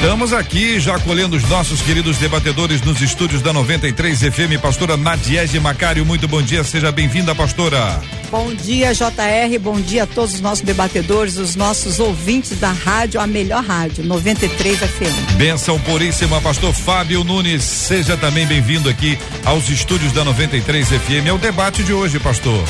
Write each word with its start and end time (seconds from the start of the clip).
Estamos 0.00 0.32
aqui 0.32 0.78
já 0.78 0.94
acolhendo 0.94 1.36
os 1.36 1.42
nossos 1.48 1.82
queridos 1.82 2.18
debatedores 2.18 2.80
nos 2.82 3.02
estúdios 3.02 3.42
da 3.42 3.52
93 3.52 4.20
FM. 4.20 4.62
Pastora 4.62 4.96
Nadiege 4.96 5.58
Macário, 5.58 6.06
muito 6.06 6.28
bom 6.28 6.40
dia, 6.40 6.62
seja 6.62 6.92
bem-vinda, 6.92 7.34
pastora. 7.34 8.00
Bom 8.30 8.54
dia, 8.54 8.94
JR, 8.94 9.58
bom 9.60 9.80
dia 9.80 10.04
a 10.04 10.06
todos 10.06 10.34
os 10.34 10.40
nossos 10.40 10.64
debatedores, 10.64 11.36
os 11.36 11.56
nossos 11.56 11.98
ouvintes 11.98 12.60
da 12.60 12.70
rádio, 12.70 13.20
a 13.20 13.26
melhor 13.26 13.64
rádio, 13.64 14.04
93 14.04 14.78
FM. 14.78 15.32
Benção 15.36 15.80
puríssima, 15.80 16.40
pastor 16.40 16.72
Fábio 16.72 17.24
Nunes, 17.24 17.64
seja 17.64 18.16
também 18.16 18.46
bem-vindo 18.46 18.88
aqui 18.88 19.18
aos 19.44 19.68
estúdios 19.68 20.12
da 20.12 20.24
93 20.24 20.90
FM. 20.90 21.26
É 21.26 21.32
o 21.32 21.38
debate 21.38 21.82
de 21.82 21.92
hoje, 21.92 22.20
pastor. 22.20 22.62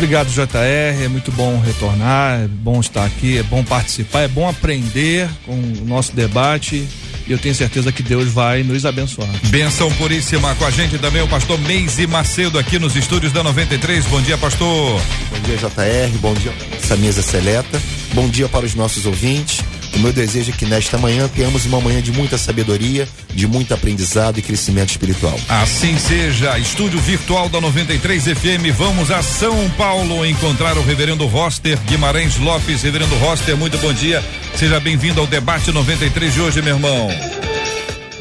Obrigado, 0.00 0.30
JR. 0.30 1.04
É 1.04 1.08
muito 1.08 1.30
bom 1.30 1.60
retornar, 1.60 2.40
é 2.40 2.48
bom 2.48 2.80
estar 2.80 3.04
aqui, 3.04 3.36
é 3.36 3.42
bom 3.42 3.62
participar, 3.62 4.22
é 4.22 4.28
bom 4.28 4.48
aprender 4.48 5.28
com 5.44 5.52
o 5.52 5.84
nosso 5.84 6.16
debate. 6.16 6.88
E 7.26 7.30
eu 7.30 7.36
tenho 7.36 7.54
certeza 7.54 7.92
que 7.92 8.02
Deus 8.02 8.28
vai 8.28 8.62
nos 8.62 8.86
abençoar. 8.86 9.28
Benção 9.48 9.92
puríssima 9.92 10.54
com 10.54 10.64
a 10.64 10.70
gente 10.70 10.98
também 10.98 11.20
o 11.20 11.28
pastor 11.28 11.60
Meise 11.60 12.06
Macedo 12.06 12.58
aqui 12.58 12.78
nos 12.78 12.96
estúdios 12.96 13.30
da 13.30 13.42
93. 13.42 14.06
Bom 14.06 14.22
dia, 14.22 14.38
pastor. 14.38 14.98
Bom 15.30 15.40
dia, 15.44 15.58
JR. 15.58 16.18
Bom 16.18 16.32
dia, 16.32 16.52
essa 16.82 16.96
mesa 16.96 17.20
seleta. 17.20 17.78
Bom 18.14 18.26
dia 18.26 18.48
para 18.48 18.64
os 18.64 18.74
nossos 18.74 19.04
ouvintes. 19.04 19.62
O 19.94 19.98
meu 19.98 20.12
desejo 20.12 20.50
é 20.50 20.56
que 20.56 20.64
nesta 20.64 20.96
manhã 20.98 21.28
tenhamos 21.28 21.66
uma 21.66 21.80
manhã 21.80 22.00
de 22.00 22.12
muita 22.12 22.38
sabedoria, 22.38 23.08
de 23.34 23.46
muito 23.46 23.74
aprendizado 23.74 24.38
e 24.38 24.42
crescimento 24.42 24.90
espiritual. 24.90 25.38
Assim 25.48 25.98
seja. 25.98 26.58
Estúdio 26.58 27.00
virtual 27.00 27.48
da 27.48 27.60
93 27.60 28.24
FM. 28.24 28.74
Vamos 28.76 29.10
a 29.10 29.22
São 29.22 29.68
Paulo 29.70 30.24
encontrar 30.24 30.76
o 30.78 30.82
reverendo 30.82 31.26
Roster 31.26 31.78
Guimarães 31.86 32.38
Lopes. 32.38 32.82
Reverendo 32.82 33.14
Roster, 33.16 33.56
muito 33.56 33.78
bom 33.78 33.92
dia. 33.92 34.24
Seja 34.56 34.80
bem-vindo 34.80 35.20
ao 35.20 35.26
debate 35.26 35.70
93 35.72 36.34
de 36.34 36.40
hoje, 36.40 36.62
meu 36.62 36.74
irmão. 36.74 37.39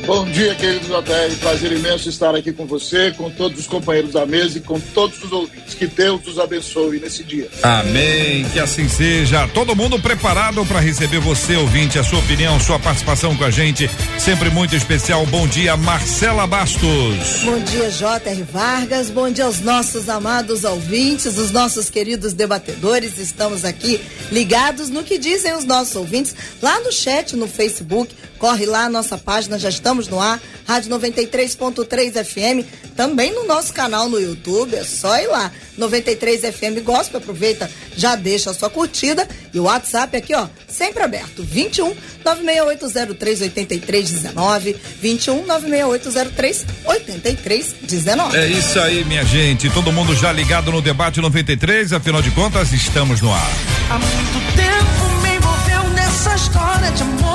Bom 0.10 0.26
dia, 0.26 0.56
querido 0.56 0.88
JR. 0.88 1.36
Prazer 1.40 1.72
imenso 1.72 2.10
estar 2.10 2.34
aqui 2.34 2.52
com 2.52 2.66
você, 2.66 3.12
com 3.12 3.30
todos 3.30 3.60
os 3.60 3.68
companheiros 3.68 4.14
da 4.14 4.26
mesa 4.26 4.58
e 4.58 4.62
com 4.62 4.80
todos 4.80 5.24
os 5.24 5.32
ouvintes. 5.32 5.76
Que 5.76 5.86
Deus 5.86 6.26
os 6.26 6.40
abençoe 6.40 7.00
nesse 7.00 7.24
dia. 7.24 7.48
Amém. 7.62 8.44
Que 8.52 8.60
assim 8.60 8.90
seja. 8.90 9.48
Todo 9.50 9.76
mundo 9.76 10.00
preparado 10.00 10.66
para 10.66 10.80
receber 10.80 11.20
você, 11.20 11.56
ouvinte, 11.56 12.00
a 12.00 12.04
sua 12.04 12.18
opinião, 12.18 12.60
sua 12.60 12.80
participação 12.80 13.38
com 13.38 13.44
a 13.44 13.52
gente. 13.52 13.88
Sempre 14.18 14.50
muito 14.50 14.76
especial. 14.76 15.24
Bom 15.28 15.48
dia, 15.48 15.78
Marcela 15.78 16.48
Bastos. 16.48 17.44
Bom 17.44 17.60
dia, 17.60 17.92
J.R. 17.92 18.44
Vargas. 18.52 19.12
Bom 19.12 19.30
dia 19.30 19.46
aos 19.46 19.60
nossos 19.60 20.10
amados 20.10 20.64
ouvintes, 20.64 21.38
os 21.38 21.52
nossos 21.52 21.88
queridos 21.88 22.34
debatedores. 22.34 23.20
Estamos 23.20 23.64
aqui 23.64 24.02
ligados 24.32 24.90
no 24.90 25.04
que 25.04 25.20
dizem 25.20 25.54
os 25.54 25.66
nossos 25.66 25.96
ouvintes 25.96 26.36
lá 26.64 26.80
no 26.80 26.92
chat, 26.92 27.36
no 27.36 27.48
Facebook. 27.48 28.12
Corre 28.40 28.66
lá, 28.66 28.88
nossa 28.88 29.18
página, 29.18 29.60
já 29.60 29.68
estamos 29.68 30.08
no 30.08 30.18
ar, 30.18 30.42
Rádio 30.66 30.90
93.3 30.92 32.24
FM, 32.24 32.66
também 32.96 33.34
no 33.34 33.46
nosso 33.46 33.74
canal 33.74 34.08
no 34.08 34.18
YouTube, 34.18 34.76
é 34.76 34.84
só 34.86 35.20
ir 35.20 35.28
lá, 35.28 35.52
93 35.78 36.42
FM 36.42 36.82
Gospel, 36.84 37.20
aproveita, 37.20 37.70
já 37.98 38.16
deixa 38.16 38.52
a 38.52 38.54
sua 38.54 38.70
curtida 38.70 39.28
e 39.54 39.60
o 39.60 39.64
WhatsApp 39.64 40.16
aqui, 40.16 40.34
ó, 40.34 40.48
sempre 40.70 41.04
aberto, 41.04 41.44
21 41.44 41.94
96803 42.24 43.42
8319, 43.42 44.78
21 45.02 45.46
96803 45.46 46.66
8319. 46.86 48.38
É 48.38 48.48
isso 48.48 48.80
aí, 48.80 49.04
minha 49.04 49.26
gente, 49.26 49.70
todo 49.70 49.92
mundo 49.92 50.16
já 50.16 50.32
ligado 50.32 50.72
no 50.72 50.82
debate 50.82 51.20
93, 51.20 51.92
afinal 51.92 52.22
de 52.22 52.32
contas, 52.32 52.72
estamos 52.72 53.20
no 53.20 53.34
ar. 53.34 53.52
Há 53.90 54.00
muito 54.00 54.56
tempo 54.56 55.22
me 55.22 55.36
envolveu 55.36 55.90
nessa 55.94 56.36
história 56.36 56.90
de 56.92 57.04
amor. 57.04 57.29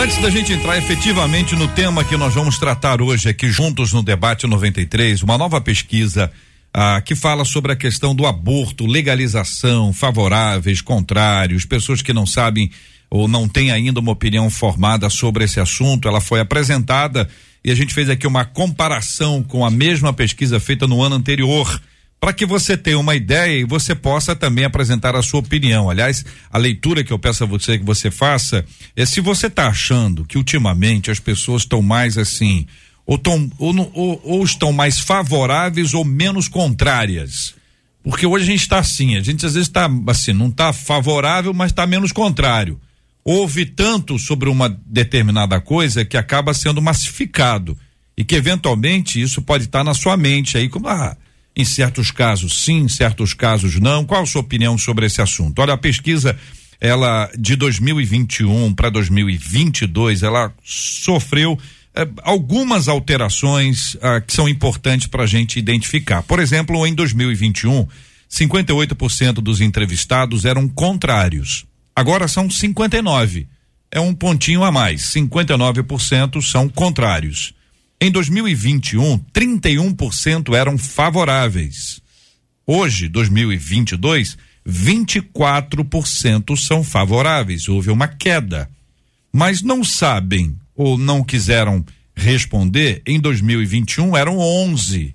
Antes 0.00 0.16
da 0.16 0.30
gente 0.30 0.50
entrar 0.50 0.78
efetivamente 0.78 1.54
no 1.54 1.68
tema 1.68 2.02
que 2.02 2.16
nós 2.16 2.32
vamos 2.32 2.58
tratar 2.58 3.02
hoje 3.02 3.28
aqui 3.28 3.50
juntos 3.50 3.92
no 3.92 4.02
debate 4.02 4.46
93, 4.46 5.22
uma 5.22 5.36
nova 5.36 5.60
pesquisa 5.60 6.32
ah, 6.72 7.02
que 7.02 7.14
fala 7.14 7.44
sobre 7.44 7.72
a 7.72 7.76
questão 7.76 8.14
do 8.14 8.26
aborto, 8.26 8.86
legalização, 8.86 9.92
favoráveis, 9.92 10.80
contrários, 10.80 11.66
pessoas 11.66 12.00
que 12.00 12.14
não 12.14 12.24
sabem 12.24 12.70
ou 13.10 13.28
não 13.28 13.46
têm 13.46 13.72
ainda 13.72 14.00
uma 14.00 14.12
opinião 14.12 14.48
formada 14.48 15.10
sobre 15.10 15.44
esse 15.44 15.60
assunto. 15.60 16.08
Ela 16.08 16.22
foi 16.22 16.40
apresentada 16.40 17.28
e 17.62 17.70
a 17.70 17.74
gente 17.74 17.92
fez 17.92 18.08
aqui 18.08 18.26
uma 18.26 18.46
comparação 18.46 19.42
com 19.42 19.66
a 19.66 19.70
mesma 19.70 20.14
pesquisa 20.14 20.58
feita 20.58 20.86
no 20.86 21.02
ano 21.02 21.16
anterior 21.16 21.78
para 22.20 22.34
que 22.34 22.44
você 22.44 22.76
tenha 22.76 22.98
uma 22.98 23.14
ideia 23.14 23.60
e 23.60 23.64
você 23.64 23.94
possa 23.94 24.36
também 24.36 24.64
apresentar 24.64 25.16
a 25.16 25.22
sua 25.22 25.40
opinião. 25.40 25.88
Aliás, 25.88 26.24
a 26.52 26.58
leitura 26.58 27.02
que 27.02 27.12
eu 27.12 27.18
peço 27.18 27.44
a 27.44 27.46
você 27.46 27.78
que 27.78 27.84
você 27.84 28.10
faça 28.10 28.64
é 28.94 29.06
se 29.06 29.22
você 29.22 29.46
está 29.46 29.68
achando 29.68 30.26
que 30.26 30.36
ultimamente 30.36 31.10
as 31.10 31.18
pessoas 31.18 31.62
estão 31.62 31.80
mais 31.80 32.18
assim, 32.18 32.66
ou, 33.06 33.16
tão, 33.16 33.50
ou, 33.58 33.74
ou, 33.94 34.20
ou 34.22 34.44
estão 34.44 34.70
mais 34.70 35.00
favoráveis 35.00 35.94
ou 35.94 36.04
menos 36.04 36.46
contrárias. 36.46 37.54
Porque 38.04 38.26
hoje 38.26 38.44
a 38.44 38.48
gente 38.48 38.62
está 38.62 38.78
assim, 38.78 39.16
a 39.16 39.22
gente 39.22 39.44
às 39.46 39.54
vezes 39.54 39.68
está 39.68 39.88
assim, 40.06 40.34
não 40.34 40.48
está 40.48 40.74
favorável, 40.74 41.54
mas 41.54 41.72
está 41.72 41.86
menos 41.86 42.12
contrário. 42.12 42.78
Ouve 43.24 43.64
tanto 43.64 44.18
sobre 44.18 44.48
uma 44.48 44.68
determinada 44.86 45.58
coisa 45.60 46.04
que 46.04 46.16
acaba 46.18 46.52
sendo 46.52 46.82
massificado. 46.82 47.76
E 48.16 48.24
que 48.24 48.34
eventualmente 48.34 49.20
isso 49.20 49.40
pode 49.40 49.64
estar 49.64 49.78
tá 49.78 49.84
na 49.84 49.94
sua 49.94 50.16
mente 50.16 50.58
aí, 50.58 50.68
como, 50.68 50.88
ah, 50.88 51.16
em 51.56 51.64
certos 51.64 52.10
casos 52.10 52.64
sim, 52.64 52.78
em 52.78 52.88
certos 52.88 53.34
casos 53.34 53.78
não. 53.78 54.04
Qual 54.04 54.22
a 54.22 54.26
sua 54.26 54.40
opinião 54.40 54.78
sobre 54.78 55.06
esse 55.06 55.20
assunto? 55.20 55.60
Olha, 55.60 55.74
a 55.74 55.78
pesquisa 55.78 56.36
ela 56.80 57.30
de 57.38 57.56
2021 57.56 58.74
para 58.74 58.88
2022, 58.88 60.22
ela 60.22 60.52
sofreu 60.64 61.58
eh, 61.94 62.08
algumas 62.22 62.88
alterações 62.88 63.96
ah, 64.00 64.20
que 64.20 64.32
são 64.32 64.48
importantes 64.48 65.06
para 65.06 65.24
a 65.24 65.26
gente 65.26 65.58
identificar. 65.58 66.22
Por 66.22 66.38
exemplo, 66.40 66.86
em 66.86 66.94
2021, 66.94 67.86
58% 68.30 69.34
dos 69.34 69.60
entrevistados 69.60 70.44
eram 70.46 70.66
contrários. 70.68 71.66
Agora 71.94 72.26
são 72.26 72.48
59. 72.48 73.46
É 73.90 74.00
um 74.00 74.14
pontinho 74.14 74.64
a 74.64 74.72
mais. 74.72 75.02
59% 75.02 76.40
são 76.40 76.68
contrários. 76.68 77.52
Em 78.00 78.10
2021, 78.10 79.18
31% 79.32 80.54
eram 80.54 80.78
favoráveis. 80.78 82.00
Hoje, 82.66 83.08
2022, 83.08 84.38
24% 84.66 86.56
são 86.56 86.82
favoráveis. 86.82 87.68
Houve 87.68 87.90
uma 87.90 88.08
queda. 88.08 88.70
Mas 89.30 89.60
não 89.60 89.84
sabem 89.84 90.56
ou 90.74 90.96
não 90.96 91.22
quiseram 91.22 91.84
responder, 92.16 93.02
em 93.06 93.20
2021 93.20 94.16
eram 94.16 94.38
11. 94.38 95.14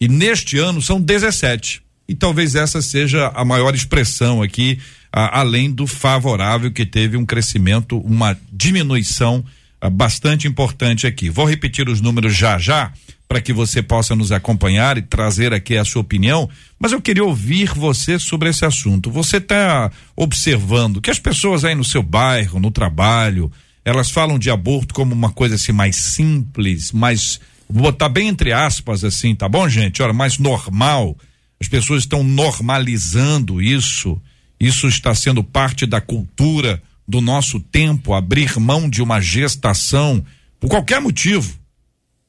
E 0.00 0.08
neste 0.08 0.58
ano 0.58 0.80
são 0.80 1.00
17. 1.00 1.82
E 2.08 2.14
talvez 2.14 2.54
essa 2.54 2.80
seja 2.80 3.32
a 3.34 3.44
maior 3.44 3.74
expressão 3.74 4.42
aqui, 4.42 4.78
a, 5.12 5.40
além 5.40 5.72
do 5.72 5.88
favorável, 5.88 6.70
que 6.70 6.86
teve 6.86 7.16
um 7.16 7.26
crescimento, 7.26 7.98
uma 7.98 8.38
diminuição 8.52 9.44
bastante 9.90 10.48
importante 10.48 11.06
aqui. 11.06 11.28
Vou 11.30 11.44
repetir 11.44 11.88
os 11.88 12.00
números 12.00 12.36
já 12.36 12.58
já 12.58 12.92
para 13.28 13.40
que 13.40 13.52
você 13.52 13.82
possa 13.82 14.14
nos 14.14 14.30
acompanhar 14.30 14.96
e 14.96 15.02
trazer 15.02 15.52
aqui 15.52 15.76
a 15.76 15.84
sua 15.84 16.02
opinião, 16.02 16.48
mas 16.78 16.92
eu 16.92 17.00
queria 17.00 17.24
ouvir 17.24 17.72
você 17.74 18.18
sobre 18.18 18.48
esse 18.48 18.64
assunto. 18.64 19.10
Você 19.10 19.38
está 19.38 19.90
observando 20.14 21.00
que 21.00 21.10
as 21.10 21.18
pessoas 21.18 21.64
aí 21.64 21.74
no 21.74 21.84
seu 21.84 22.02
bairro, 22.02 22.60
no 22.60 22.70
trabalho, 22.70 23.50
elas 23.84 24.10
falam 24.10 24.38
de 24.38 24.50
aborto 24.50 24.94
como 24.94 25.12
uma 25.12 25.30
coisa 25.30 25.56
assim 25.56 25.72
mais 25.72 25.96
simples, 25.96 26.92
mais 26.92 27.40
botar 27.68 28.08
bem 28.08 28.28
entre 28.28 28.52
aspas 28.52 29.02
assim, 29.02 29.34
tá 29.34 29.48
bom, 29.48 29.68
gente? 29.68 30.02
Olha, 30.02 30.12
mais 30.12 30.38
normal. 30.38 31.16
As 31.60 31.68
pessoas 31.68 32.02
estão 32.02 32.22
normalizando 32.22 33.60
isso. 33.60 34.20
Isso 34.58 34.86
está 34.86 35.14
sendo 35.14 35.42
parte 35.42 35.84
da 35.84 36.00
cultura 36.00 36.82
do 37.06 37.20
nosso 37.20 37.60
tempo, 37.60 38.14
abrir 38.14 38.58
mão 38.58 38.88
de 38.88 39.02
uma 39.02 39.20
gestação 39.20 40.24
por 40.58 40.68
qualquer 40.68 41.00
motivo. 41.00 41.54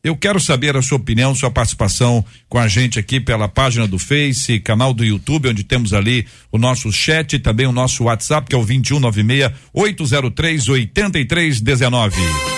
Eu 0.03 0.15
quero 0.15 0.39
saber 0.39 0.77
a 0.77 0.81
sua 0.81 0.97
opinião, 0.97 1.35
sua 1.35 1.51
participação 1.51 2.23
com 2.47 2.57
a 2.57 2.67
gente 2.67 2.97
aqui 2.97 3.19
pela 3.19 3.49
página 3.49 3.87
do 3.87 3.99
Face, 3.99 4.59
canal 4.59 4.93
do 4.93 5.03
YouTube, 5.03 5.49
onde 5.49 5.63
temos 5.63 5.93
ali 5.93 6.25
o 6.51 6.57
nosso 6.57 6.91
chat 6.91 7.33
e 7.33 7.39
também 7.39 7.65
o 7.65 7.73
nosso 7.73 8.03
WhatsApp, 8.05 8.47
que 8.47 8.55
é 8.55 8.57
o 8.57 8.65
2196 8.65 9.51
803 9.73 10.69
8319. 10.69 12.56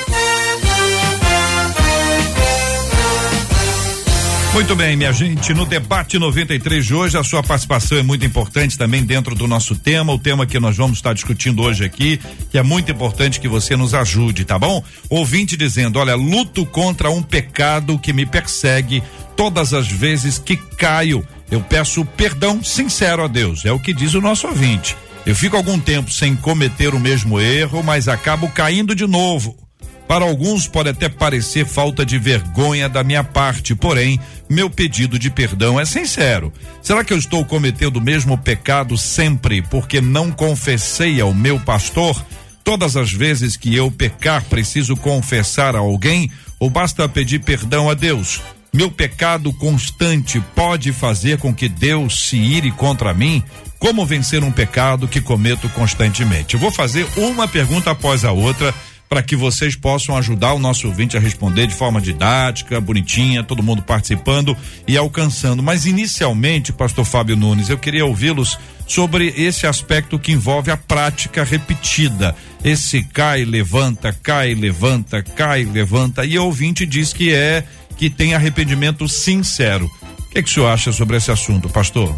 Muito 4.51 4.75
bem, 4.75 4.97
minha 4.97 5.13
gente, 5.13 5.53
no 5.53 5.63
debate 5.63 6.17
93 6.17 6.83
de 6.83 6.93
hoje, 6.93 7.17
a 7.17 7.23
sua 7.23 7.43
participação 7.43 7.99
é 7.99 8.03
muito 8.03 8.25
importante 8.25 8.77
também 8.77 9.03
dentro 9.03 9.35
do 9.35 9.47
nosso 9.47 9.75
tema, 9.75 10.11
o 10.11 10.17
tema 10.17 10.45
que 10.45 10.59
nós 10.59 10.75
vamos 10.75 10.97
estar 10.97 11.13
discutindo 11.13 11.61
hoje 11.61 11.85
aqui, 11.85 12.19
que 12.49 12.57
é 12.57 12.63
muito 12.63 12.91
importante 12.91 13.39
que 13.39 13.47
você 13.47 13.75
nos 13.75 13.93
ajude, 13.93 14.43
tá 14.43 14.57
bom? 14.57 14.83
Ouvinte 15.07 15.55
dizendo: 15.55 15.99
olha, 15.99 16.15
luto 16.15 16.65
contra 16.65 17.11
um 17.11 17.21
pecado 17.21 17.99
que 17.99 18.11
me 18.11 18.25
persegue 18.25 19.03
todas 19.35 19.73
as 19.73 19.87
vezes 19.87 20.39
que 20.39 20.57
caio. 20.57 21.25
Eu 21.51 21.61
peço 21.61 22.03
perdão 22.03 22.63
sincero 22.63 23.23
a 23.23 23.27
Deus, 23.27 23.65
é 23.65 23.71
o 23.71 23.79
que 23.79 23.93
diz 23.93 24.15
o 24.15 24.21
nosso 24.21 24.47
ouvinte. 24.47 24.97
Eu 25.25 25.35
fico 25.35 25.55
algum 25.55 25.79
tempo 25.79 26.11
sem 26.11 26.35
cometer 26.35 26.93
o 26.95 26.99
mesmo 26.99 27.39
erro, 27.39 27.83
mas 27.83 28.07
acabo 28.07 28.49
caindo 28.49 28.95
de 28.95 29.05
novo. 29.05 29.68
Para 30.09 30.25
alguns 30.25 30.65
pode 30.65 30.89
até 30.89 31.07
parecer 31.07 31.67
falta 31.67 32.03
de 32.03 32.17
vergonha 32.17 32.89
da 32.89 33.03
minha 33.03 33.23
parte, 33.23 33.75
porém, 33.75 34.19
meu 34.49 34.67
pedido 34.67 35.19
de 35.19 35.29
perdão 35.29 35.79
é 35.79 35.85
sincero. 35.85 36.51
Será 36.81 37.03
que 37.03 37.13
eu 37.13 37.17
estou 37.19 37.45
cometendo 37.45 37.97
o 37.97 38.01
mesmo 38.01 38.35
pecado 38.35 38.97
sempre 38.97 39.61
porque 39.61 40.01
não 40.01 40.31
confessei 40.31 41.21
ao 41.21 41.31
meu 41.31 41.59
pastor? 41.59 42.25
Todas 42.63 42.97
as 42.97 43.13
vezes 43.13 43.55
que 43.55 43.75
eu 43.75 43.91
pecar, 43.91 44.43
preciso 44.45 44.97
confessar 44.97 45.75
a 45.75 45.79
alguém 45.79 46.31
ou 46.59 46.71
basta 46.71 47.07
pedir 47.07 47.43
perdão 47.43 47.87
a 47.87 47.93
Deus? 47.93 48.41
Meu 48.73 48.89
pecado 48.89 49.53
constante 49.53 50.41
pode 50.55 50.91
fazer 50.91 51.37
com 51.37 51.53
que 51.53 51.69
Deus 51.69 52.29
se 52.29 52.35
ire 52.35 52.71
contra 52.71 53.13
mim? 53.13 53.43
Como 53.77 54.07
vencer 54.07 54.43
um 54.43 54.51
pecado 54.51 55.07
que 55.07 55.21
cometo 55.21 55.69
constantemente? 55.69 56.55
Eu 56.55 56.59
vou 56.59 56.71
fazer 56.71 57.07
uma 57.15 57.47
pergunta 57.47 57.91
após 57.91 58.25
a 58.25 58.31
outra 58.31 58.73
para 59.09 59.23
que 59.23 59.35
vocês 59.35 59.75
possam 59.75 60.15
ajudar 60.15 60.53
o 60.53 60.59
nosso 60.59 60.87
ouvinte 60.87 61.17
a 61.17 61.19
responder 61.19 61.65
de 61.65 61.73
forma 61.73 61.99
didática, 61.99 62.79
bonitinha, 62.79 63.43
todo 63.43 63.63
mundo 63.63 63.81
participando 63.81 64.55
e 64.87 64.95
alcançando. 64.95 65.63
Mas 65.63 65.87
inicialmente, 65.87 66.71
pastor 66.71 67.03
Fábio 67.03 67.35
Nunes, 67.35 67.69
eu 67.69 67.77
queria 67.77 68.05
ouvi-los 68.05 68.59
sobre 68.87 69.33
esse 69.35 69.65
aspecto 69.65 70.19
que 70.19 70.31
envolve 70.31 70.69
a 70.69 70.77
prática 70.77 71.43
repetida. 71.43 72.35
Esse 72.63 73.01
cai, 73.01 73.45
levanta, 73.45 74.13
cai, 74.13 74.53
levanta, 74.53 75.23
cai, 75.23 75.65
levanta. 75.65 76.23
E 76.23 76.37
o 76.37 76.45
ouvinte 76.45 76.85
diz 76.85 77.11
que 77.11 77.33
é 77.33 77.63
que 77.97 78.11
tem 78.11 78.35
arrependimento 78.35 79.07
sincero. 79.07 79.89
O 80.19 80.29
que, 80.29 80.37
é 80.37 80.43
que 80.43 80.49
o 80.49 80.53
senhor 80.53 80.67
acha 80.67 80.91
sobre 80.91 81.17
esse 81.17 81.31
assunto, 81.31 81.67
pastor? 81.67 82.15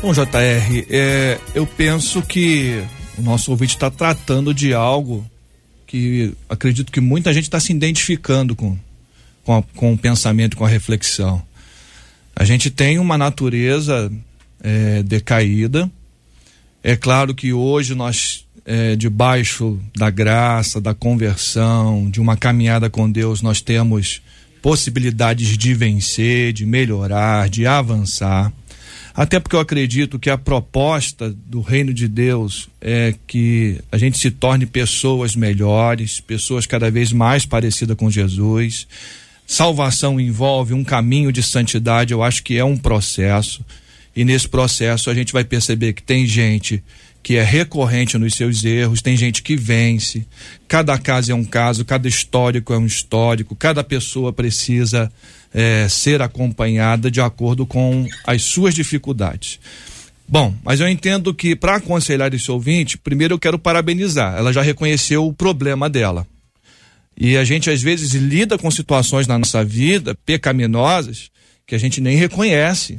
Bom, 0.00 0.12
JR, 0.12 0.86
é, 0.88 1.38
eu 1.54 1.66
penso 1.66 2.22
que 2.22 2.82
o 3.18 3.22
nosso 3.22 3.50
ouvinte 3.50 3.74
está 3.74 3.90
tratando 3.90 4.54
de 4.54 4.72
algo 4.72 5.24
que 5.94 6.34
acredito 6.48 6.90
que 6.90 7.00
muita 7.00 7.32
gente 7.32 7.44
está 7.44 7.60
se 7.60 7.72
identificando 7.72 8.56
com, 8.56 8.76
com, 9.44 9.58
a, 9.58 9.62
com, 9.76 9.92
o 9.92 9.98
pensamento, 9.98 10.56
com 10.56 10.64
a 10.64 10.68
reflexão. 10.68 11.40
A 12.34 12.44
gente 12.44 12.68
tem 12.68 12.98
uma 12.98 13.16
natureza 13.16 14.10
é, 14.60 15.04
decaída. 15.04 15.88
É 16.82 16.96
claro 16.96 17.32
que 17.32 17.52
hoje 17.52 17.94
nós, 17.94 18.44
é, 18.66 18.96
debaixo 18.96 19.78
da 19.96 20.10
graça, 20.10 20.80
da 20.80 20.94
conversão, 20.94 22.10
de 22.10 22.20
uma 22.20 22.36
caminhada 22.36 22.90
com 22.90 23.08
Deus, 23.08 23.40
nós 23.40 23.60
temos 23.60 24.20
possibilidades 24.60 25.56
de 25.56 25.74
vencer, 25.74 26.52
de 26.52 26.66
melhorar, 26.66 27.48
de 27.48 27.68
avançar. 27.68 28.52
Até 29.14 29.38
porque 29.38 29.54
eu 29.54 29.60
acredito 29.60 30.18
que 30.18 30.28
a 30.28 30.36
proposta 30.36 31.32
do 31.46 31.60
reino 31.60 31.94
de 31.94 32.08
Deus 32.08 32.68
é 32.80 33.14
que 33.28 33.78
a 33.92 33.96
gente 33.96 34.18
se 34.18 34.28
torne 34.28 34.66
pessoas 34.66 35.36
melhores, 35.36 36.20
pessoas 36.20 36.66
cada 36.66 36.90
vez 36.90 37.12
mais 37.12 37.46
parecidas 37.46 37.96
com 37.96 38.10
Jesus. 38.10 38.88
Salvação 39.46 40.18
envolve 40.18 40.74
um 40.74 40.82
caminho 40.82 41.30
de 41.30 41.44
santidade, 41.44 42.12
eu 42.12 42.24
acho 42.24 42.42
que 42.42 42.58
é 42.58 42.64
um 42.64 42.76
processo. 42.76 43.64
E 44.16 44.24
nesse 44.24 44.48
processo 44.48 45.08
a 45.08 45.14
gente 45.14 45.32
vai 45.32 45.44
perceber 45.44 45.92
que 45.92 46.02
tem 46.02 46.26
gente 46.26 46.82
que 47.22 47.36
é 47.36 47.42
recorrente 47.42 48.18
nos 48.18 48.34
seus 48.34 48.64
erros, 48.64 49.00
tem 49.00 49.16
gente 49.16 49.42
que 49.42 49.56
vence. 49.56 50.26
Cada 50.68 50.98
caso 50.98 51.32
é 51.32 51.34
um 51.34 51.44
caso, 51.44 51.82
cada 51.84 52.06
histórico 52.06 52.74
é 52.74 52.78
um 52.78 52.84
histórico, 52.84 53.56
cada 53.56 53.82
pessoa 53.82 54.30
precisa 54.30 55.10
é, 55.54 55.88
ser 55.88 56.20
acompanhada 56.20 57.08
de 57.08 57.20
acordo 57.20 57.64
com 57.64 58.06
as 58.26 58.42
suas 58.42 58.74
dificuldades. 58.74 59.60
Bom, 60.26 60.52
mas 60.64 60.80
eu 60.80 60.88
entendo 60.88 61.32
que 61.32 61.54
para 61.54 61.76
aconselhar 61.76 62.34
esse 62.34 62.50
ouvinte, 62.50 62.98
primeiro 62.98 63.34
eu 63.34 63.38
quero 63.38 63.58
parabenizar. 63.58 64.36
Ela 64.36 64.52
já 64.52 64.62
reconheceu 64.62 65.26
o 65.26 65.32
problema 65.32 65.88
dela. 65.88 66.26
E 67.16 67.36
a 67.36 67.44
gente 67.44 67.70
às 67.70 67.80
vezes 67.80 68.12
lida 68.14 68.58
com 68.58 68.70
situações 68.70 69.26
na 69.26 69.38
nossa 69.38 69.64
vida 69.64 70.16
pecaminosas 70.26 71.30
que 71.66 71.74
a 71.74 71.78
gente 71.78 72.00
nem 72.00 72.16
reconhece. 72.16 72.98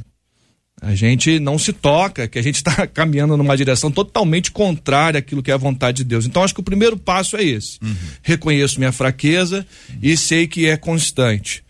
A 0.80 0.94
gente 0.94 1.40
não 1.40 1.58
se 1.58 1.72
toca, 1.72 2.28
que 2.28 2.38
a 2.38 2.42
gente 2.42 2.56
está 2.56 2.86
caminhando 2.88 3.36
numa 3.36 3.56
direção 3.56 3.90
totalmente 3.90 4.50
contrária 4.50 5.18
àquilo 5.18 5.42
que 5.42 5.50
é 5.50 5.54
a 5.54 5.58
vontade 5.58 5.98
de 5.98 6.04
Deus. 6.04 6.26
Então, 6.26 6.42
acho 6.44 6.54
que 6.54 6.60
o 6.60 6.64
primeiro 6.64 6.96
passo 6.96 7.36
é 7.36 7.42
esse. 7.42 7.78
Uhum. 7.82 7.96
Reconheço 8.22 8.78
minha 8.78 8.92
fraqueza 8.92 9.66
uhum. 9.88 9.98
e 10.02 10.16
sei 10.16 10.46
que 10.46 10.66
é 10.66 10.76
constante. 10.76 11.64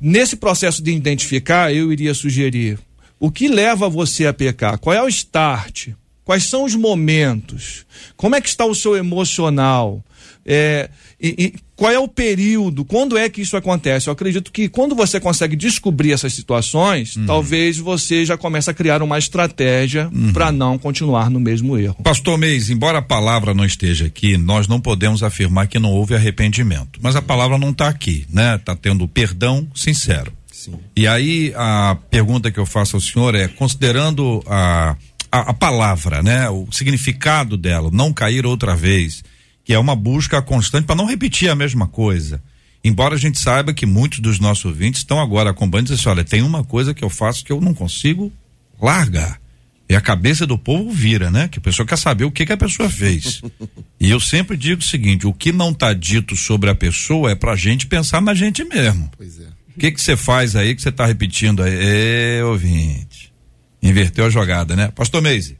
Nesse 0.00 0.36
processo 0.36 0.80
de 0.80 0.92
identificar, 0.92 1.74
eu 1.74 1.92
iria 1.92 2.14
sugerir 2.14 2.78
o 3.18 3.32
que 3.32 3.48
leva 3.48 3.88
você 3.88 4.26
a 4.26 4.32
pecar? 4.32 4.78
Qual 4.78 4.94
é 4.94 5.02
o 5.02 5.08
start? 5.08 5.88
Quais 6.24 6.44
são 6.44 6.64
os 6.64 6.76
momentos? 6.76 7.84
Como 8.16 8.36
é 8.36 8.40
que 8.40 8.48
está 8.48 8.64
o 8.64 8.74
seu 8.74 8.96
emocional? 8.96 10.04
É, 10.50 10.88
e, 11.20 11.34
e, 11.38 11.54
qual 11.76 11.92
é 11.92 11.98
o 11.98 12.08
período? 12.08 12.82
Quando 12.82 13.18
é 13.18 13.28
que 13.28 13.42
isso 13.42 13.54
acontece? 13.54 14.08
Eu 14.08 14.14
acredito 14.14 14.50
que 14.50 14.66
quando 14.66 14.94
você 14.94 15.20
consegue 15.20 15.54
descobrir 15.54 16.12
essas 16.12 16.32
situações, 16.32 17.16
uhum. 17.16 17.26
talvez 17.26 17.76
você 17.76 18.24
já 18.24 18.34
comece 18.38 18.70
a 18.70 18.74
criar 18.74 19.02
uma 19.02 19.18
estratégia 19.18 20.08
uhum. 20.10 20.32
para 20.32 20.50
não 20.50 20.78
continuar 20.78 21.28
no 21.28 21.38
mesmo 21.38 21.76
erro. 21.76 21.96
Pastor 22.02 22.38
Meis, 22.38 22.70
embora 22.70 22.98
a 22.98 23.02
palavra 23.02 23.52
não 23.52 23.62
esteja 23.62 24.06
aqui, 24.06 24.38
nós 24.38 24.66
não 24.66 24.80
podemos 24.80 25.22
afirmar 25.22 25.68
que 25.68 25.78
não 25.78 25.92
houve 25.92 26.14
arrependimento. 26.14 26.98
Mas 27.02 27.14
a 27.14 27.20
palavra 27.20 27.58
não 27.58 27.70
está 27.70 27.88
aqui, 27.88 28.24
né? 28.32 28.56
Está 28.56 28.74
tendo 28.74 29.06
perdão 29.06 29.68
sincero. 29.74 30.32
Sim. 30.50 30.76
E 30.96 31.06
aí 31.06 31.52
a 31.54 31.94
pergunta 32.10 32.50
que 32.50 32.58
eu 32.58 32.64
faço 32.64 32.96
ao 32.96 33.02
senhor 33.02 33.34
é, 33.34 33.48
considerando 33.48 34.42
a, 34.46 34.96
a, 35.30 35.50
a 35.50 35.54
palavra, 35.54 36.22
né? 36.22 36.48
O 36.48 36.68
significado 36.72 37.54
dela, 37.58 37.90
não 37.92 38.14
cair 38.14 38.46
outra 38.46 38.74
vez 38.74 39.22
que 39.68 39.74
é 39.74 39.78
uma 39.78 39.94
busca 39.94 40.40
constante 40.40 40.86
para 40.86 40.96
não 40.96 41.04
repetir 41.04 41.50
a 41.50 41.54
mesma 41.54 41.86
coisa. 41.86 42.42
Embora 42.82 43.16
a 43.16 43.18
gente 43.18 43.38
saiba 43.38 43.74
que 43.74 43.84
muitos 43.84 44.18
dos 44.18 44.40
nossos 44.40 44.64
ouvintes 44.64 45.02
estão 45.02 45.20
agora 45.20 45.50
acompanhando 45.50 45.88
e 45.88 45.90
dizem 45.90 46.00
assim, 46.00 46.08
olha, 46.08 46.24
tem 46.24 46.40
uma 46.40 46.64
coisa 46.64 46.94
que 46.94 47.04
eu 47.04 47.10
faço 47.10 47.44
que 47.44 47.52
eu 47.52 47.60
não 47.60 47.74
consigo 47.74 48.32
largar. 48.80 49.38
E 49.86 49.94
a 49.94 50.00
cabeça 50.00 50.46
do 50.46 50.56
povo 50.56 50.90
vira, 50.90 51.30
né? 51.30 51.48
Que 51.48 51.58
a 51.58 51.60
pessoa 51.60 51.86
quer 51.86 51.98
saber 51.98 52.24
o 52.24 52.30
que, 52.30 52.46
que 52.46 52.52
a 52.54 52.56
pessoa 52.56 52.88
fez. 52.88 53.42
e 54.00 54.08
eu 54.08 54.18
sempre 54.18 54.56
digo 54.56 54.80
o 54.80 54.84
seguinte: 54.84 55.26
o 55.26 55.34
que 55.34 55.52
não 55.52 55.72
está 55.72 55.92
dito 55.92 56.34
sobre 56.34 56.70
a 56.70 56.74
pessoa 56.74 57.30
é 57.30 57.34
para 57.34 57.52
a 57.52 57.56
gente 57.56 57.86
pensar 57.86 58.22
na 58.22 58.32
gente 58.32 58.64
mesmo. 58.64 59.10
Pois 59.18 59.38
é. 59.38 59.48
O 59.76 59.78
que 59.78 59.92
que 59.92 60.00
você 60.00 60.16
faz 60.16 60.56
aí 60.56 60.74
que 60.74 60.80
você 60.80 60.88
está 60.88 61.04
repetindo 61.04 61.62
aí? 61.62 61.74
É, 61.78 62.42
ouvinte. 62.42 63.34
Inverteu 63.82 64.24
a 64.24 64.30
jogada, 64.30 64.74
né? 64.74 64.90
Pastor 64.94 65.20
Meise. 65.20 65.58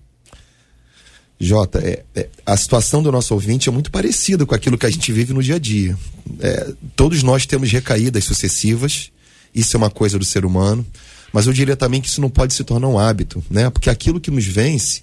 Jota, 1.41 1.79
é, 1.79 2.05
é, 2.15 2.29
a 2.45 2.57
situação 2.57 3.03
do 3.03 3.13
nosso 3.13 3.33
ouvinte 3.33 3.69
é 3.69 3.73
muito 3.73 3.91
parecida 3.91 4.45
com 4.45 4.55
aquilo 4.55 4.77
que 4.77 4.87
a 4.87 4.91
gente 4.91 5.13
vive 5.13 5.33
no 5.33 5.43
dia 5.43 5.55
a 5.55 5.59
dia. 5.59 5.97
É, 6.41 6.73
todos 6.97 7.23
nós 7.23 7.47
temos 7.47 7.71
recaídas 7.71 8.25
sucessivas, 8.25 9.13
isso 9.55 9.77
é 9.77 9.79
uma 9.79 9.91
coisa 9.91 10.19
do 10.19 10.25
ser 10.25 10.45
humano, 10.45 10.85
mas 11.33 11.47
eu 11.47 11.53
diria 11.53 11.77
também 11.77 12.01
que 12.01 12.09
isso 12.09 12.21
não 12.21 12.29
pode 12.29 12.55
se 12.55 12.65
tornar 12.65 12.89
um 12.89 12.99
hábito, 12.99 13.43
né? 13.49 13.71
Porque 13.71 13.89
aquilo 13.89 14.21
que 14.21 14.31
nos 14.31 14.45
vence, 14.47 15.03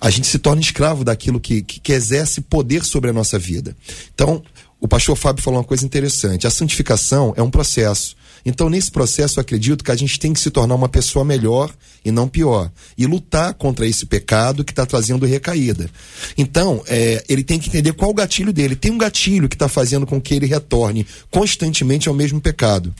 a 0.00 0.10
gente 0.10 0.26
se 0.26 0.38
torna 0.38 0.60
escravo 0.60 1.04
daquilo 1.04 1.38
que, 1.38 1.62
que, 1.62 1.78
que 1.78 1.92
exerce 1.92 2.40
poder 2.40 2.84
sobre 2.84 3.10
a 3.10 3.12
nossa 3.12 3.38
vida. 3.38 3.76
Então, 4.12 4.42
o 4.80 4.88
pastor 4.88 5.14
Fábio 5.14 5.44
falou 5.44 5.60
uma 5.60 5.64
coisa 5.64 5.84
interessante: 5.84 6.46
a 6.46 6.50
santificação 6.50 7.32
é 7.36 7.42
um 7.42 7.50
processo. 7.50 8.16
Então, 8.44 8.68
nesse 8.68 8.90
processo, 8.90 9.38
eu 9.38 9.42
acredito 9.42 9.84
que 9.84 9.90
a 9.90 9.96
gente 9.96 10.18
tem 10.18 10.32
que 10.32 10.40
se 10.40 10.50
tornar 10.50 10.74
uma 10.74 10.88
pessoa 10.88 11.24
melhor 11.24 11.72
e 12.04 12.10
não 12.10 12.26
pior. 12.28 12.70
E 12.98 13.06
lutar 13.06 13.54
contra 13.54 13.86
esse 13.86 14.04
pecado 14.04 14.64
que 14.64 14.72
está 14.72 14.84
trazendo 14.84 15.24
recaída. 15.24 15.88
Então, 16.36 16.82
é, 16.86 17.24
ele 17.28 17.44
tem 17.44 17.58
que 17.58 17.68
entender 17.68 17.92
qual 17.92 18.10
o 18.10 18.14
gatilho 18.14 18.52
dele. 18.52 18.74
Tem 18.74 18.90
um 18.90 18.98
gatilho 18.98 19.48
que 19.48 19.54
está 19.54 19.68
fazendo 19.68 20.06
com 20.06 20.20
que 20.20 20.34
ele 20.34 20.46
retorne 20.46 21.06
constantemente 21.30 22.08
ao 22.08 22.14
mesmo 22.14 22.40
pecado. 22.40 22.92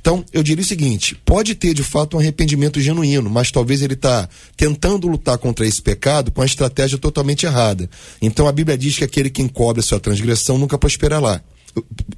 Então, 0.00 0.24
eu 0.32 0.42
diria 0.42 0.62
o 0.62 0.66
seguinte: 0.66 1.14
pode 1.24 1.54
ter 1.54 1.72
de 1.72 1.82
fato 1.82 2.16
um 2.16 2.20
arrependimento 2.20 2.80
genuíno, 2.80 3.30
mas 3.30 3.50
talvez 3.50 3.80
ele 3.80 3.94
está 3.94 4.28
tentando 4.56 5.08
lutar 5.08 5.38
contra 5.38 5.66
esse 5.66 5.80
pecado 5.80 6.30
com 6.30 6.42
a 6.42 6.46
estratégia 6.46 6.98
totalmente 6.98 7.46
errada. 7.46 7.88
Então, 8.20 8.46
a 8.46 8.52
Bíblia 8.52 8.76
diz 8.76 8.98
que 8.98 9.04
aquele 9.04 9.30
que 9.30 9.40
encobre 9.40 9.80
a 9.80 9.82
sua 9.82 9.98
transgressão 10.00 10.58
nunca 10.58 10.76
prosperará 10.76 11.40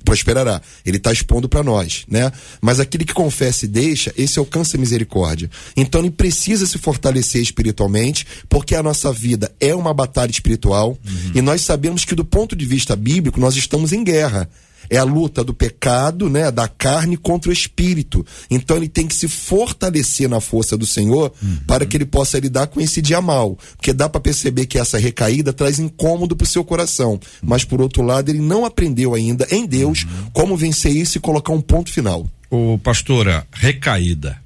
prosperará. 0.05 0.61
Ele 0.85 0.97
está 0.97 1.13
expondo 1.13 1.49
para 1.49 1.63
nós, 1.63 2.05
né? 2.09 2.31
Mas 2.61 2.81
aquele 2.81 3.05
que 3.05 3.15
confessa 3.15 3.65
e 3.65 3.69
deixa, 3.69 4.13
esse 4.17 4.39
alcança 4.39 4.77
misericórdia. 4.79 5.51
Então 5.77 6.01
ele 6.01 6.11
precisa 6.11 6.67
se 6.67 6.79
fortalecer 6.79 7.43
espiritualmente, 7.43 8.27
porque 8.49 8.75
a 8.75 8.83
nossa 8.83 9.13
vida 9.13 9.53
é 9.61 9.75
uma 9.75 9.95
batalha 9.95 10.31
espiritual 10.31 10.91
uhum. 10.91 11.31
e 11.35 11.41
nós 11.41 11.63
sabemos 11.63 12.05
que 12.05 12.15
do 12.15 12.25
ponto 12.25 12.55
de 12.55 12.65
vista 12.65 12.95
bíblico 12.95 13.41
nós 13.41 13.57
estamos 13.57 13.93
em 13.93 14.05
guerra 14.05 14.49
é 14.89 14.97
a 14.97 15.05
luta 15.05 15.43
do 15.43 15.55
pecado, 15.55 16.29
né, 16.29 16.51
da 16.51 16.69
carne 16.69 17.17
contra 17.17 17.51
o 17.51 17.53
espírito. 17.53 18.25
Então 18.51 18.77
ele 18.77 18.89
tem 18.89 19.07
que 19.07 19.15
se 19.15 19.29
fortalecer 19.29 20.29
na 20.29 20.41
força 20.41 20.77
do 20.77 20.87
Senhor 20.87 21.33
uhum. 21.43 21.59
para 21.67 21.87
que 21.87 21.97
ele 21.97 22.07
possa 22.07 22.39
lidar 22.39 22.67
com 22.69 22.81
esse 22.81 23.01
dia 23.01 23.21
mal, 23.21 23.59
porque 23.77 23.93
dá 23.93 24.09
para 24.09 24.21
perceber 24.21 24.67
que 24.67 24.79
essa 24.79 24.99
recaída 24.99 25.53
traz 25.53 25.79
incômodo 25.79 26.37
para 26.37 26.45
o 26.45 26.49
seu 26.49 26.65
coração, 26.65 27.19
mas 27.43 27.65
por 27.65 27.81
outro 27.81 28.03
lado 28.03 28.31
ele 28.31 28.41
não 28.41 28.65
aprendeu 28.65 29.15
ainda 29.15 29.47
em 29.51 29.67
Deus 29.67 30.05
uhum. 30.05 30.31
como 30.33 30.57
vencer 30.57 30.93
isso 30.93 31.19
e 31.19 31.21
colocar 31.21 31.53
um 31.53 31.61
ponto 31.61 31.91
final. 31.91 32.29
O 32.51 32.79
pastora, 32.79 33.47
recaída. 33.53 34.39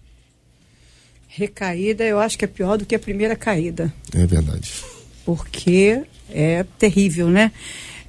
Recaída, 1.28 2.04
eu 2.04 2.18
acho 2.18 2.36
que 2.36 2.44
é 2.44 2.48
pior 2.48 2.76
do 2.76 2.84
que 2.84 2.94
a 2.94 2.98
primeira 2.98 3.36
caída. 3.36 3.92
É 4.12 4.26
verdade. 4.26 4.72
Porque 5.24 6.02
é 6.30 6.64
terrível, 6.78 7.28
né? 7.28 7.52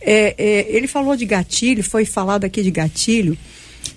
É, 0.02 0.36
é, 0.38 0.76
ele 0.76 0.88
falou 0.88 1.16
de 1.16 1.26
gatilho, 1.26 1.84
foi 1.84 2.06
falado 2.06 2.46
aqui 2.46 2.62
de 2.62 2.72
gatilho. 2.72 3.38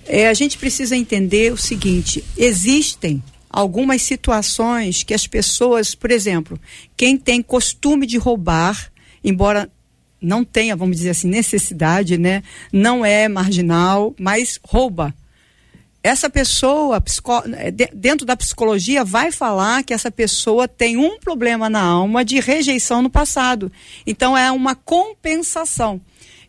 É, 0.05 0.27
a 0.27 0.33
gente 0.33 0.57
precisa 0.57 0.95
entender 0.95 1.51
o 1.53 1.57
seguinte: 1.57 2.23
existem 2.37 3.23
algumas 3.49 4.01
situações 4.01 5.03
que 5.03 5.13
as 5.13 5.27
pessoas, 5.27 5.93
por 5.95 6.11
exemplo, 6.11 6.59
quem 6.97 7.17
tem 7.17 7.41
costume 7.41 8.05
de 8.05 8.17
roubar, 8.17 8.91
embora 9.23 9.71
não 10.21 10.43
tenha, 10.43 10.75
vamos 10.75 10.97
dizer 10.97 11.11
assim, 11.11 11.27
necessidade, 11.27 12.17
né? 12.17 12.43
Não 12.71 13.05
é 13.05 13.27
marginal, 13.27 14.15
mas 14.17 14.59
rouba 14.63 15.13
essa 16.03 16.29
pessoa, 16.29 17.01
é, 17.55 17.71
dentro 17.71 18.27
da 18.27 18.35
psicologia, 18.35 19.05
vai 19.05 19.31
falar 19.31 19.83
que 19.83 19.93
essa 19.93 20.11
pessoa 20.11 20.67
tem 20.67 20.97
um 20.97 21.17
problema 21.17 21.69
na 21.69 21.81
alma 21.81 22.25
de 22.25 22.41
rejeição 22.41 23.01
no 23.01 23.09
passado. 23.09 23.71
Então, 24.05 24.37
é 24.37 24.51
uma 24.51 24.75
compensação. 24.75 26.01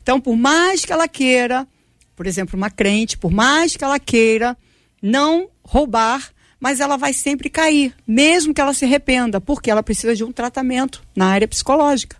Então, 0.02 0.20
por 0.20 0.37
mais 0.37 0.84
que 0.84 0.92
ela 0.92 1.06
queira, 1.06 1.68
por 2.16 2.26
exemplo, 2.26 2.56
uma 2.56 2.68
crente, 2.68 3.16
por 3.16 3.30
mais 3.30 3.76
que 3.76 3.84
ela 3.84 4.00
queira 4.00 4.56
não 5.00 5.49
roubar, 5.62 6.32
mas 6.58 6.80
ela 6.80 6.96
vai 6.96 7.12
sempre 7.12 7.49
cair, 7.49 7.94
mesmo 8.04 8.52
que 8.52 8.61
ela 8.61 8.75
se 8.75 8.84
arrependa, 8.84 9.40
porque 9.40 9.70
ela 9.70 9.84
precisa 9.84 10.16
de 10.16 10.25
um 10.25 10.32
tratamento 10.32 11.00
na 11.14 11.26
área 11.26 11.46
psicológica. 11.46 12.16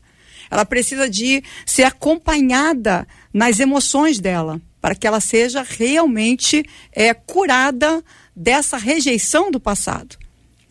Ela 0.49 0.65
precisa 0.65 1.11
de 1.11 1.43
ser 1.67 1.83
acompanhada 1.83 3.09
nas 3.33 3.59
emoções 3.59 4.21
dela 4.21 4.61
para 4.85 4.95
que 4.95 5.07
ela 5.07 5.19
seja 5.19 5.65
realmente 5.67 6.63
é, 6.93 7.15
curada 7.15 8.05
dessa 8.37 8.77
rejeição 8.77 9.51
do 9.51 9.59
passado. 9.59 10.15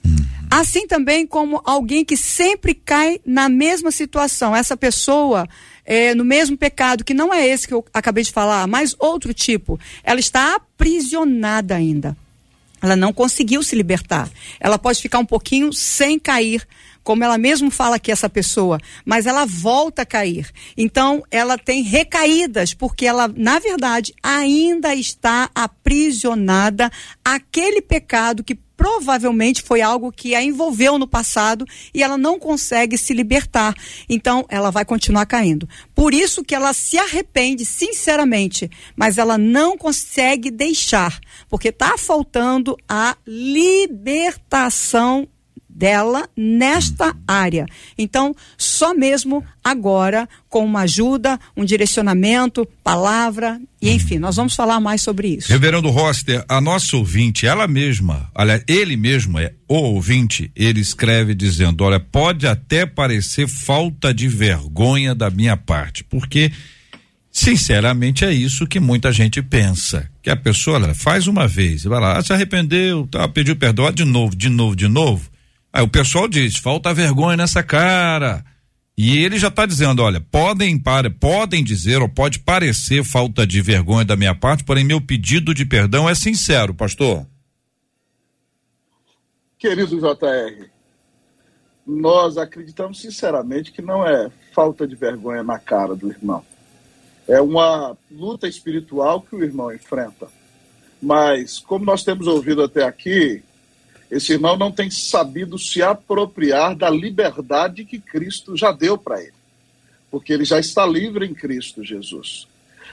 Uhum. 0.05 0.15
Assim 0.51 0.85
também 0.85 1.25
como 1.25 1.59
alguém 1.65 2.05
que 2.05 2.15
sempre 2.15 2.75
cai 2.75 3.19
na 3.25 3.49
mesma 3.49 3.89
situação, 3.89 4.55
essa 4.55 4.77
pessoa 4.77 5.49
é, 5.83 6.13
no 6.13 6.23
mesmo 6.23 6.55
pecado, 6.55 7.03
que 7.03 7.11
não 7.11 7.33
é 7.33 7.47
esse 7.47 7.67
que 7.67 7.73
eu 7.73 7.83
acabei 7.91 8.23
de 8.23 8.31
falar, 8.31 8.67
mas 8.67 8.95
outro 8.99 9.33
tipo, 9.33 9.79
ela 10.03 10.19
está 10.19 10.57
aprisionada 10.57 11.73
ainda. 11.73 12.15
Ela 12.83 12.95
não 12.95 13.11
conseguiu 13.11 13.63
se 13.63 13.75
libertar. 13.75 14.29
Ela 14.59 14.77
pode 14.77 15.01
ficar 15.01 15.17
um 15.17 15.25
pouquinho 15.25 15.73
sem 15.73 16.19
cair, 16.19 16.67
como 17.03 17.23
ela 17.23 17.37
mesmo 17.37 17.69
fala 17.69 17.99
que 17.99 18.11
essa 18.11 18.29
pessoa, 18.29 18.79
mas 19.05 19.25
ela 19.25 19.45
volta 19.45 20.03
a 20.03 20.05
cair. 20.05 20.49
Então, 20.77 21.23
ela 21.29 21.57
tem 21.57 21.83
recaídas, 21.83 22.73
porque 22.73 23.05
ela, 23.05 23.27
na 23.27 23.59
verdade, 23.59 24.13
ainda 24.23 24.95
está 24.95 25.49
aprisionada 25.53 26.89
àquele 27.23 27.81
pecado 27.81 28.43
que 28.43 28.57
provavelmente 28.75 29.61
foi 29.61 29.81
algo 29.81 30.11
que 30.11 30.35
a 30.35 30.43
envolveu 30.43 30.97
no 30.97 31.07
passado 31.07 31.65
e 31.93 32.03
ela 32.03 32.17
não 32.17 32.39
consegue 32.39 32.97
se 32.97 33.13
libertar. 33.13 33.73
Então, 34.09 34.45
ela 34.49 34.71
vai 34.71 34.83
continuar 34.83 35.25
caindo. 35.25 35.69
Por 35.95 36.13
isso 36.13 36.43
que 36.43 36.55
ela 36.55 36.73
se 36.73 36.97
arrepende 36.97 37.65
sinceramente, 37.65 38.69
mas 38.95 39.17
ela 39.17 39.37
não 39.37 39.77
consegue 39.77 40.51
deixar, 40.51 41.19
porque 41.49 41.69
está 41.69 41.97
faltando 41.97 42.75
a 42.87 43.15
libertação 43.25 45.27
dela 45.75 46.29
nesta 46.37 47.15
área. 47.27 47.65
Então, 47.97 48.35
só 48.57 48.93
mesmo 48.93 49.43
agora, 49.63 50.27
com 50.49 50.63
uma 50.65 50.81
ajuda, 50.81 51.39
um 51.57 51.65
direcionamento, 51.65 52.67
palavra, 52.83 53.59
e 53.81 53.89
enfim, 53.89 54.19
nós 54.19 54.35
vamos 54.35 54.55
falar 54.55 54.79
mais 54.79 55.01
sobre 55.01 55.29
isso. 55.29 55.51
Reverendo 55.51 55.89
Roster, 55.89 56.43
a 56.47 56.61
nossa 56.61 56.95
ouvinte, 56.95 57.47
ela 57.47 57.67
mesma, 57.67 58.29
olha, 58.35 58.63
ele 58.67 58.95
mesmo 58.95 59.39
é 59.39 59.53
o 59.67 59.75
ouvinte, 59.75 60.51
ele 60.55 60.79
escreve 60.79 61.33
dizendo: 61.33 61.83
olha, 61.83 61.99
pode 61.99 62.45
até 62.45 62.85
parecer 62.85 63.47
falta 63.47 64.13
de 64.13 64.27
vergonha 64.27 65.15
da 65.15 65.29
minha 65.29 65.57
parte, 65.57 66.03
porque. 66.03 66.51
Sinceramente, 67.35 68.23
é 68.23 68.31
isso 68.31 68.67
que 68.67 68.79
muita 68.79 69.11
gente 69.11 69.41
pensa. 69.41 70.07
Que 70.21 70.29
a 70.29 70.35
pessoa 70.35 70.77
ela 70.77 70.93
faz 70.93 71.25
uma 71.25 71.47
vez, 71.47 71.83
vai 71.83 71.99
lá, 71.99 72.19
ah, 72.19 72.21
se 72.21 72.31
arrependeu, 72.31 73.07
tá, 73.07 73.27
pediu 73.27 73.55
perdão, 73.55 73.91
de 73.91 74.05
novo, 74.05 74.35
de 74.35 74.49
novo, 74.49 74.75
de 74.75 74.87
novo. 74.87 75.32
Aí 75.73 75.83
o 75.83 75.87
pessoal 75.87 76.27
diz: 76.27 76.57
falta 76.57 76.93
vergonha 76.93 77.35
nessa 77.35 77.63
cara. 77.63 78.45
E 78.95 79.17
ele 79.17 79.39
já 79.39 79.47
está 79.47 79.65
dizendo: 79.65 80.03
olha, 80.03 80.21
podem, 80.21 80.77
para, 80.77 81.09
podem 81.09 81.63
dizer 81.63 81.99
ou 81.99 82.07
pode 82.07 82.39
parecer 82.39 83.03
falta 83.03 83.47
de 83.47 83.59
vergonha 83.59 84.05
da 84.05 84.15
minha 84.15 84.35
parte, 84.35 84.63
porém 84.63 84.83
meu 84.83 85.01
pedido 85.01 85.51
de 85.51 85.65
perdão 85.65 86.07
é 86.07 86.13
sincero, 86.13 86.75
pastor. 86.75 87.25
Querido 89.57 89.97
JR, 89.97 90.69
nós 91.87 92.37
acreditamos 92.37 93.01
sinceramente 93.01 93.71
que 93.71 93.81
não 93.81 94.05
é 94.05 94.29
falta 94.53 94.85
de 94.85 94.95
vergonha 94.95 95.41
na 95.41 95.57
cara 95.57 95.95
do 95.95 96.09
irmão. 96.09 96.45
É 97.27 97.41
uma 97.41 97.97
luta 98.11 98.47
espiritual 98.47 99.21
que 99.21 99.35
o 99.35 99.43
irmão 99.43 99.73
enfrenta. 99.73 100.27
Mas, 101.01 101.59
como 101.59 101.85
nós 101.85 102.03
temos 102.03 102.27
ouvido 102.27 102.61
até 102.61 102.83
aqui, 102.83 103.41
esse 104.13 104.31
irmão 104.31 104.55
não 104.55 104.71
tem 104.71 104.91
sabido 104.91 105.57
se 105.57 105.81
apropriar 105.81 106.75
da 106.75 106.87
liberdade 106.87 107.83
que 107.83 107.99
Cristo 107.99 108.55
já 108.55 108.71
deu 108.71 108.95
para 108.95 109.19
ele, 109.19 109.33
porque 110.11 110.31
ele 110.31 110.45
já 110.45 110.59
está 110.59 110.85
livre 110.85 111.25
em 111.25 111.33
Cristo 111.33 111.83
Jesus. 111.83 112.47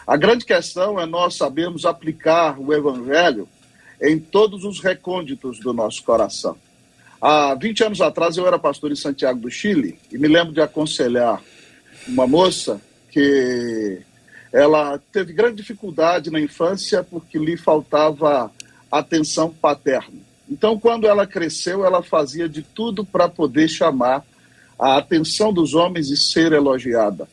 A 0.07 0.17
grande 0.17 0.47
questão 0.47 0.99
é 0.99 1.05
nós 1.05 1.37
sabermos 1.37 1.85
aplicar 1.85 2.59
o 2.59 2.73
Evangelho 2.73 3.47
em 4.01 4.19
todos 4.19 4.65
os 4.65 4.81
recônditos 4.81 5.61
do 5.61 5.75
nosso 5.75 6.03
coração. 6.03 6.57
Há 7.21 7.55
20 7.55 7.85
anos 7.85 8.01
atrás 8.01 8.39
eu 8.39 8.47
era 8.47 8.59
pastor 8.59 8.91
em 8.91 8.97
Santiago 8.97 9.41
do 9.41 9.51
Chile 9.51 9.99
e 10.11 10.17
me 10.17 10.27
lembro 10.27 10.55
de 10.55 10.63
aconselhar 10.63 11.43
uma 12.09 12.27
moça 12.27 12.81
que 13.11 14.01
ela 14.51 14.99
teve 15.13 15.35
grande 15.35 15.57
dificuldade 15.57 16.31
na 16.31 16.41
infância 16.41 17.05
porque 17.05 17.39
lhe 17.39 17.59
faltava 17.59 18.51
atenção 18.91 19.51
paterna. 19.51 20.30
Então, 20.51 20.79
quando 20.79 21.07
ela 21.07 21.27
cresceu, 21.27 21.85
ela 21.85 22.03
fazia 22.03 22.49
de 22.49 22.61
tudo 22.61 23.05
para 23.05 23.29
poder 23.29 23.69
chamar 23.69 24.25
a 24.77 24.97
atenção 24.97 25.53
dos 25.53 25.75
homens 25.75 26.11
e 26.11 26.17
ser 26.17 26.53
elogiada. 26.53 27.29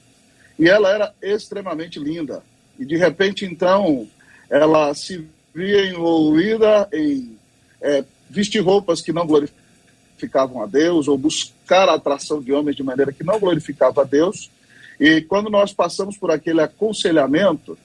E 0.60 0.70
ela 0.70 0.90
era 0.90 1.14
extremamente 1.22 1.98
linda. 1.98 2.44
E 2.78 2.86
de 2.86 2.96
repente, 2.96 3.44
então, 3.44 4.08
ela 4.50 4.94
se 4.94 5.28
via 5.54 5.88
envolvida 5.88 6.88
em 6.94 7.36
é, 7.82 8.04
vestir 8.30 8.60
roupas 8.60 9.02
que 9.02 9.12
não 9.12 9.26
glorificavam 9.26 10.62
a 10.62 10.68
Deus, 10.68 11.08
ou 11.08 11.18
buscar 11.18 11.90
a 11.90 11.96
atração 11.96 12.40
de 12.40 12.54
homens 12.54 12.76
de 12.76 12.84
maneira 12.84 13.12
que 13.12 13.24
não 13.24 13.40
glorificava 13.40 14.02
a 14.02 14.06
Deus. 14.06 14.52
E 15.00 15.22
quando 15.22 15.50
nós 15.50 15.74
passamos 15.74 16.18
por 16.18 16.30
aquele 16.30 16.62
aconselhamento, 16.62 17.78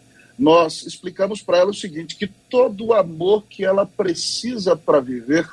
nós 0.43 0.85
explicamos 0.85 1.41
para 1.41 1.59
ela 1.59 1.71
o 1.71 1.75
seguinte: 1.75 2.17
que 2.17 2.27
todo 2.27 2.87
o 2.87 2.93
amor 2.93 3.45
que 3.49 3.65
ela 3.65 3.87
precisa 3.87 4.75
para 4.75 4.99
viver, 4.99 5.49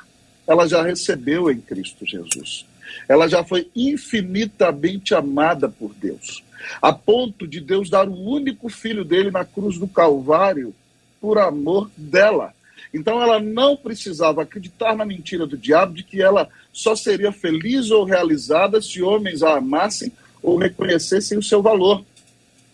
ela 0.48 0.66
já 0.66 0.82
recebeu 0.82 1.48
em 1.48 1.60
Cristo 1.60 2.04
Jesus. 2.04 2.66
Ela 3.08 3.28
já 3.28 3.44
foi 3.44 3.70
infinitamente 3.74 5.14
amada 5.14 5.68
por 5.68 5.94
Deus, 5.94 6.42
a 6.82 6.92
ponto 6.92 7.46
de 7.46 7.60
Deus 7.60 7.88
dar 7.88 8.08
o 8.08 8.20
único 8.20 8.68
filho 8.68 9.04
dele 9.04 9.30
na 9.30 9.44
cruz 9.44 9.78
do 9.78 9.86
Calvário 9.86 10.74
por 11.20 11.38
amor 11.38 11.88
dela. 11.96 12.52
Então 12.92 13.22
ela 13.22 13.38
não 13.38 13.76
precisava 13.76 14.42
acreditar 14.42 14.96
na 14.96 15.04
mentira 15.04 15.46
do 15.46 15.56
diabo 15.56 15.94
de 15.94 16.02
que 16.02 16.20
ela 16.20 16.48
só 16.72 16.96
seria 16.96 17.30
feliz 17.30 17.92
ou 17.92 18.02
realizada 18.02 18.82
se 18.82 19.00
homens 19.00 19.44
a 19.44 19.58
amassem 19.58 20.10
ou 20.42 20.56
reconhecessem 20.56 21.38
o 21.38 21.42
seu 21.42 21.62
valor. 21.62 22.04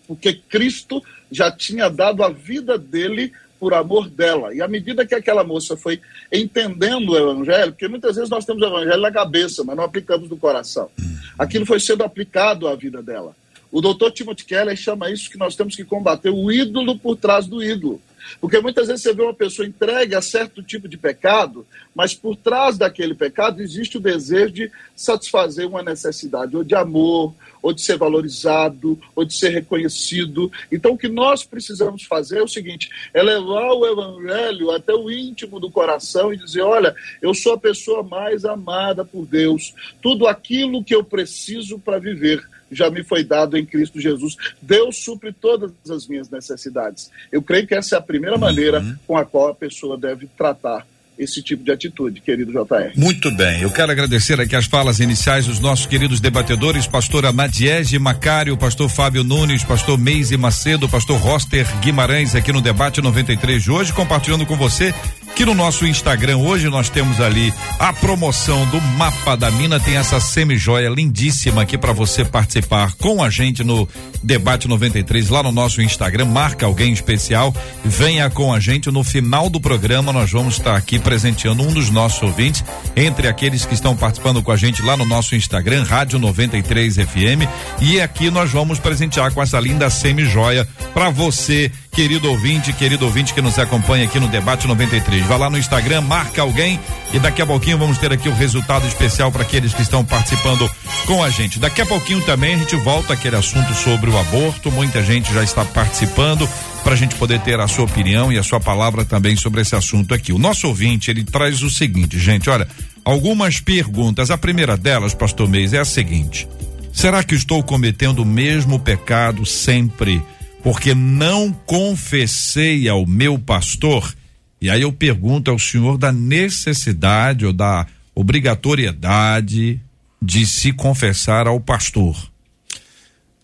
Porque 0.07 0.33
Cristo 0.33 1.03
já 1.31 1.51
tinha 1.51 1.89
dado 1.89 2.23
a 2.23 2.29
vida 2.29 2.77
dele 2.77 3.33
por 3.59 3.73
amor 3.73 4.09
dela. 4.09 4.53
E 4.53 4.61
à 4.61 4.67
medida 4.67 5.05
que 5.05 5.15
aquela 5.15 5.43
moça 5.43 5.75
foi 5.75 5.99
entendendo 6.31 7.09
o 7.09 7.17
evangelho, 7.17 7.71
porque 7.71 7.87
muitas 7.87 8.15
vezes 8.15 8.29
nós 8.29 8.45
temos 8.45 8.61
o 8.61 8.65
evangelho 8.65 9.01
na 9.01 9.11
cabeça, 9.11 9.63
mas 9.63 9.75
não 9.75 9.83
aplicamos 9.83 10.29
no 10.29 10.37
coração. 10.37 10.89
Aquilo 11.37 11.65
foi 11.65 11.79
sendo 11.79 12.03
aplicado 12.03 12.67
à 12.67 12.75
vida 12.75 13.01
dela. 13.01 13.35
O 13.71 13.81
doutor 13.81 14.11
Timothy 14.11 14.45
Keller 14.45 14.77
chama 14.77 15.11
isso 15.11 15.29
que 15.29 15.37
nós 15.37 15.55
temos 15.55 15.75
que 15.75 15.83
combater 15.83 16.29
o 16.29 16.51
ídolo 16.51 16.97
por 16.97 17.17
trás 17.17 17.47
do 17.47 17.61
ídolo. 17.61 18.01
Porque 18.39 18.59
muitas 18.59 18.87
vezes 18.87 19.03
você 19.03 19.13
vê 19.13 19.21
uma 19.21 19.33
pessoa 19.33 19.67
entregue 19.67 20.15
a 20.15 20.21
certo 20.21 20.61
tipo 20.61 20.87
de 20.87 20.97
pecado, 20.97 21.65
mas 21.95 22.13
por 22.13 22.35
trás 22.35 22.77
daquele 22.77 23.15
pecado 23.15 23.61
existe 23.61 23.97
o 23.97 24.01
desejo 24.01 24.53
de 24.53 24.71
satisfazer 24.95 25.67
uma 25.67 25.83
necessidade, 25.83 26.55
ou 26.55 26.63
de 26.63 26.75
amor, 26.75 27.33
ou 27.61 27.73
de 27.73 27.81
ser 27.81 27.97
valorizado, 27.97 28.99
ou 29.15 29.25
de 29.25 29.35
ser 29.35 29.49
reconhecido. 29.49 30.51
Então 30.71 30.93
o 30.93 30.97
que 30.97 31.07
nós 31.07 31.43
precisamos 31.43 32.03
fazer 32.03 32.39
é 32.39 32.43
o 32.43 32.47
seguinte: 32.47 32.89
é 33.13 33.21
levar 33.21 33.73
o 33.73 33.85
evangelho 33.85 34.71
até 34.71 34.93
o 34.93 35.09
íntimo 35.11 35.59
do 35.59 35.71
coração 35.71 36.33
e 36.33 36.37
dizer: 36.37 36.61
olha, 36.61 36.95
eu 37.21 37.33
sou 37.33 37.53
a 37.53 37.57
pessoa 37.57 38.03
mais 38.03 38.45
amada 38.45 39.03
por 39.03 39.25
Deus, 39.25 39.73
tudo 40.01 40.27
aquilo 40.27 40.83
que 40.83 40.95
eu 40.95 41.03
preciso 41.03 41.79
para 41.79 41.99
viver 41.99 42.47
já 42.71 42.89
me 42.89 43.03
foi 43.03 43.23
dado 43.23 43.57
em 43.57 43.65
Cristo 43.65 43.99
Jesus. 43.99 44.35
Deus 44.61 45.03
supre 45.03 45.31
todas 45.31 45.71
as 45.89 46.07
minhas 46.07 46.29
necessidades. 46.29 47.11
Eu 47.31 47.41
creio 47.41 47.67
que 47.67 47.75
essa 47.75 47.95
é 47.95 47.97
a 47.97 48.01
primeira 48.01 48.37
maneira 48.37 48.83
com 49.05 49.17
a 49.17 49.25
qual 49.25 49.49
a 49.49 49.55
pessoa 49.55 49.97
deve 49.97 50.27
tratar 50.37 50.85
esse 51.17 51.41
tipo 51.41 51.63
de 51.63 51.71
atitude, 51.71 52.21
querido 52.21 52.51
JR. 52.51 52.91
Muito 52.95 53.31
bem, 53.31 53.61
eu 53.61 53.71
quero 53.71 53.91
agradecer 53.91 54.39
aqui 54.39 54.55
as 54.55 54.65
falas 54.65 54.99
iniciais 54.99 55.45
dos 55.45 55.59
nossos 55.59 55.85
queridos 55.85 56.19
debatedores, 56.19 56.85
pastora 56.85 57.31
Madiege 57.31 57.97
Macário, 57.97 58.57
pastor 58.57 58.89
Fábio 58.89 59.23
Nunes, 59.23 59.63
pastor 59.63 59.97
Meise 59.97 60.37
Macedo, 60.37 60.87
pastor 60.87 61.19
Roster 61.19 61.65
Guimarães 61.79 62.35
aqui 62.35 62.51
no 62.51 62.61
debate 62.61 63.01
93 63.01 63.63
de 63.63 63.71
hoje, 63.71 63.93
compartilhando 63.93 64.45
com 64.45 64.55
você 64.55 64.93
que 65.35 65.45
no 65.45 65.53
nosso 65.53 65.85
Instagram 65.85 66.37
hoje 66.37 66.67
nós 66.67 66.89
temos 66.89 67.21
ali 67.21 67.53
a 67.77 67.93
promoção 67.93 68.65
do 68.67 68.81
mapa 68.81 69.35
da 69.35 69.51
mina, 69.51 69.79
tem 69.79 69.95
essa 69.95 70.19
semi-joia 70.19 70.89
lindíssima 70.89 71.61
aqui 71.61 71.77
para 71.77 71.93
você 71.93 72.25
participar 72.25 72.93
com 72.95 73.23
a 73.23 73.29
gente 73.29 73.63
no 73.63 73.87
debate 74.23 74.67
93 74.67 75.29
lá 75.29 75.43
no 75.43 75.51
nosso 75.51 75.79
Instagram, 75.79 76.25
marca 76.25 76.65
alguém 76.65 76.91
especial, 76.91 77.53
venha 77.85 78.29
com 78.31 78.51
a 78.51 78.59
gente 78.59 78.89
no 78.89 79.03
final 79.03 79.47
do 79.47 79.61
programa 79.61 80.11
nós 80.11 80.31
vamos 80.31 80.55
estar 80.55 80.75
aqui 80.75 80.97
presenteando 81.07 81.63
um 81.63 81.71
dos 81.71 81.89
nossos 81.89 82.21
ouvintes, 82.21 82.65
entre 82.93 83.29
aqueles 83.29 83.65
que 83.65 83.73
estão 83.73 83.95
participando 83.95 84.43
com 84.43 84.51
a 84.51 84.57
gente 84.57 84.81
lá 84.81 84.97
no 84.97 85.05
nosso 85.05 85.37
Instagram, 85.37 85.85
Rádio 85.85 86.19
93 86.19 86.95
FM, 86.95 87.47
e 87.79 88.01
aqui 88.01 88.29
nós 88.29 88.51
vamos 88.51 88.77
presentear 88.77 89.31
com 89.31 89.41
essa 89.41 89.57
linda 89.57 89.89
semi-joia 89.89 90.67
para 90.93 91.09
você, 91.09 91.71
querido 91.97 92.29
ouvinte, 92.29 92.71
querido 92.73 93.05
ouvinte 93.05 93.33
que 93.33 93.41
nos 93.41 93.57
acompanha 93.57 94.05
aqui 94.05 94.19
no 94.19 94.27
Debate 94.27 94.67
93. 94.67 95.25
Vá 95.25 95.35
lá 95.35 95.49
no 95.49 95.57
Instagram, 95.57 96.01
marca 96.01 96.43
alguém 96.43 96.79
e 97.11 97.17
daqui 97.17 97.41
a 97.41 97.45
pouquinho 97.45 97.75
vamos 97.75 97.97
ter 97.97 98.13
aqui 98.13 98.29
o 98.29 98.35
resultado 98.35 98.85
especial 98.85 99.31
para 99.31 99.41
aqueles 99.41 99.73
que 99.73 99.81
estão 99.81 100.05
participando 100.05 100.69
com 101.07 101.23
a 101.23 101.31
gente. 101.31 101.57
Daqui 101.57 101.81
a 101.81 101.87
pouquinho 101.87 102.21
também 102.21 102.53
a 102.53 102.57
gente 102.59 102.75
volta 102.75 103.13
aquele 103.13 103.35
assunto 103.35 103.73
sobre 103.73 104.11
o 104.11 104.17
aborto. 104.19 104.71
Muita 104.71 105.01
gente 105.01 105.33
já 105.33 105.43
está 105.43 105.65
participando 105.65 106.47
para 106.83 106.93
a 106.93 106.95
gente 106.95 107.15
poder 107.15 107.39
ter 107.39 107.59
a 107.59 107.67
sua 107.67 107.85
opinião 107.85 108.31
e 108.31 108.37
a 108.37 108.43
sua 108.43 108.59
palavra 108.59 109.03
também 109.03 109.35
sobre 109.35 109.61
esse 109.61 109.75
assunto 109.75 110.13
aqui. 110.13 110.31
O 110.31 110.37
nosso 110.37 110.67
ouvinte, 110.67 111.09
ele 111.09 111.23
traz 111.23 111.63
o 111.63 111.69
seguinte, 111.71 112.19
gente, 112.19 112.47
olha, 112.47 112.67
algumas 113.03 113.59
perguntas. 113.59 114.29
A 114.29 114.37
primeira 114.37 114.77
delas, 114.77 115.15
pastor 115.15 115.49
Meis, 115.49 115.73
é 115.73 115.79
a 115.79 115.85
seguinte: 115.85 116.47
será 116.93 117.23
que 117.23 117.33
estou 117.33 117.63
cometendo 117.63 118.19
o 118.19 118.25
mesmo 118.25 118.79
pecado 118.79 119.47
sempre 119.47 120.21
porque 120.67 120.93
não 120.93 121.53
confessei 121.65 122.89
ao 122.89 123.05
meu 123.05 123.39
pastor? 123.39 124.13
E 124.59 124.69
aí 124.69 124.81
eu 124.81 124.91
pergunto 124.91 125.49
ao 125.49 125.57
senhor 125.57 125.97
da 125.97 126.11
necessidade 126.11 127.45
ou 127.45 127.53
da 127.53 127.87
obrigatoriedade 128.13 129.79
de 130.21 130.45
se 130.45 130.73
confessar 130.73 131.47
ao 131.47 131.57
pastor. 131.57 132.17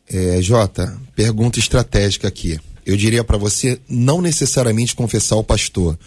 É, 0.09 0.41
Jota, 0.41 0.99
pergunta 1.15 1.59
estratégica 1.59 2.27
aqui. 2.27 2.59
Eu 2.85 2.97
diria 2.97 3.23
para 3.23 3.37
você 3.37 3.79
não 3.87 4.21
necessariamente 4.21 4.93
confessar 4.93 5.35
ao 5.35 5.45
pastor. 5.45 5.97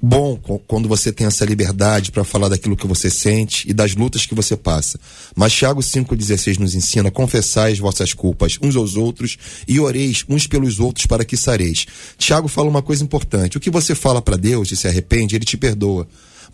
Bom 0.00 0.36
quando 0.66 0.88
você 0.88 1.10
tem 1.10 1.26
essa 1.26 1.44
liberdade 1.44 2.12
para 2.12 2.24
falar 2.24 2.48
daquilo 2.48 2.76
que 2.76 2.86
você 2.86 3.08
sente 3.08 3.68
e 3.68 3.72
das 3.72 3.94
lutas 3.94 4.26
que 4.26 4.34
você 4.34 4.56
passa. 4.56 5.00
Mas 5.34 5.52
Tiago 5.52 5.80
5,16 5.80 6.58
nos 6.58 6.74
ensina: 6.74 7.10
confessai 7.10 7.72
as 7.72 7.78
vossas 7.78 8.12
culpas 8.12 8.58
uns 8.60 8.76
aos 8.76 8.96
outros 8.96 9.38
e 9.66 9.80
oreis 9.80 10.24
uns 10.28 10.46
pelos 10.46 10.78
outros 10.78 11.06
para 11.06 11.24
que 11.24 11.36
sareis. 11.36 11.86
Tiago 12.18 12.48
fala 12.48 12.68
uma 12.68 12.82
coisa 12.82 13.02
importante: 13.02 13.56
o 13.56 13.60
que 13.60 13.70
você 13.70 13.94
fala 13.94 14.20
para 14.20 14.36
Deus 14.36 14.70
e 14.72 14.76
se 14.76 14.86
arrepende, 14.86 15.36
ele 15.36 15.44
te 15.44 15.56
perdoa. 15.56 16.06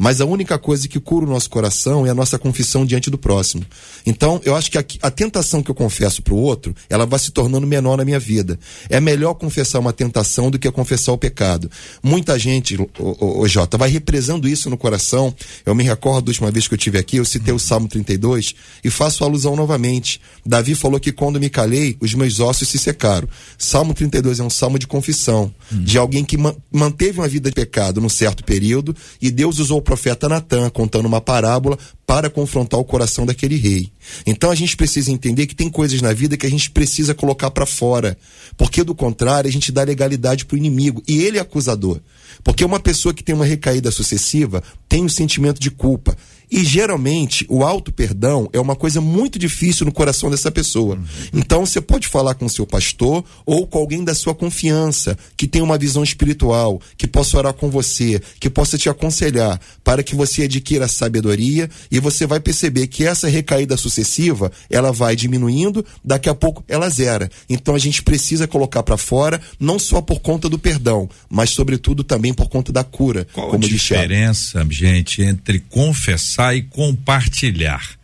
Mas 0.02 0.18
a 0.18 0.24
única 0.24 0.58
coisa 0.58 0.88
que 0.88 0.98
cura 0.98 1.26
o 1.26 1.28
nosso 1.28 1.50
coração 1.50 2.06
é 2.06 2.10
a 2.10 2.14
nossa 2.14 2.38
confissão 2.38 2.86
diante 2.86 3.10
do 3.10 3.18
próximo. 3.18 3.62
Então, 4.06 4.40
eu 4.46 4.56
acho 4.56 4.70
que 4.70 4.78
a, 4.78 4.84
a 5.02 5.10
tentação 5.10 5.62
que 5.62 5.70
eu 5.70 5.74
confesso 5.74 6.22
para 6.22 6.32
o 6.32 6.38
outro, 6.38 6.74
ela 6.88 7.04
vai 7.04 7.18
se 7.18 7.30
tornando 7.30 7.66
menor 7.66 7.98
na 7.98 8.04
minha 8.04 8.18
vida. 8.18 8.58
É 8.88 8.98
melhor 8.98 9.34
confessar 9.34 9.78
uma 9.78 9.92
tentação 9.92 10.50
do 10.50 10.58
que 10.58 10.70
confessar 10.70 11.12
o 11.12 11.18
pecado. 11.18 11.70
Muita 12.02 12.38
gente, 12.38 12.76
o, 12.80 12.88
o, 12.98 13.40
o 13.42 13.46
Jota, 13.48 13.76
vai 13.76 13.90
represando 13.90 14.48
isso 14.48 14.70
no 14.70 14.78
coração. 14.78 15.34
Eu 15.66 15.74
me 15.74 15.84
recordo 15.84 16.24
da 16.24 16.30
última 16.30 16.50
vez 16.50 16.66
que 16.66 16.72
eu 16.72 16.78
tive 16.78 16.96
aqui, 16.96 17.18
eu 17.18 17.24
citei 17.26 17.52
o 17.52 17.58
Salmo 17.58 17.86
32 17.86 18.54
e 18.82 18.88
faço 18.88 19.22
alusão 19.22 19.54
novamente. 19.54 20.18
Davi 20.46 20.74
falou 20.74 20.98
que 20.98 21.12
quando 21.12 21.38
me 21.38 21.50
calei, 21.50 21.98
os 22.00 22.14
meus 22.14 22.40
ossos 22.40 22.66
se 22.68 22.78
secaram. 22.78 23.28
Salmo 23.58 23.92
32 23.92 24.40
é 24.40 24.42
um 24.42 24.48
salmo 24.48 24.78
de 24.78 24.86
confissão, 24.86 25.52
de 25.70 25.98
alguém 25.98 26.24
que 26.24 26.38
ma- 26.38 26.54
manteve 26.72 27.18
uma 27.18 27.28
vida 27.28 27.50
de 27.50 27.54
pecado 27.54 28.00
num 28.00 28.08
certo 28.08 28.42
período 28.42 28.96
e 29.20 29.30
Deus 29.30 29.58
usou 29.58 29.76
o 29.76 29.82
profeta 29.90 30.28
Natan 30.28 30.70
contando 30.70 31.06
uma 31.06 31.20
parábola 31.20 31.76
para 32.06 32.30
confrontar 32.30 32.78
o 32.78 32.84
coração 32.84 33.26
daquele 33.26 33.56
rei. 33.56 33.90
Então 34.24 34.48
a 34.48 34.54
gente 34.54 34.76
precisa 34.76 35.10
entender 35.10 35.48
que 35.48 35.54
tem 35.54 35.68
coisas 35.68 36.00
na 36.00 36.12
vida 36.12 36.36
que 36.36 36.46
a 36.46 36.50
gente 36.50 36.70
precisa 36.70 37.12
colocar 37.12 37.50
para 37.50 37.66
fora, 37.66 38.16
porque 38.56 38.84
do 38.84 38.94
contrário 38.94 39.48
a 39.48 39.52
gente 39.52 39.72
dá 39.72 39.82
legalidade 39.82 40.44
pro 40.44 40.56
inimigo 40.56 41.02
e 41.08 41.24
ele 41.24 41.38
é 41.38 41.40
acusador. 41.40 41.98
Porque 42.44 42.64
uma 42.64 42.78
pessoa 42.78 43.12
que 43.12 43.24
tem 43.24 43.34
uma 43.34 43.44
recaída 43.44 43.90
sucessiva 43.90 44.62
tem 44.88 45.04
um 45.04 45.08
sentimento 45.08 45.60
de 45.60 45.72
culpa. 45.72 46.16
E 46.50 46.64
geralmente 46.64 47.46
o 47.48 47.62
auto 47.62 47.92
perdão 47.92 48.48
é 48.52 48.58
uma 48.58 48.74
coisa 48.74 49.00
muito 49.00 49.38
difícil 49.38 49.86
no 49.86 49.92
coração 49.92 50.28
dessa 50.30 50.50
pessoa. 50.50 50.98
Então 51.32 51.64
você 51.64 51.80
pode 51.80 52.08
falar 52.08 52.34
com 52.34 52.46
o 52.46 52.50
seu 52.50 52.66
pastor 52.66 53.24
ou 53.46 53.66
com 53.66 53.78
alguém 53.78 54.02
da 54.02 54.14
sua 54.14 54.34
confiança, 54.34 55.16
que 55.36 55.46
tem 55.46 55.62
uma 55.62 55.78
visão 55.78 56.02
espiritual, 56.02 56.80
que 56.96 57.06
possa 57.06 57.38
orar 57.38 57.52
com 57.52 57.70
você, 57.70 58.20
que 58.40 58.50
possa 58.50 58.76
te 58.76 58.88
aconselhar, 58.88 59.60
para 59.84 60.02
que 60.02 60.16
você 60.16 60.42
adquira 60.42 60.88
sabedoria 60.88 61.70
e 61.90 62.00
você 62.00 62.26
vai 62.26 62.40
perceber 62.40 62.88
que 62.88 63.04
essa 63.04 63.28
recaída 63.28 63.76
sucessiva, 63.76 64.50
ela 64.68 64.90
vai 64.90 65.14
diminuindo, 65.14 65.84
daqui 66.04 66.28
a 66.28 66.34
pouco 66.34 66.64
ela 66.66 66.90
zera. 66.90 67.30
Então 67.48 67.76
a 67.76 67.78
gente 67.78 68.02
precisa 68.02 68.48
colocar 68.48 68.82
para 68.82 68.96
fora, 68.96 69.40
não 69.58 69.78
só 69.78 70.00
por 70.00 70.20
conta 70.20 70.48
do 70.48 70.58
perdão, 70.58 71.08
mas 71.28 71.50
sobretudo 71.50 72.02
também 72.02 72.34
por 72.34 72.48
conta 72.48 72.72
da 72.72 72.82
cura, 72.82 73.26
Qual 73.32 73.50
como 73.50 73.64
a 73.64 73.68
diferença, 73.68 74.66
gente, 74.70 75.22
entre 75.22 75.60
confessar 75.60 76.39
e 76.54 76.62
compartilhar? 76.62 78.00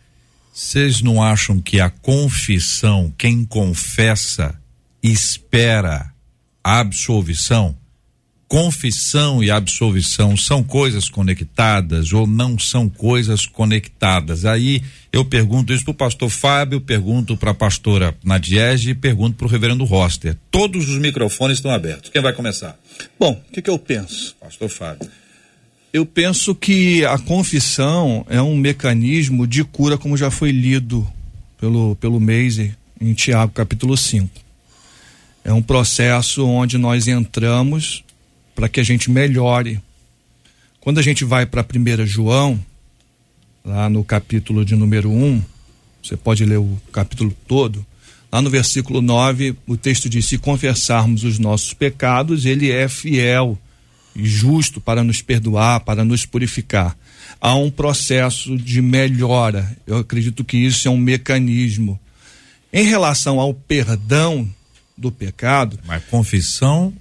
Vocês 0.53 1.01
não 1.01 1.21
acham 1.21 1.59
que 1.59 1.79
a 1.79 1.89
confissão, 1.89 3.13
quem 3.17 3.45
confessa, 3.45 4.55
espera 5.03 6.11
a 6.63 6.79
absolvição? 6.79 7.75
Confissão 8.47 9.43
e 9.43 9.51
absolvição 9.51 10.37
são 10.37 10.63
coisas 10.63 11.09
conectadas 11.09 12.13
ou 12.13 12.25
não 12.25 12.57
são 12.57 12.87
coisas 12.87 13.45
conectadas? 13.45 14.45
Aí 14.45 14.81
eu 15.11 15.25
pergunto 15.25 15.73
isso 15.73 15.83
para 15.83 15.91
o 15.91 15.95
pastor 15.95 16.29
Fábio, 16.29 16.79
pergunto 16.79 17.35
para 17.35 17.51
a 17.51 17.53
pastora 17.53 18.15
Nadiege 18.23 18.91
e 18.91 18.95
pergunto 18.95 19.35
para 19.35 19.47
o 19.47 19.49
reverendo 19.49 19.83
Roster. 19.83 20.37
Todos 20.49 20.89
os 20.89 20.97
microfones 20.97 21.57
estão 21.57 21.71
abertos. 21.71 22.09
Quem 22.09 22.21
vai 22.21 22.33
começar? 22.33 22.79
Bom, 23.19 23.33
o 23.33 23.51
que, 23.51 23.61
que 23.61 23.69
eu 23.69 23.77
penso? 23.77 24.35
Pastor 24.39 24.69
Fábio. 24.69 25.09
Eu 25.97 26.05
penso 26.05 26.53
que 26.53 27.03
a 27.05 27.17
confissão 27.17 28.23
é 28.29 28.39
um 28.39 28.55
mecanismo 28.55 29.47
de 29.47 29.63
cura, 29.63 29.97
como 29.97 30.15
já 30.15 30.29
foi 30.29 30.51
lido 30.51 31.07
pelo, 31.59 31.95
pelo 31.95 32.19
Meise 32.19 32.75
em 33.01 33.15
Tiago 33.15 33.51
capítulo 33.51 33.97
5. 33.97 34.29
É 35.43 35.51
um 35.51 35.59
processo 35.59 36.45
onde 36.45 36.77
nós 36.77 37.07
entramos 37.07 38.03
para 38.53 38.69
que 38.69 38.79
a 38.79 38.83
gente 38.83 39.09
melhore. 39.09 39.81
Quando 40.79 40.99
a 40.99 41.01
gente 41.01 41.25
vai 41.25 41.47
para 41.47 41.65
1 41.65 42.05
João, 42.05 42.63
lá 43.65 43.89
no 43.89 44.03
capítulo 44.03 44.63
de 44.63 44.75
número 44.75 45.09
1, 45.09 45.41
você 46.03 46.15
pode 46.15 46.45
ler 46.45 46.59
o 46.59 46.79
capítulo 46.91 47.35
todo, 47.47 47.83
lá 48.31 48.39
no 48.39 48.51
versículo 48.51 49.01
9, 49.01 49.55
o 49.65 49.75
texto 49.75 50.07
diz: 50.07 50.27
Se 50.27 50.37
confessarmos 50.37 51.23
os 51.23 51.39
nossos 51.39 51.73
pecados, 51.73 52.45
ele 52.45 52.69
é 52.69 52.87
fiel 52.87 53.57
justo 54.17 54.81
para 54.81 55.03
nos 55.03 55.21
perdoar, 55.21 55.81
para 55.81 56.03
nos 56.03 56.25
purificar. 56.25 56.95
Há 57.39 57.55
um 57.55 57.69
processo 57.69 58.57
de 58.57 58.81
melhora. 58.81 59.75
Eu 59.85 59.97
acredito 59.97 60.43
que 60.43 60.57
isso 60.57 60.87
é 60.87 60.91
um 60.91 60.97
mecanismo. 60.97 61.99
Em 62.73 62.83
relação 62.85 63.39
ao 63.39 63.53
perdão 63.53 64.47
do 64.97 65.11
pecado. 65.11 65.79
Mas 65.85 66.03
confissão 66.05 66.93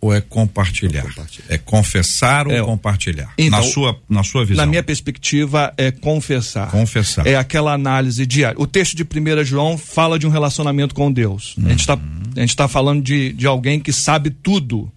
ou 0.00 0.14
é 0.14 0.20
compartilhar? 0.20 1.04
É 1.48 1.58
confessar 1.58 2.46
ou 2.46 2.52
É, 2.54 2.62
compartilhar? 2.62 3.32
então, 3.36 3.58
na, 3.58 3.62
sua, 3.66 4.00
na 4.08 4.22
sua 4.22 4.44
visão. 4.44 4.64
Na 4.64 4.70
minha 4.70 4.82
perspectiva, 4.82 5.74
é 5.76 5.90
confessar. 5.90 6.70
Confessar. 6.70 7.26
É 7.26 7.34
aquela 7.34 7.72
análise 7.72 8.24
diária. 8.24 8.56
O 8.60 8.66
texto 8.66 8.94
de 8.96 9.02
1 9.02 9.44
João 9.44 9.76
fala 9.76 10.18
de 10.18 10.26
um 10.26 10.30
relacionamento 10.30 10.94
com 10.94 11.10
Deus. 11.12 11.56
A 11.64 11.68
gente 11.68 11.80
está 11.80 11.94
Uhum. 11.94 12.46
tá 12.56 12.68
falando 12.68 13.02
de, 13.02 13.32
de 13.32 13.46
alguém 13.46 13.80
que 13.80 13.92
sabe 13.92 14.30
tudo. 14.30 14.90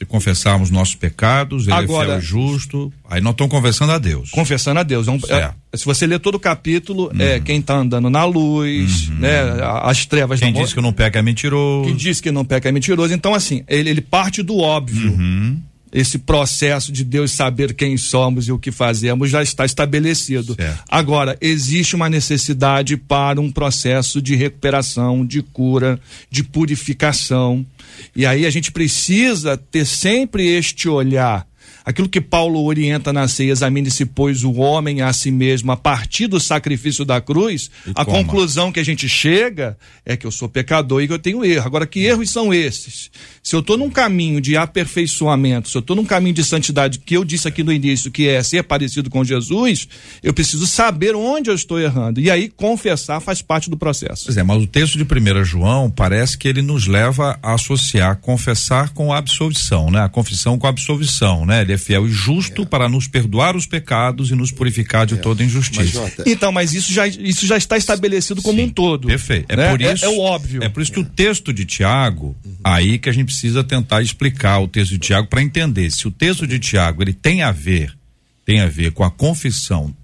Se 0.00 0.06
confessarmos 0.06 0.70
nossos 0.70 0.94
pecados, 0.94 1.64
ele 1.64 1.74
Agora- 1.74 2.14
é 2.14 2.20
fiel 2.20 2.20
e 2.20 2.22
justo. 2.22 2.90
Aí 3.06 3.20
não 3.20 3.32
estão 3.32 3.46
confessando 3.46 3.92
a 3.92 3.98
Deus. 3.98 4.30
Confessando 4.30 4.80
a 4.80 4.82
Deus. 4.82 5.06
É 5.06 5.10
um- 5.10 5.20
é- 5.28 5.52
se 5.76 5.84
você 5.84 6.06
ler 6.06 6.18
todo 6.20 6.36
o 6.36 6.40
capítulo, 6.40 7.12
é 7.18 7.38
quem 7.38 7.60
está 7.60 7.76
andando 7.76 8.08
na 8.08 8.24
luz, 8.24 9.08
né? 9.10 9.40
a- 9.62 9.90
As 9.90 10.06
trevas 10.06 10.40
Quem 10.40 10.54
disse 10.54 10.74
que 10.74 10.80
não 10.80 10.92
peca 10.94 11.18
é 11.18 11.22
mentiroso. 11.22 11.86
Quem 11.86 11.94
diz 11.96 12.18
que 12.18 12.30
não 12.30 12.46
peca 12.46 12.70
é 12.70 12.72
mentiroso. 12.72 13.12
Então, 13.12 13.34
assim, 13.34 13.62
ele, 13.68 13.90
ele 13.90 14.00
parte 14.00 14.42
do 14.42 14.56
óbvio. 14.56 15.12
Uhum. 15.12 15.60
Esse 15.92 16.18
processo 16.18 16.92
de 16.92 17.02
Deus 17.04 17.32
saber 17.32 17.74
quem 17.74 17.96
somos 17.96 18.46
e 18.46 18.52
o 18.52 18.58
que 18.60 18.70
fazemos 18.70 19.28
já 19.28 19.42
está 19.42 19.66
estabelecido. 19.66 20.54
Certo. 20.54 20.84
Agora, 20.88 21.36
existe 21.42 21.94
uma 21.96 22.08
necessidade 22.08 22.96
para 22.96 23.40
um 23.40 23.50
processo 23.50 24.22
de 24.22 24.34
recuperação, 24.36 25.26
de 25.26 25.42
cura, 25.42 26.00
de 26.30 26.42
purificação. 26.44 27.66
E 28.14 28.26
aí 28.26 28.46
a 28.46 28.50
gente 28.50 28.72
precisa 28.72 29.56
ter 29.56 29.84
sempre 29.84 30.46
este 30.46 30.88
olhar. 30.88 31.49
Aquilo 31.84 32.08
que 32.08 32.20
Paulo 32.20 32.62
orienta 32.64 33.12
na 33.12 33.26
ceia, 33.28 33.52
examine-se, 33.52 34.04
pois, 34.06 34.44
o 34.44 34.52
homem 34.54 35.02
a 35.02 35.12
si 35.12 35.30
mesmo 35.30 35.72
a 35.72 35.76
partir 35.76 36.26
do 36.26 36.38
sacrifício 36.40 37.04
da 37.04 37.20
cruz, 37.20 37.70
E 37.86 37.90
a 37.94 38.04
coma. 38.04 38.18
conclusão 38.18 38.70
que 38.70 38.80
a 38.80 38.84
gente 38.84 39.08
chega 39.08 39.76
é 40.04 40.16
que 40.16 40.26
eu 40.26 40.30
sou 40.30 40.48
pecador 40.48 41.02
e 41.02 41.06
que 41.06 41.12
eu 41.12 41.18
tenho 41.18 41.44
erro. 41.44 41.66
Agora, 41.66 41.86
que 41.86 42.00
erros 42.00 42.30
são 42.30 42.52
esses? 42.52 43.10
Se 43.42 43.54
eu 43.56 43.60
estou 43.60 43.76
num 43.76 43.90
caminho 43.90 44.40
de 44.40 44.56
aperfeiçoamento, 44.56 45.68
se 45.68 45.76
eu 45.76 45.80
estou 45.80 45.96
num 45.96 46.04
caminho 46.04 46.34
de 46.34 46.44
santidade, 46.44 46.98
que 46.98 47.16
eu 47.16 47.24
disse 47.24 47.48
aqui 47.48 47.62
no 47.62 47.72
início, 47.72 48.10
que 48.10 48.28
é 48.28 48.42
ser 48.42 48.62
parecido 48.64 49.08
com 49.08 49.24
Jesus, 49.24 49.88
eu 50.22 50.34
preciso 50.34 50.66
saber 50.66 51.14
onde 51.14 51.50
eu 51.50 51.54
estou 51.54 51.80
errando. 51.80 52.20
E 52.20 52.30
aí, 52.30 52.48
confessar 52.48 53.20
faz 53.20 53.40
parte 53.42 53.70
do 53.70 53.76
processo. 53.76 54.24
Pois 54.26 54.36
é, 54.36 54.42
mas 54.42 54.62
o 54.62 54.66
texto 54.66 54.98
de 54.98 55.04
1 55.04 55.44
João 55.44 55.90
parece 55.90 56.36
que 56.36 56.46
ele 56.48 56.62
nos 56.62 56.86
leva 56.86 57.38
a 57.42 57.54
associar 57.54 58.16
confessar 58.16 58.90
com 58.90 59.12
a 59.12 59.18
absolvição, 59.18 59.90
né? 59.90 60.02
A 60.02 60.08
confissão 60.08 60.58
com 60.58 60.66
a 60.66 60.70
absolvição, 60.70 61.44
né? 61.46 61.62
Ele 61.62 61.69
é 61.72 61.78
fiel 61.78 62.06
e 62.06 62.10
justo 62.10 62.66
para 62.66 62.88
nos 62.88 63.06
perdoar 63.06 63.56
os 63.56 63.66
pecados 63.66 64.30
e 64.30 64.34
nos 64.34 64.50
purificar 64.50 65.06
de 65.06 65.16
toda 65.16 65.44
injustiça. 65.44 66.00
Mas, 66.02 66.26
Então, 66.26 66.52
mas 66.52 66.74
isso 66.74 66.92
já, 66.92 67.06
isso 67.06 67.46
já 67.46 67.56
está 67.56 67.76
estabelecido 67.76 68.42
como 68.42 68.58
Sim, 68.58 68.64
um 68.64 68.68
todo. 68.68 69.08
Perfeito. 69.08 69.46
É 69.48 69.56
né? 69.56 69.70
por 69.70 69.80
isso. 69.80 70.04
É, 70.04 70.08
o 70.08 70.18
óbvio. 70.18 70.62
É 70.62 70.68
por 70.68 70.82
isso 70.82 70.92
que 70.92 71.00
o 71.00 71.04
texto 71.04 71.52
de 71.52 71.64
Tiago, 71.64 72.36
aí 72.62 72.98
que 72.98 73.08
a 73.08 73.12
gente 73.12 73.26
precisa 73.26 73.62
tentar 73.64 74.02
explicar 74.02 74.60
o 74.60 74.68
texto 74.68 74.92
de 74.92 74.98
Tiago 74.98 75.28
para 75.28 75.42
entender 75.42 75.90
se 75.90 76.06
o 76.06 76.10
texto 76.10 76.46
de 76.46 76.58
Tiago 76.58 77.02
ele 77.02 77.12
tem 77.12 77.42
a 77.42 77.52
ver, 77.52 77.96
tem 78.44 78.60
a 78.60 78.66
ver 78.66 78.92
com 78.92 79.04
a 79.04 79.10
confissão, 79.10 79.94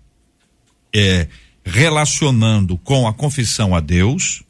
é, 0.95 1.27
relacionando 1.65 2.79
com 2.79 3.07
a 3.07 3.13
confissão 3.13 3.75
a 3.75 3.81
Deus, 3.81 4.43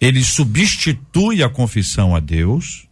ele 0.00 0.22
substitui 0.22 1.42
a 1.42 1.48
confissão 1.48 2.14
a 2.14 2.20
Deus. 2.20 2.85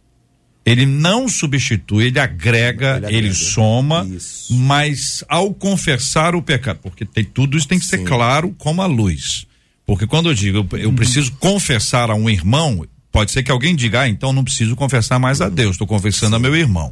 Ele 0.65 0.85
não 0.85 1.29
substitui, 1.29 2.05
ele 2.05 2.19
agrega, 2.19 2.97
Ele 2.97 3.05
ele, 3.05 3.27
agrega. 3.29 3.33
soma, 3.33 4.07
Isso. 4.09 4.51
mas 4.55 5.23
ao 5.29 5.53
confessar 5.53 6.33
o 6.33 6.41
pecado, 6.41 6.79
porque 6.81 7.05
tem, 7.05 7.23
tudo 7.23 7.55
isso 7.55 7.67
tem 7.67 7.77
que 7.77 7.85
ser 7.85 7.99
claro 7.99 8.53
como 8.57 8.81
a 8.81 8.87
luz. 8.87 9.45
Porque 9.85 10.07
quando 10.07 10.29
eu 10.29 10.33
digo 10.33 10.67
eu, 10.71 10.79
eu 10.79 10.93
preciso 10.93 11.33
confessar 11.33 12.09
a 12.09 12.15
um 12.15 12.27
irmão, 12.27 12.83
pode 13.11 13.31
ser 13.31 13.43
que 13.43 13.51
alguém 13.51 13.75
diga, 13.75 14.01
ah, 14.01 14.09
então 14.09 14.33
não 14.33 14.43
preciso 14.43 14.75
confessar 14.75 15.19
mais 15.19 15.39
a 15.39 15.49
Deus, 15.49 15.71
estou 15.71 15.85
confessando 15.85 16.35
a 16.35 16.39
meu 16.39 16.55
irmão. 16.55 16.91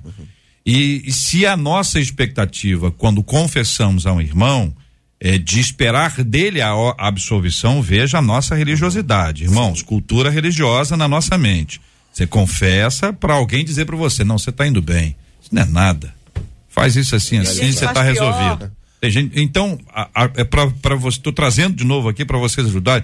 E, 0.63 1.01
e 1.05 1.11
se 1.11 1.45
a 1.45 1.57
nossa 1.57 1.99
expectativa, 1.99 2.91
quando 2.91 3.23
confessamos 3.23 4.05
a 4.05 4.13
um 4.13 4.21
irmão, 4.21 4.73
é 5.19 5.37
de 5.37 5.59
esperar 5.59 6.23
dele 6.23 6.61
a, 6.61 6.71
absolvição, 6.97 7.81
veja 7.81 8.19
a 8.19 8.21
nossa 8.21 8.55
religiosidade. 8.55 9.45
Irmãos, 9.45 9.81
cultura 9.81 10.29
religiosa 10.29 10.95
na 10.95 11.07
nossa 11.07 11.37
mente. 11.37 11.81
Você 12.13 12.27
confessa 12.27 13.11
para 13.11 13.33
alguém 13.33 13.65
dizer 13.65 13.85
para 13.85 13.95
você, 13.97 14.23
não, 14.23 14.37
você 14.37 14.51
está 14.51 14.67
indo 14.67 14.81
bem. 14.81 15.15
Isso 15.41 15.49
não 15.53 15.63
é 15.63 15.65
nada. 15.65 16.13
Faz 16.69 16.95
isso 16.95 17.15
assim, 17.15 17.39
assim, 17.39 17.55
gente 17.65 17.73
você 17.79 17.85
está 17.85 17.93
pior. 18.03 18.05
resolvido. 18.05 18.71
Tem 19.01 19.11
gente, 19.11 19.39
então, 19.41 19.77
a- 19.93 20.09
a- 20.13 20.31
é 20.35 20.43
para 20.43 20.95
você, 20.95 21.17
estou 21.17 21.33
trazendo 21.33 21.75
de 21.75 21.83
novo 21.83 22.07
aqui 22.07 22.23
para 22.23 22.37
vocês 22.37 22.65
ajudarem. 22.67 23.03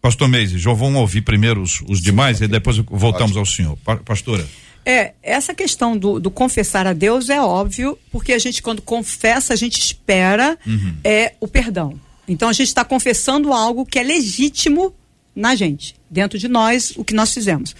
Pastor 0.00 0.26
Meise, 0.28 0.58
já 0.58 0.72
vamos 0.72 1.00
ouvir 1.00 1.20
primeiro 1.22 1.62
os, 1.62 1.80
os 1.88 2.00
demais 2.00 2.40
e 2.40 2.48
depois 2.48 2.76
voltamos 2.78 3.36
ao 3.36 3.46
senhor. 3.46 3.76
Pa- 3.84 3.98
pastora. 3.98 4.44
É, 4.84 5.12
essa 5.22 5.54
questão 5.54 5.96
do, 5.96 6.18
do 6.18 6.28
confessar 6.28 6.88
a 6.88 6.92
Deus 6.92 7.30
é 7.30 7.40
óbvio, 7.40 7.96
porque 8.10 8.32
a 8.32 8.38
gente, 8.38 8.60
quando 8.60 8.82
confessa, 8.82 9.52
a 9.52 9.56
gente 9.56 9.78
espera 9.78 10.58
é, 11.04 11.34
o 11.38 11.46
perdão. 11.46 12.00
Então 12.26 12.48
a 12.48 12.52
gente 12.52 12.66
está 12.68 12.84
confessando 12.84 13.52
algo 13.52 13.86
que 13.86 13.98
é 13.98 14.02
legítimo 14.02 14.92
na 15.36 15.54
gente, 15.54 15.94
dentro 16.10 16.36
de 16.38 16.48
nós, 16.48 16.92
o 16.96 17.04
que 17.04 17.14
nós 17.14 17.32
fizemos. 17.32 17.76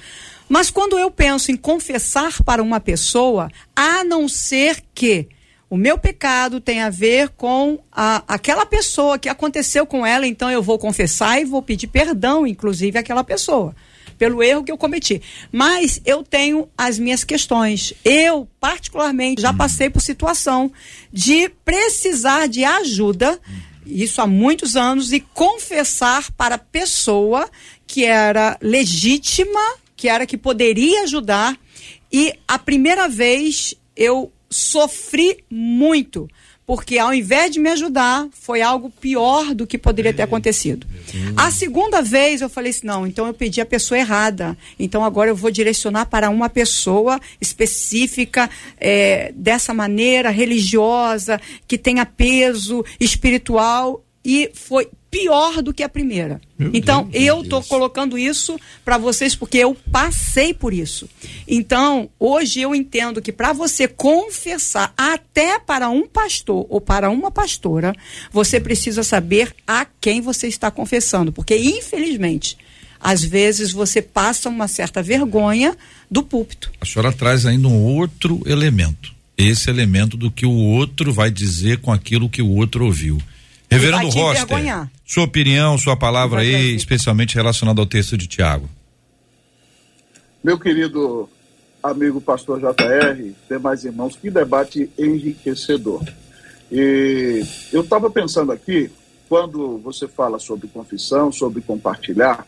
Mas 0.52 0.70
quando 0.70 0.98
eu 0.98 1.10
penso 1.10 1.50
em 1.50 1.56
confessar 1.56 2.42
para 2.42 2.62
uma 2.62 2.78
pessoa, 2.78 3.48
a 3.74 4.04
não 4.04 4.28
ser 4.28 4.82
que 4.94 5.26
o 5.70 5.78
meu 5.78 5.96
pecado 5.96 6.60
tem 6.60 6.82
a 6.82 6.90
ver 6.90 7.30
com 7.30 7.78
a, 7.90 8.22
aquela 8.28 8.66
pessoa 8.66 9.18
que 9.18 9.30
aconteceu 9.30 9.86
com 9.86 10.04
ela, 10.04 10.26
então 10.26 10.50
eu 10.50 10.62
vou 10.62 10.78
confessar 10.78 11.40
e 11.40 11.46
vou 11.46 11.62
pedir 11.62 11.86
perdão, 11.86 12.46
inclusive, 12.46 12.98
àquela 12.98 13.24
pessoa 13.24 13.74
pelo 14.18 14.42
erro 14.42 14.62
que 14.62 14.70
eu 14.70 14.76
cometi. 14.76 15.22
Mas 15.50 16.02
eu 16.04 16.22
tenho 16.22 16.68
as 16.76 16.98
minhas 16.98 17.24
questões. 17.24 17.94
Eu, 18.04 18.46
particularmente, 18.60 19.40
já 19.40 19.54
passei 19.54 19.88
por 19.88 20.02
situação 20.02 20.70
de 21.10 21.48
precisar 21.64 22.46
de 22.46 22.62
ajuda, 22.62 23.40
isso 23.86 24.20
há 24.20 24.26
muitos 24.26 24.76
anos, 24.76 25.14
e 25.14 25.20
confessar 25.20 26.30
para 26.32 26.56
a 26.56 26.58
pessoa 26.58 27.48
que 27.86 28.04
era 28.04 28.58
legítima, 28.60 29.80
que 30.02 30.08
era 30.08 30.26
que 30.26 30.36
poderia 30.36 31.04
ajudar. 31.04 31.56
E 32.12 32.34
a 32.48 32.58
primeira 32.58 33.08
vez 33.08 33.72
eu 33.96 34.32
sofri 34.50 35.44
muito. 35.48 36.28
Porque 36.66 36.98
ao 36.98 37.14
invés 37.14 37.52
de 37.52 37.60
me 37.60 37.70
ajudar, 37.70 38.26
foi 38.32 38.62
algo 38.62 38.90
pior 38.90 39.54
do 39.54 39.64
que 39.64 39.78
poderia 39.78 40.12
ter 40.12 40.22
acontecido. 40.22 40.88
A 41.36 41.52
segunda 41.52 42.02
vez 42.02 42.40
eu 42.40 42.48
falei 42.48 42.70
assim: 42.70 42.84
não, 42.84 43.06
então 43.06 43.28
eu 43.28 43.34
pedi 43.34 43.60
a 43.60 43.66
pessoa 43.66 43.96
errada. 43.96 44.58
Então 44.76 45.04
agora 45.04 45.30
eu 45.30 45.36
vou 45.36 45.52
direcionar 45.52 46.06
para 46.06 46.28
uma 46.28 46.48
pessoa 46.48 47.20
específica, 47.40 48.50
eh, 48.80 49.32
dessa 49.36 49.72
maneira, 49.72 50.30
religiosa, 50.30 51.40
que 51.68 51.78
tenha 51.78 52.04
peso 52.04 52.84
espiritual. 52.98 54.04
E 54.24 54.50
foi 54.52 54.88
pior 55.12 55.62
do 55.62 55.74
que 55.74 55.82
a 55.82 55.90
primeira. 55.90 56.40
então 56.72 57.06
eu 57.12 57.42
estou 57.42 57.62
colocando 57.62 58.16
isso 58.16 58.58
para 58.82 58.96
vocês 58.96 59.36
porque 59.36 59.58
eu 59.58 59.76
passei 59.92 60.54
por 60.54 60.72
isso. 60.72 61.06
Então 61.46 62.08
hoje 62.18 62.62
eu 62.62 62.74
entendo 62.74 63.20
que 63.20 63.30
para 63.30 63.52
você 63.52 63.86
confessar 63.86 64.94
até 64.96 65.58
para 65.58 65.90
um 65.90 66.08
pastor 66.08 66.66
ou 66.70 66.80
para 66.80 67.10
uma 67.10 67.30
pastora, 67.30 67.94
você 68.32 68.58
precisa 68.58 69.02
saber 69.02 69.54
a 69.66 69.86
quem 70.00 70.22
você 70.22 70.48
está 70.48 70.70
confessando, 70.70 71.30
porque 71.30 71.54
infelizmente 71.58 72.56
às 72.98 73.22
vezes 73.22 73.70
você 73.70 74.00
passa 74.00 74.48
uma 74.48 74.66
certa 74.66 75.02
vergonha 75.02 75.76
do 76.10 76.22
púlpito. 76.22 76.70
A 76.80 76.86
senhora 76.86 77.12
traz 77.12 77.44
ainda 77.44 77.68
um 77.68 77.82
outro 77.82 78.40
elemento. 78.46 79.12
Esse 79.36 79.68
elemento 79.68 80.16
do 80.16 80.30
que 80.30 80.46
o 80.46 80.52
outro 80.52 81.12
vai 81.12 81.30
dizer 81.30 81.78
com 81.78 81.92
aquilo 81.92 82.30
que 82.30 82.40
o 82.40 82.48
outro 82.48 82.86
ouviu. 82.86 83.20
Reverendo 83.72 84.08
Roster, 84.10 84.88
sua 85.04 85.24
opinião, 85.24 85.78
sua 85.78 85.96
palavra 85.96 86.40
aí, 86.42 86.74
especialmente 86.74 87.34
relacionada 87.34 87.80
ao 87.80 87.86
texto 87.86 88.16
de 88.16 88.26
Tiago. 88.26 88.68
Meu 90.44 90.58
querido 90.58 91.28
amigo 91.82 92.20
pastor 92.20 92.60
JR, 92.60 93.32
demais 93.48 93.84
irmãos, 93.84 94.14
que 94.14 94.30
debate 94.30 94.90
enriquecedor. 94.98 96.04
E 96.70 97.44
eu 97.72 97.82
estava 97.82 98.10
pensando 98.10 98.52
aqui, 98.52 98.90
quando 99.28 99.78
você 99.78 100.06
fala 100.06 100.38
sobre 100.38 100.68
confissão, 100.68 101.32
sobre 101.32 101.62
compartilhar, 101.62 102.46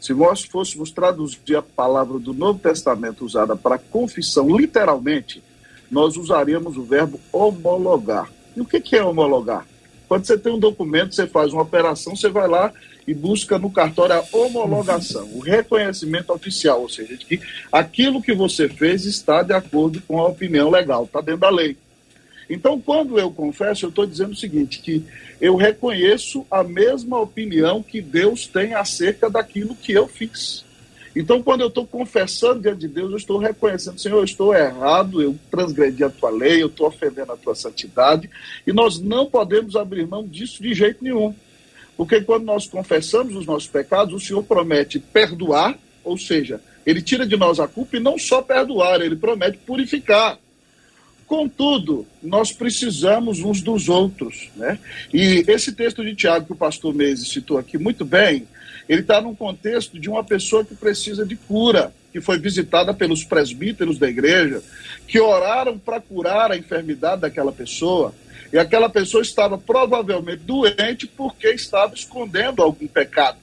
se 0.00 0.12
nós 0.14 0.42
fôssemos 0.42 0.90
traduzir 0.90 1.56
a 1.56 1.62
palavra 1.62 2.18
do 2.18 2.32
Novo 2.32 2.58
Testamento 2.58 3.24
usada 3.24 3.54
para 3.54 3.78
confissão, 3.78 4.56
literalmente, 4.56 5.42
nós 5.90 6.16
usaríamos 6.16 6.76
o 6.76 6.82
verbo 6.82 7.20
homologar. 7.32 8.30
E 8.56 8.60
o 8.60 8.64
que 8.64 8.80
que 8.80 8.96
é 8.96 9.04
homologar? 9.04 9.66
Quando 10.10 10.26
você 10.26 10.36
tem 10.36 10.52
um 10.52 10.58
documento, 10.58 11.14
você 11.14 11.24
faz 11.24 11.52
uma 11.52 11.62
operação, 11.62 12.16
você 12.16 12.28
vai 12.28 12.48
lá 12.48 12.72
e 13.06 13.14
busca 13.14 13.60
no 13.60 13.70
cartório 13.70 14.16
a 14.16 14.24
homologação, 14.36 15.30
o 15.32 15.38
reconhecimento 15.38 16.32
oficial, 16.32 16.82
ou 16.82 16.88
seja, 16.88 17.16
de 17.16 17.24
que 17.24 17.40
aquilo 17.70 18.20
que 18.20 18.34
você 18.34 18.68
fez 18.68 19.04
está 19.04 19.44
de 19.44 19.52
acordo 19.52 20.02
com 20.08 20.18
a 20.18 20.26
opinião 20.26 20.68
legal, 20.68 21.04
está 21.04 21.20
dentro 21.20 21.42
da 21.42 21.48
lei. 21.48 21.76
Então, 22.50 22.80
quando 22.80 23.20
eu 23.20 23.30
confesso, 23.30 23.84
eu 23.84 23.90
estou 23.90 24.04
dizendo 24.04 24.32
o 24.32 24.36
seguinte, 24.36 24.80
que 24.80 25.04
eu 25.40 25.54
reconheço 25.54 26.44
a 26.50 26.64
mesma 26.64 27.20
opinião 27.20 27.80
que 27.80 28.00
Deus 28.00 28.48
tem 28.48 28.74
acerca 28.74 29.30
daquilo 29.30 29.76
que 29.76 29.92
eu 29.92 30.08
fiz. 30.08 30.64
Então, 31.14 31.42
quando 31.42 31.62
eu 31.62 31.68
estou 31.68 31.86
confessando 31.86 32.60
diante 32.60 32.80
de 32.80 32.88
Deus, 32.88 33.10
eu 33.10 33.16
estou 33.16 33.38
reconhecendo, 33.38 34.00
Senhor, 34.00 34.18
eu 34.18 34.24
estou 34.24 34.54
errado, 34.54 35.20
eu 35.20 35.36
transgredi 35.50 36.04
a 36.04 36.10
tua 36.10 36.30
lei, 36.30 36.62
eu 36.62 36.68
estou 36.68 36.86
ofendendo 36.86 37.32
a 37.32 37.36
tua 37.36 37.54
santidade, 37.54 38.30
e 38.66 38.72
nós 38.72 39.00
não 39.00 39.26
podemos 39.26 39.74
abrir 39.74 40.06
mão 40.06 40.26
disso 40.26 40.62
de 40.62 40.72
jeito 40.72 41.02
nenhum. 41.02 41.34
Porque 41.96 42.20
quando 42.20 42.44
nós 42.44 42.66
confessamos 42.66 43.34
os 43.34 43.44
nossos 43.44 43.68
pecados, 43.68 44.14
o 44.14 44.24
Senhor 44.24 44.42
promete 44.44 44.98
perdoar, 44.98 45.76
ou 46.04 46.16
seja, 46.16 46.60
ele 46.86 47.02
tira 47.02 47.26
de 47.26 47.36
nós 47.36 47.60
a 47.60 47.68
culpa 47.68 47.96
e 47.96 48.00
não 48.00 48.18
só 48.18 48.40
perdoar, 48.40 49.00
ele 49.00 49.16
promete 49.16 49.58
purificar. 49.58 50.38
Contudo, 51.26 52.06
nós 52.22 52.52
precisamos 52.52 53.40
uns 53.40 53.60
dos 53.60 53.88
outros. 53.88 54.48
Né? 54.56 54.78
E 55.12 55.44
esse 55.46 55.72
texto 55.72 56.04
de 56.04 56.14
Tiago 56.14 56.46
que 56.46 56.52
o 56.52 56.56
pastor 56.56 56.94
Meise 56.94 57.26
citou 57.26 57.58
aqui 57.58 57.78
muito 57.78 58.04
bem, 58.04 58.48
ele 58.90 59.02
está 59.02 59.20
num 59.20 59.36
contexto 59.36 60.00
de 60.00 60.10
uma 60.10 60.24
pessoa 60.24 60.64
que 60.64 60.74
precisa 60.74 61.24
de 61.24 61.36
cura, 61.36 61.92
que 62.12 62.20
foi 62.20 62.40
visitada 62.40 62.92
pelos 62.92 63.22
presbíteros 63.22 64.00
da 64.00 64.08
igreja, 64.08 64.60
que 65.06 65.20
oraram 65.20 65.78
para 65.78 66.00
curar 66.00 66.50
a 66.50 66.56
enfermidade 66.56 67.20
daquela 67.20 67.52
pessoa. 67.52 68.12
E 68.52 68.58
aquela 68.58 68.90
pessoa 68.90 69.22
estava 69.22 69.56
provavelmente 69.56 70.42
doente 70.42 71.06
porque 71.06 71.50
estava 71.50 71.94
escondendo 71.94 72.62
algum 72.62 72.88
pecado. 72.88 73.38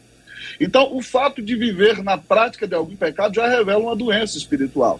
Então, 0.59 0.93
o 0.93 1.01
fato 1.01 1.41
de 1.41 1.55
viver 1.55 2.03
na 2.03 2.17
prática 2.17 2.67
de 2.67 2.75
algum 2.75 2.97
pecado 2.97 3.35
já 3.35 3.47
revela 3.47 3.79
uma 3.79 3.95
doença 3.95 4.37
espiritual. 4.37 4.99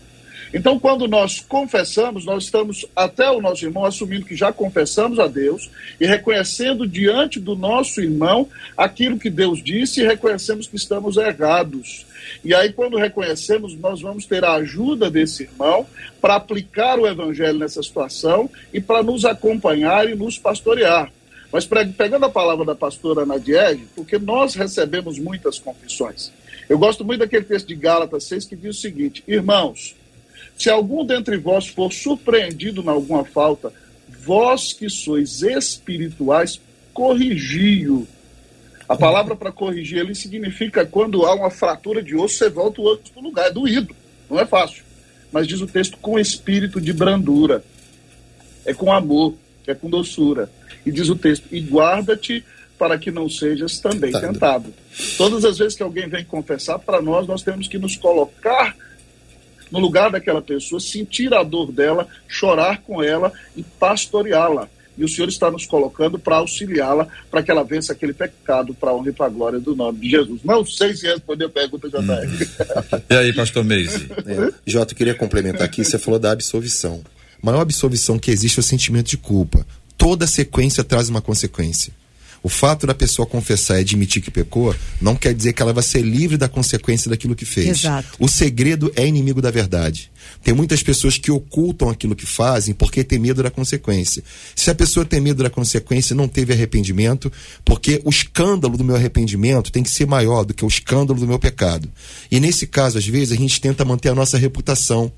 Então, 0.54 0.80
quando 0.80 1.08
nós 1.08 1.40
confessamos, 1.40 2.26
nós 2.26 2.46
estamos 2.46 2.86
até 2.96 3.30
o 3.30 3.42
nosso 3.42 3.66
irmão 3.66 3.86
assumindo 3.86 4.26
que 4.26 4.36
já 4.36 4.52
confessamos 4.52 5.20
a 5.20 5.28
Deus 5.28 5.70
e 6.00 6.06
reconhecendo 6.06 6.88
diante 6.88 7.40
do 7.40 7.56
nosso 7.56 8.02
irmão 8.02 8.48
aquilo 8.76 9.20
que 9.20 9.30
Deus 9.30 9.62
disse 9.62 10.02
e 10.02 10.08
reconhecemos 10.08 10.68
que 10.68 10.76
estamos 10.76 11.18
errados. 11.18 12.06
E 12.44 12.54
aí, 12.54 12.72
quando 12.72 12.98
reconhecemos, 12.98 13.76
nós 13.76 14.02
vamos 14.02 14.26
ter 14.26 14.44
a 14.44 14.54
ajuda 14.54 15.10
desse 15.10 15.44
irmão 15.44 15.86
para 16.22 16.36
aplicar 16.36 17.00
o 17.00 17.08
evangelho 17.08 17.60
nessa 17.60 17.82
situação 17.84 18.50
e 18.74 18.80
para 18.80 19.04
nos 19.04 19.26
acompanhar 19.26 20.10
e 20.10 20.16
nos 20.16 20.38
pastorear. 20.38 21.12
Mas 21.52 21.66
pegando 21.66 22.26
a 22.26 22.30
palavra 22.30 22.66
da 22.66 22.76
pastora 22.76 23.26
Nadiege, 23.26 23.88
porque 23.96 24.18
nós 24.18 24.54
recebemos 24.56 25.18
muitas 25.18 25.58
confissões. 25.58 26.32
Eu 26.68 26.78
gosto 26.78 27.06
muito 27.06 27.20
daquele 27.22 27.46
texto 27.46 27.68
de 27.68 27.76
Gálatas 27.76 28.26
6 28.26 28.46
que 28.46 28.56
diz 28.56 28.78
o 28.78 28.82
seguinte: 28.82 29.24
Irmãos, 29.28 29.96
se 30.58 30.70
algum 30.70 31.06
dentre 31.06 31.38
vós 31.38 31.68
for 31.68 31.94
surpreendido 31.94 32.82
em 32.82 32.90
alguma 32.90 33.24
falta, 33.24 33.72
vós 34.10 34.74
que 34.74 34.90
sois 34.90 35.44
espirituais, 35.44 36.60
corrigi-o. 36.94 38.08
A 38.90 38.96
palavra 38.96 39.36
para 39.36 39.52
corrigir 39.52 40.00
ele 40.00 40.16
significa 40.16 40.86
quando 40.86 41.26
há 41.26 41.36
uma 41.36 41.52
fratura 41.52 42.02
de 42.02 42.16
osso, 42.16 42.36
você 42.36 42.50
volta 42.50 42.82
o 42.82 42.86
osso 42.86 43.12
para 43.14 43.22
o 43.22 43.24
lugar. 43.24 43.48
É 43.48 43.52
doído, 43.52 43.96
não 44.30 44.40
é 44.40 44.46
fácil. 44.46 44.84
Mas 45.32 45.46
diz 45.46 45.62
o 45.62 45.68
texto 45.68 45.98
com 45.98 46.18
espírito 46.18 46.82
de 46.82 46.94
brandura. 46.94 47.64
É 48.66 48.74
com 48.74 48.92
amor, 48.92 49.36
é 49.68 49.74
com 49.74 49.90
doçura. 49.90 50.50
E 50.86 50.92
diz 50.92 51.10
o 51.10 51.16
texto: 51.16 51.46
e 51.52 51.60
guarda-te 51.60 52.44
para 52.78 52.98
que 52.98 53.12
não 53.12 53.30
sejas 53.30 53.80
também 53.80 54.12
tentado. 54.12 54.34
tentado. 54.34 54.74
Todas 55.18 55.44
as 55.44 55.58
vezes 55.58 55.76
que 55.76 55.84
alguém 55.84 56.08
vem 56.08 56.24
confessar 56.24 56.80
para 56.80 57.02
nós, 57.02 57.28
nós 57.28 57.44
temos 57.44 57.68
que 57.68 57.78
nos 57.78 57.98
colocar 57.98 58.76
no 59.72 59.80
lugar 59.80 60.12
daquela 60.12 60.42
pessoa, 60.42 60.80
sentir 60.80 61.34
a 61.34 61.44
dor 61.44 61.72
dela, 61.72 62.08
chorar 62.28 62.82
com 62.82 63.02
ela 63.04 63.32
e 63.56 63.64
pastoreá-la. 63.64 64.70
E 64.98 65.06
o 65.06 65.08
Senhor 65.08 65.30
está 65.30 65.52
nos 65.52 65.66
colocando 65.66 66.18
para 66.18 66.38
auxiliá-la, 66.38 67.08
para 67.30 67.44
que 67.44 67.52
ela 67.52 67.64
vença 67.64 67.94
aquele 67.94 68.14
pecado, 68.14 68.74
para 68.74 68.90
a 68.90 68.96
honra 68.96 69.10
e 69.10 69.14
para 69.14 69.28
a 69.28 69.30
glória 69.30 69.60
do 69.60 69.76
nome 69.76 70.00
de 70.00 70.10
Jesus. 70.10 70.42
Não 70.44 70.66
sei 70.66 70.96
se 70.96 71.06
respondeu 71.06 71.48
a 71.48 71.52
pergunta, 71.52 71.88
JR. 71.88 72.02
Hum. 72.02 73.02
e 73.08 73.16
aí, 73.16 73.34
pastor 73.34 73.64
Meise? 73.64 74.10
É, 74.26 74.54
Jota, 74.66 74.94
eu 74.94 74.98
queria 74.98 75.14
complementar 75.14 75.62
aqui, 75.62 75.84
você 75.84 76.00
falou 76.00 76.20
da 76.20 76.32
absolvição. 76.32 77.02
A 77.42 77.46
maior 77.46 77.62
absolvição 77.62 78.18
que 78.18 78.32
existe 78.32 78.58
é 78.58 78.62
o 78.62 78.64
sentimento 78.64 79.08
de 79.08 79.18
culpa. 79.18 79.66
Toda 79.96 80.26
sequência 80.26 80.84
traz 80.84 81.10
uma 81.10 81.22
consequência. 81.22 81.94
O 82.44 82.50
fato 82.50 82.88
da 82.88 82.94
pessoa 82.94 83.26
confessar 83.26 83.78
e 83.78 83.82
admitir 83.82 84.22
que 84.22 84.32
pecou 84.32 84.76
não 85.02 85.16
quer 85.16 85.34
dizer 85.34 85.54
que 85.54 85.62
ela 85.62 85.74
vai 85.74 85.84
ser 85.84 86.02
livre 86.02 86.38
da 86.38 86.48
consequência 86.48 87.10
daquilo 87.10 87.36
que 87.36 87.46
fez. 87.46 87.80
Exato. 87.80 88.10
O 88.20 88.28
segredo 88.28 88.92
é 88.96 89.06
inimigo 89.06 89.42
da 89.42 89.52
verdade. 89.52 90.12
Tem 90.44 90.54
muitas 90.54 90.84
pessoas 90.84 91.18
que 91.18 91.32
ocultam 91.32 91.90
aquilo 91.90 92.16
que 92.16 92.26
fazem 92.26 92.74
porque 92.74 93.04
tem 93.04 93.20
medo 93.20 93.42
da 93.42 93.50
consequência. 93.50 94.24
Se 94.56 94.70
a 94.70 94.76
pessoa 94.76 95.06
tem 95.06 95.20
medo 95.20 95.44
da 95.44 95.50
consequência, 95.50 96.16
não 96.16 96.28
teve 96.28 96.54
arrependimento, 96.54 97.32
porque 97.66 98.02
o 98.04 98.10
escândalo 98.10 98.78
do 98.78 98.84
meu 98.84 98.96
arrependimento 98.96 99.72
tem 99.72 99.84
que 99.84 99.90
ser 99.90 100.06
maior 100.06 100.44
do 100.44 100.54
que 100.54 100.66
o 100.66 100.68
escândalo 100.68 101.20
do 101.20 101.28
meu 101.28 101.40
pecado. 101.40 101.90
E 102.30 102.40
nesse 102.40 102.68
caso, 102.68 102.98
às 102.98 103.06
vezes, 103.06 103.32
a 103.32 103.40
gente 103.40 103.60
tenta 103.60 103.86
manter 103.86 104.10
a 104.10 104.16
nossa 104.16 104.38
reputação, 104.38 105.12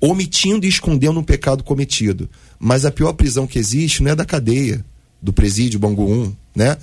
omitindo 0.00 0.66
e 0.66 0.68
escondendo 0.68 1.20
um 1.20 1.24
pecado 1.24 1.62
cometido. 1.62 2.28
Mas 2.58 2.84
a 2.84 2.90
pior 2.90 3.12
prisão 3.12 3.46
que 3.46 3.58
existe 3.58 4.02
não 4.02 4.10
é 4.10 4.16
da 4.16 4.24
cadeia, 4.24 4.84
do 5.26 5.32
presídio 5.32 5.80
Bangu 5.80 6.08
1, 6.08 6.32
né? 6.54 6.76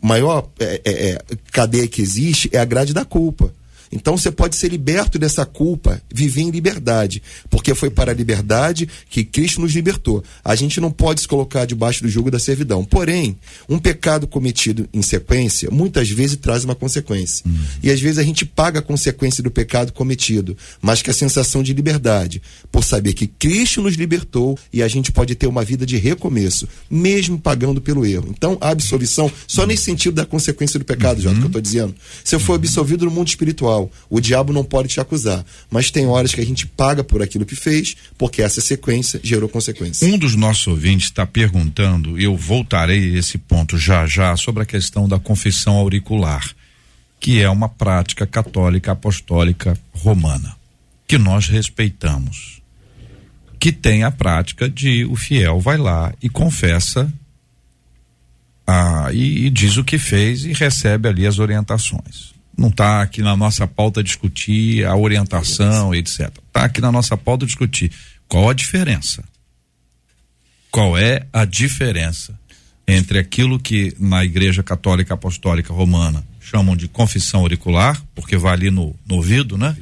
Maior 0.00 0.48
é, 0.60 0.80
é, 0.84 1.10
é, 1.10 1.22
cadeia 1.50 1.88
que 1.88 2.00
existe 2.00 2.48
é 2.52 2.58
a 2.58 2.64
grade 2.64 2.94
da 2.94 3.04
culpa. 3.04 3.52
Então 3.92 4.16
você 4.16 4.30
pode 4.30 4.56
ser 4.56 4.68
liberto 4.68 5.18
dessa 5.18 5.44
culpa, 5.44 6.00
viver 6.12 6.42
em 6.42 6.50
liberdade, 6.50 7.22
porque 7.48 7.74
foi 7.74 7.90
para 7.90 8.12
a 8.12 8.14
liberdade 8.14 8.88
que 9.08 9.24
Cristo 9.24 9.60
nos 9.60 9.72
libertou. 9.72 10.22
A 10.44 10.54
gente 10.54 10.80
não 10.80 10.90
pode 10.90 11.22
se 11.22 11.28
colocar 11.28 11.64
debaixo 11.64 12.02
do 12.02 12.08
jugo 12.08 12.30
da 12.30 12.38
servidão. 12.38 12.84
Porém, 12.84 13.36
um 13.68 13.78
pecado 13.78 14.26
cometido 14.26 14.88
em 14.92 15.02
sequência, 15.02 15.70
muitas 15.70 16.08
vezes 16.08 16.36
traz 16.36 16.64
uma 16.64 16.74
consequência. 16.74 17.44
Uhum. 17.46 17.58
E 17.82 17.90
às 17.90 18.00
vezes 18.00 18.18
a 18.18 18.22
gente 18.22 18.44
paga 18.44 18.78
a 18.78 18.82
consequência 18.82 19.42
do 19.42 19.50
pecado 19.50 19.92
cometido, 19.92 20.56
mas 20.80 21.02
que 21.02 21.10
a 21.10 21.14
sensação 21.14 21.62
de 21.62 21.72
liberdade, 21.72 22.40
por 22.70 22.84
saber 22.84 23.12
que 23.12 23.26
Cristo 23.26 23.82
nos 23.82 23.94
libertou 23.94 24.58
e 24.72 24.82
a 24.82 24.88
gente 24.88 25.10
pode 25.10 25.34
ter 25.34 25.46
uma 25.46 25.64
vida 25.64 25.84
de 25.84 25.96
recomeço, 25.96 26.68
mesmo 26.90 27.38
pagando 27.38 27.80
pelo 27.80 28.06
erro. 28.06 28.28
Então, 28.30 28.56
a 28.60 28.68
absolvição, 28.70 29.30
só 29.46 29.66
nesse 29.66 29.84
sentido 29.84 30.14
da 30.14 30.26
consequência 30.26 30.78
do 30.78 30.84
pecado, 30.84 31.18
uhum. 31.18 31.22
Jota, 31.22 31.36
que 31.36 31.42
eu 31.42 31.46
estou 31.46 31.62
dizendo. 31.62 31.94
Se 32.24 32.34
eu 32.34 32.40
for 32.40 32.54
absolvido 32.54 33.04
no 33.04 33.10
mundo 33.10 33.28
espiritual, 33.28 33.79
o 34.08 34.20
diabo 34.20 34.52
não 34.52 34.64
pode 34.64 34.88
te 34.88 35.00
acusar. 35.00 35.44
Mas 35.70 35.90
tem 35.90 36.06
horas 36.06 36.34
que 36.34 36.40
a 36.40 36.44
gente 36.44 36.66
paga 36.66 37.04
por 37.04 37.22
aquilo 37.22 37.46
que 37.46 37.54
fez, 37.54 37.96
porque 38.18 38.42
essa 38.42 38.60
sequência 38.60 39.20
gerou 39.22 39.48
consequências. 39.48 40.02
Um 40.02 40.18
dos 40.18 40.34
nossos 40.34 40.66
ouvintes 40.66 41.06
está 41.06 41.24
perguntando, 41.26 42.18
eu 42.18 42.36
voltarei 42.36 43.16
esse 43.16 43.38
ponto 43.38 43.78
já 43.78 44.06
já, 44.06 44.36
sobre 44.36 44.62
a 44.62 44.66
questão 44.66 45.08
da 45.08 45.18
confissão 45.18 45.76
auricular, 45.76 46.50
que 47.20 47.40
é 47.40 47.48
uma 47.48 47.68
prática 47.68 48.26
católica 48.26 48.92
apostólica 48.92 49.78
romana, 49.92 50.56
que 51.06 51.16
nós 51.16 51.48
respeitamos. 51.48 52.60
Que 53.58 53.70
tem 53.70 54.04
a 54.04 54.10
prática 54.10 54.68
de 54.68 55.04
o 55.04 55.14
fiel 55.14 55.60
vai 55.60 55.76
lá 55.76 56.14
e 56.22 56.30
confessa 56.30 57.12
ah, 58.66 59.10
e, 59.12 59.46
e, 59.46 59.50
diz 59.50 59.76
o 59.76 59.84
que 59.84 59.98
fez 59.98 60.44
e 60.44 60.52
recebe 60.52 61.08
ali 61.08 61.26
as 61.26 61.38
orientações 61.38 62.29
não 62.60 62.68
está 62.68 63.00
aqui 63.00 63.22
na 63.22 63.34
nossa 63.34 63.66
pauta 63.66 64.02
discutir 64.02 64.84
a 64.84 64.94
orientação, 64.94 65.94
etc. 65.94 66.30
Está 66.46 66.66
aqui 66.66 66.78
na 66.78 66.92
nossa 66.92 67.16
pauta 67.16 67.46
discutir 67.46 67.90
qual 68.28 68.50
a 68.50 68.52
diferença. 68.52 69.24
Qual 70.70 70.96
é 70.98 71.26
a 71.32 71.46
diferença 71.46 72.38
entre 72.86 73.18
aquilo 73.18 73.58
que 73.58 73.96
na 73.98 74.22
Igreja 74.22 74.62
Católica 74.62 75.14
Apostólica 75.14 75.72
Romana 75.72 76.22
chamam 76.38 76.76
de 76.76 76.86
confissão 76.86 77.40
auricular, 77.40 77.98
porque 78.14 78.36
vai 78.36 78.52
ali 78.52 78.70
no, 78.70 78.94
no 79.06 79.16
ouvido, 79.16 79.56
né? 79.56 79.74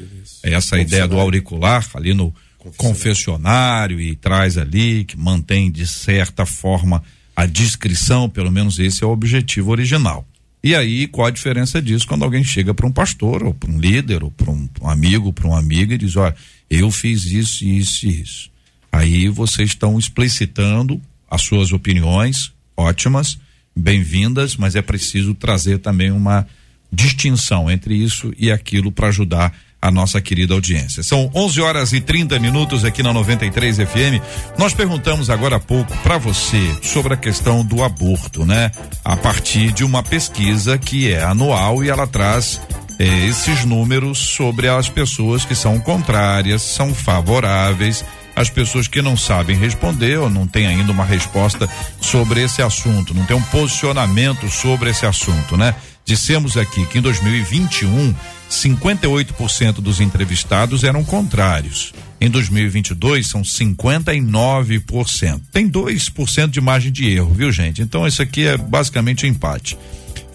É 0.44 0.52
essa 0.52 0.78
ideia 0.78 1.08
do 1.08 1.18
auricular, 1.18 1.84
ali 1.94 2.14
no 2.14 2.32
confessionário 2.76 4.00
e 4.00 4.14
traz 4.14 4.56
ali, 4.56 5.04
que 5.04 5.16
mantém 5.16 5.68
de 5.68 5.84
certa 5.84 6.46
forma 6.46 7.02
a 7.34 7.44
descrição, 7.44 8.28
pelo 8.28 8.52
menos 8.52 8.78
esse 8.78 9.02
é 9.02 9.06
o 9.06 9.10
objetivo 9.10 9.72
original. 9.72 10.27
E 10.62 10.74
aí, 10.74 11.06
qual 11.06 11.28
a 11.28 11.30
diferença 11.30 11.80
disso 11.80 12.06
quando 12.06 12.24
alguém 12.24 12.42
chega 12.42 12.74
para 12.74 12.86
um 12.86 12.92
pastor, 12.92 13.44
ou 13.44 13.54
para 13.54 13.70
um 13.70 13.78
líder, 13.78 14.24
ou 14.24 14.30
para 14.30 14.50
um, 14.50 14.68
amigo, 14.82 15.32
para 15.32 15.46
uma 15.46 15.58
amiga 15.58 15.94
e 15.94 15.98
diz: 15.98 16.16
Olha, 16.16 16.34
eu 16.68 16.90
fiz 16.90 17.26
isso, 17.26 17.64
isso 17.64 18.06
e 18.06 18.20
isso. 18.20 18.50
Aí 18.90 19.28
vocês 19.28 19.70
estão 19.70 19.98
explicitando 19.98 21.00
as 21.30 21.42
suas 21.42 21.72
opiniões, 21.72 22.52
ótimas, 22.76 23.38
bem-vindas, 23.76 24.56
mas 24.56 24.74
é 24.74 24.82
preciso 24.82 25.34
trazer 25.34 25.78
também 25.78 26.10
uma 26.10 26.46
distinção 26.90 27.70
entre 27.70 27.94
isso 27.94 28.32
e 28.36 28.50
aquilo 28.50 28.90
para 28.90 29.08
ajudar 29.08 29.54
a 29.80 29.90
nossa 29.90 30.20
querida 30.20 30.54
audiência. 30.54 31.02
São 31.02 31.30
11 31.34 31.60
horas 31.60 31.92
e 31.92 32.00
30 32.00 32.38
minutos 32.38 32.84
aqui 32.84 33.02
na 33.02 33.12
93 33.12 33.76
FM. 33.76 34.20
Nós 34.58 34.74
perguntamos 34.74 35.30
agora 35.30 35.56
há 35.56 35.60
pouco 35.60 35.96
para 35.98 36.18
você 36.18 36.76
sobre 36.82 37.14
a 37.14 37.16
questão 37.16 37.64
do 37.64 37.82
aborto, 37.82 38.44
né? 38.44 38.70
A 39.04 39.16
partir 39.16 39.72
de 39.72 39.84
uma 39.84 40.02
pesquisa 40.02 40.76
que 40.76 41.12
é 41.12 41.22
anual 41.22 41.84
e 41.84 41.88
ela 41.88 42.06
traz 42.06 42.60
eh, 42.98 43.26
esses 43.26 43.64
números 43.64 44.18
sobre 44.18 44.68
as 44.68 44.88
pessoas 44.88 45.44
que 45.44 45.54
são 45.54 45.78
contrárias, 45.78 46.62
são 46.62 46.92
favoráveis 46.92 48.04
as 48.38 48.48
pessoas 48.48 48.86
que 48.86 49.02
não 49.02 49.16
sabem 49.16 49.56
responder 49.56 50.16
ou 50.16 50.30
não 50.30 50.46
têm 50.46 50.68
ainda 50.68 50.92
uma 50.92 51.04
resposta 51.04 51.68
sobre 52.00 52.42
esse 52.42 52.62
assunto, 52.62 53.12
não 53.12 53.24
tem 53.24 53.36
um 53.36 53.42
posicionamento 53.42 54.48
sobre 54.48 54.90
esse 54.90 55.04
assunto, 55.04 55.56
né? 55.56 55.74
Dissemos 56.08 56.56
aqui 56.56 56.84
que 56.86 56.98
em 56.98 57.02
2021 57.02 58.14
58% 58.48 59.74
dos 59.74 60.00
entrevistados 60.00 60.82
eram 60.82 61.04
contrários. 61.04 61.92
Em 62.18 62.30
2022 62.30 63.26
são 63.26 63.42
59%. 63.42 65.40
Tem 65.52 65.68
2% 65.68 66.48
de 66.48 66.62
margem 66.62 66.90
de 66.90 67.10
erro, 67.10 67.34
viu, 67.34 67.52
gente? 67.52 67.82
Então 67.82 68.06
isso 68.06 68.22
aqui 68.22 68.46
é 68.46 68.56
basicamente 68.56 69.26
um 69.26 69.28
empate. 69.28 69.76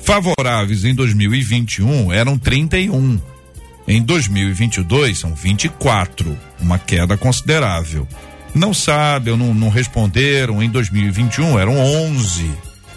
Favoráveis 0.04 0.86
em 0.86 0.94
2021 0.94 2.14
eram 2.14 2.38
31. 2.38 3.20
Em 3.88 4.00
2022 4.00 5.18
são 5.18 5.34
24, 5.34 6.38
uma 6.62 6.78
queda 6.78 7.18
considerável. 7.18 8.08
Não 8.54 8.76
sabe 8.76 9.32
ou 9.32 9.38
não, 9.38 9.56
não 9.56 9.70
responderam 9.70 10.62
em 10.62 10.70
2021 10.70 11.58
eram 11.58 11.80
11. 11.80 12.52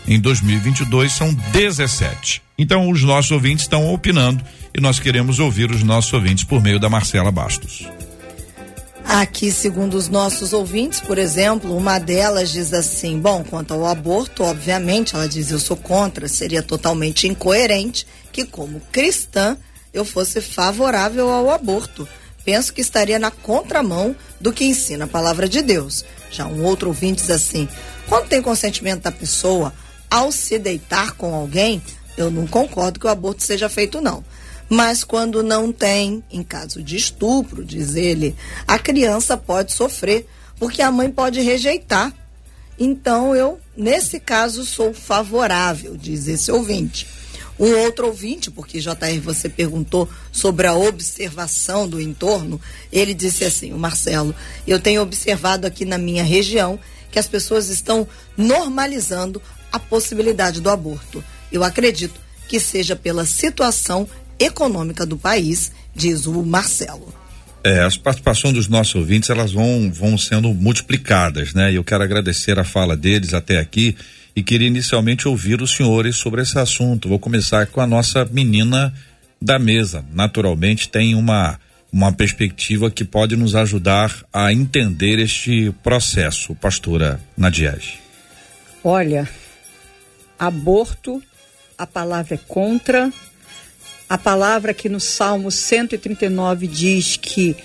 Em 0.08 0.20
2022 0.20 1.12
são 1.12 1.34
17. 1.34 2.42
Então 2.56 2.88
os 2.90 3.02
nossos 3.02 3.32
ouvintes 3.32 3.64
estão 3.64 3.92
opinando 3.92 4.44
e 4.72 4.80
nós 4.80 5.00
queremos 5.00 5.40
ouvir 5.40 5.70
os 5.70 5.82
nossos 5.82 6.12
ouvintes 6.12 6.44
por 6.44 6.62
meio 6.62 6.78
da 6.78 6.88
Marcela 6.88 7.32
Bastos. 7.32 7.88
Aqui, 9.04 9.50
segundo 9.50 9.94
os 9.94 10.08
nossos 10.08 10.52
ouvintes, 10.52 11.00
por 11.00 11.16
exemplo, 11.16 11.76
uma 11.76 11.98
delas 11.98 12.50
diz 12.50 12.72
assim: 12.72 13.18
bom, 13.18 13.44
quanto 13.44 13.72
ao 13.72 13.86
aborto, 13.86 14.42
obviamente, 14.42 15.14
ela 15.14 15.28
diz 15.28 15.50
eu 15.50 15.58
sou 15.58 15.76
contra, 15.76 16.28
seria 16.28 16.62
totalmente 16.62 17.26
incoerente 17.26 18.06
que, 18.32 18.44
como 18.44 18.80
cristã, 18.92 19.56
eu 19.94 20.04
fosse 20.04 20.40
favorável 20.40 21.30
ao 21.30 21.50
aborto. 21.50 22.06
Penso 22.44 22.72
que 22.72 22.80
estaria 22.80 23.18
na 23.18 23.30
contramão 23.30 24.14
do 24.40 24.52
que 24.52 24.64
ensina 24.64 25.04
a 25.04 25.08
palavra 25.08 25.48
de 25.48 25.62
Deus. 25.62 26.04
Já 26.30 26.46
um 26.46 26.64
outro 26.64 26.88
ouvinte 26.88 27.22
diz 27.22 27.30
assim: 27.30 27.68
quando 28.08 28.28
tem 28.28 28.42
consentimento 28.42 29.02
da 29.02 29.12
pessoa, 29.12 29.72
ao 30.16 30.32
se 30.32 30.58
deitar 30.58 31.12
com 31.12 31.34
alguém, 31.34 31.82
eu 32.16 32.30
não 32.30 32.46
concordo 32.46 32.98
que 32.98 33.06
o 33.06 33.10
aborto 33.10 33.44
seja 33.44 33.68
feito, 33.68 34.00
não. 34.00 34.24
Mas 34.66 35.04
quando 35.04 35.42
não 35.42 35.70
tem, 35.70 36.24
em 36.30 36.42
caso 36.42 36.82
de 36.82 36.96
estupro, 36.96 37.62
diz 37.62 37.96
ele, 37.96 38.34
a 38.66 38.78
criança 38.78 39.36
pode 39.36 39.74
sofrer, 39.74 40.26
porque 40.58 40.80
a 40.80 40.90
mãe 40.90 41.10
pode 41.10 41.42
rejeitar. 41.42 42.14
Então 42.78 43.36
eu, 43.36 43.60
nesse 43.76 44.18
caso, 44.18 44.64
sou 44.64 44.94
favorável, 44.94 45.94
diz 45.94 46.26
esse 46.28 46.50
ouvinte. 46.50 47.06
Um 47.60 47.76
outro 47.80 48.06
ouvinte, 48.06 48.50
porque 48.50 48.80
JR 48.80 49.20
você 49.22 49.50
perguntou 49.50 50.08
sobre 50.32 50.66
a 50.66 50.74
observação 50.74 51.86
do 51.86 52.00
entorno, 52.00 52.58
ele 52.90 53.12
disse 53.12 53.44
assim: 53.44 53.74
o 53.74 53.78
Marcelo, 53.78 54.34
eu 54.66 54.80
tenho 54.80 55.02
observado 55.02 55.66
aqui 55.66 55.84
na 55.84 55.98
minha 55.98 56.24
região 56.24 56.80
que 57.10 57.18
as 57.18 57.26
pessoas 57.26 57.68
estão 57.68 58.06
normalizando 58.36 59.40
a 59.76 59.80
possibilidade 59.80 60.60
do 60.60 60.70
aborto. 60.70 61.22
Eu 61.52 61.62
acredito 61.62 62.20
que 62.48 62.58
seja 62.60 62.96
pela 62.96 63.24
situação 63.24 64.08
econômica 64.38 65.06
do 65.06 65.16
país, 65.16 65.72
diz 65.94 66.26
o 66.26 66.42
Marcelo. 66.42 67.14
É, 67.64 67.80
as 67.80 67.96
participações 67.96 68.54
dos 68.54 68.68
nossos 68.68 68.94
ouvintes 68.94 69.28
elas 69.28 69.52
vão, 69.52 69.90
vão 69.92 70.16
sendo 70.16 70.52
multiplicadas, 70.54 71.52
né? 71.52 71.72
E 71.72 71.76
eu 71.76 71.82
quero 71.82 72.04
agradecer 72.04 72.58
a 72.58 72.64
fala 72.64 72.96
deles 72.96 73.34
até 73.34 73.58
aqui 73.58 73.96
e 74.36 74.42
queria 74.42 74.68
inicialmente 74.68 75.26
ouvir 75.26 75.60
os 75.60 75.74
senhores 75.74 76.16
sobre 76.16 76.42
esse 76.42 76.58
assunto. 76.58 77.08
Vou 77.08 77.18
começar 77.18 77.66
com 77.66 77.80
a 77.80 77.86
nossa 77.86 78.24
menina 78.24 78.94
da 79.40 79.58
mesa. 79.58 80.04
Naturalmente 80.12 80.88
tem 80.88 81.14
uma 81.14 81.58
uma 81.92 82.12
perspectiva 82.12 82.90
que 82.90 83.04
pode 83.04 83.36
nos 83.36 83.54
ajudar 83.54 84.12
a 84.32 84.52
entender 84.52 85.18
este 85.18 85.72
processo, 85.82 86.54
pastora 86.54 87.18
Nadiege. 87.36 87.94
Olha, 88.84 89.26
aborto, 90.38 91.22
a 91.76 91.86
palavra 91.86 92.34
é 92.34 92.40
contra, 92.48 93.12
a 94.08 94.16
palavra 94.16 94.72
que 94.72 94.88
no 94.88 95.00
Salmo 95.00 95.50
139 95.50 96.66
diz 96.66 97.16
que 97.16 97.56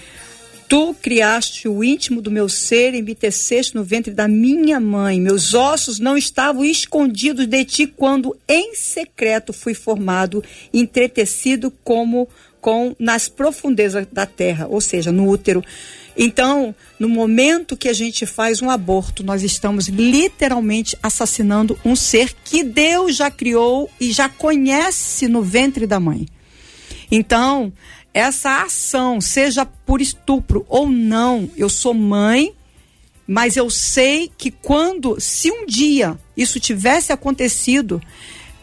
Tu 0.72 0.96
criaste 1.02 1.68
o 1.68 1.84
íntimo 1.84 2.22
do 2.22 2.32
meu 2.32 2.48
ser 2.48 2.94
e 2.94 3.02
me 3.02 3.14
teceste 3.14 3.76
no 3.76 3.84
ventre 3.84 4.14
da 4.14 4.26
minha 4.26 4.80
mãe. 4.80 5.20
Meus 5.20 5.54
ossos 5.54 6.00
não 6.00 6.18
estavam 6.18 6.64
escondidos 6.64 7.46
de 7.46 7.66
ti 7.66 7.86
quando 7.86 8.34
em 8.48 8.74
secreto 8.74 9.52
fui 9.52 9.74
formado, 9.74 10.42
entretecido 10.74 11.74
como 11.84 12.26
com 12.62 12.96
nas 12.98 13.28
profundezas 13.28 14.08
da 14.14 14.26
terra, 14.26 14.66
ou 14.70 14.80
seja, 14.80 15.12
no 15.12 15.28
útero. 15.28 15.62
Então, 16.16 16.76
no 17.00 17.08
momento 17.08 17.78
que 17.78 17.88
a 17.88 17.94
gente 17.94 18.26
faz 18.26 18.62
um 18.62 18.70
aborto, 18.70 19.24
nós 19.24 19.44
estamos 19.44 19.88
literalmente 19.88 20.98
assassinando 21.02 21.80
um 21.86 21.96
ser 21.96 22.34
que 22.44 22.64
Deus 22.64 23.16
já 23.16 23.32
criou 23.32 23.90
e 24.00 24.12
já 24.12 24.28
conhece 24.28 25.28
no 25.28 25.42
ventre 25.42 25.88
da 25.88 26.00
mãe. 26.00 26.28
Então, 27.10 27.72
essa 28.14 28.64
ação, 28.64 29.22
seja 29.22 29.66
por 29.66 30.02
estupro 30.02 30.66
ou 30.68 30.90
não, 30.90 31.50
eu 31.56 31.70
sou 31.70 31.94
mãe, 31.94 32.54
mas 33.26 33.56
eu 33.56 33.70
sei 33.70 34.30
que 34.38 34.52
quando, 34.52 35.20
se 35.20 35.50
um 35.50 35.66
dia 35.66 36.20
isso 36.36 36.60
tivesse 36.60 37.14
acontecido, 37.14 38.02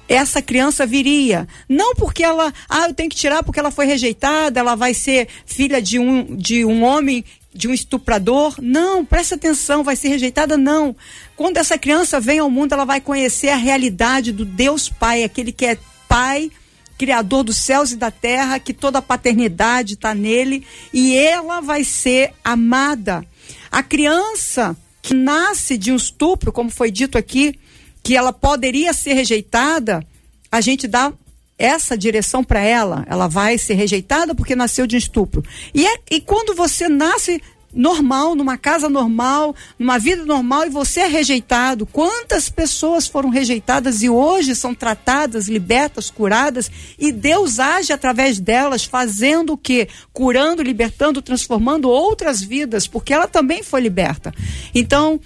essa 0.09 0.41
criança 0.41 0.87
viria. 0.87 1.47
Não 1.69 1.95
porque 1.95 2.25
ela, 2.25 2.53
ah, 2.69 2.89
eu 2.89 2.95
tenho 2.95 3.11
que 3.11 3.17
tirar 3.17 3.43
porque 3.43 3.61
ela 3.61 3.71
foi 3.71 3.87
rejeitada, 3.87 4.59
ela 4.59 4.75
vai 4.75 4.95
ser 4.95 5.29
filha 5.45 5.81
de 5.81 5.99
um, 5.99 6.37
de 6.37 6.65
um 6.65 6.83
homem, 6.83 7.25
de 7.59 7.67
um 7.67 7.75
estuprador. 7.75 8.55
Não, 8.63 9.05
presta 9.05 9.35
atenção, 9.35 9.83
vai 9.83 9.97
ser 9.97 10.09
rejeitada? 10.09 10.57
Não. 10.57 10.95
Quando 11.37 11.57
essa 11.57 11.77
criança 11.77 12.21
vem 12.21 12.39
ao 12.39 12.49
mundo, 12.49 12.73
ela 12.73 12.85
vai 12.85 13.01
conhecer 13.01 13.49
a 13.49 13.57
realidade 13.57 14.31
do 14.31 14.45
Deus 14.45 14.89
Pai, 14.89 15.25
aquele 15.25 15.51
que 15.51 15.67
é 15.67 15.77
Pai, 16.09 16.53
Criador 16.97 17.43
dos 17.43 17.57
céus 17.57 17.91
e 17.91 17.97
da 17.97 18.13
terra, 18.13 18.61
que 18.61 18.73
toda 18.73 19.01
a 19.01 19.03
paternidade 19.03 19.95
está 19.95 20.15
nele, 20.15 20.65
e 20.93 21.17
ela 21.17 21.61
vai 21.61 21.83
ser 21.83 22.33
amada. 22.45 23.27
A 23.73 23.83
criança 23.83 24.77
que 25.03 25.13
nasce 25.13 25.77
de 25.77 25.91
um 25.91 25.97
estupro, 25.97 26.53
como 26.53 26.71
foi 26.71 26.93
dito 26.93 27.19
aqui, 27.19 27.59
que 28.05 28.17
ela 28.17 28.33
poderia 28.33 28.93
ser 28.93 29.15
rejeitada, 29.15 30.07
a 30.51 30.61
gente 30.61 30.87
dá 30.87 31.13
essa 31.59 31.99
direção 31.99 32.45
para 32.45 32.61
ela. 32.61 33.05
Ela 33.09 33.27
vai 33.27 33.59
ser 33.59 33.75
rejeitada 33.75 34.35
porque 34.35 34.55
nasceu 34.55 34.87
de 34.87 34.97
estupro. 34.97 35.45
E, 35.75 35.87
é, 35.87 35.99
e 36.11 36.21
quando 36.21 36.55
você 36.55 36.89
nasce 36.89 37.43
normal, 37.73 38.35
numa 38.35 38.57
casa 38.57 38.89
normal, 38.89 39.55
numa 39.79 39.99
vida 39.99 40.25
normal 40.25 40.67
e 40.67 40.71
você 40.71 41.01
é 41.01 41.07
rejeitado. 41.07 41.87
Quantas 41.87 42.49
pessoas 42.49 43.07
foram 43.07 43.29
rejeitadas 43.29 44.03
e 44.03 44.09
hoje 44.09 44.55
são 44.55 44.75
tratadas, 44.75 45.49
libertas, 45.49 46.11
curadas 46.11 46.71
e 46.99 47.13
Deus 47.13 47.59
age 47.59 47.93
através 47.93 48.41
delas, 48.41 48.85
fazendo 48.85 49.53
o 49.53 49.59
quê? 49.59 49.89
Curando, 50.13 50.63
libertando, 50.63 51.21
transformando 51.21 51.91
outras 51.91 52.41
vidas, 52.41 52.87
porque 52.87 53.13
ela 53.13 53.29
também 53.29 53.63
foi 53.63 53.81
liberta. 53.81 54.33
Então, 54.75 55.21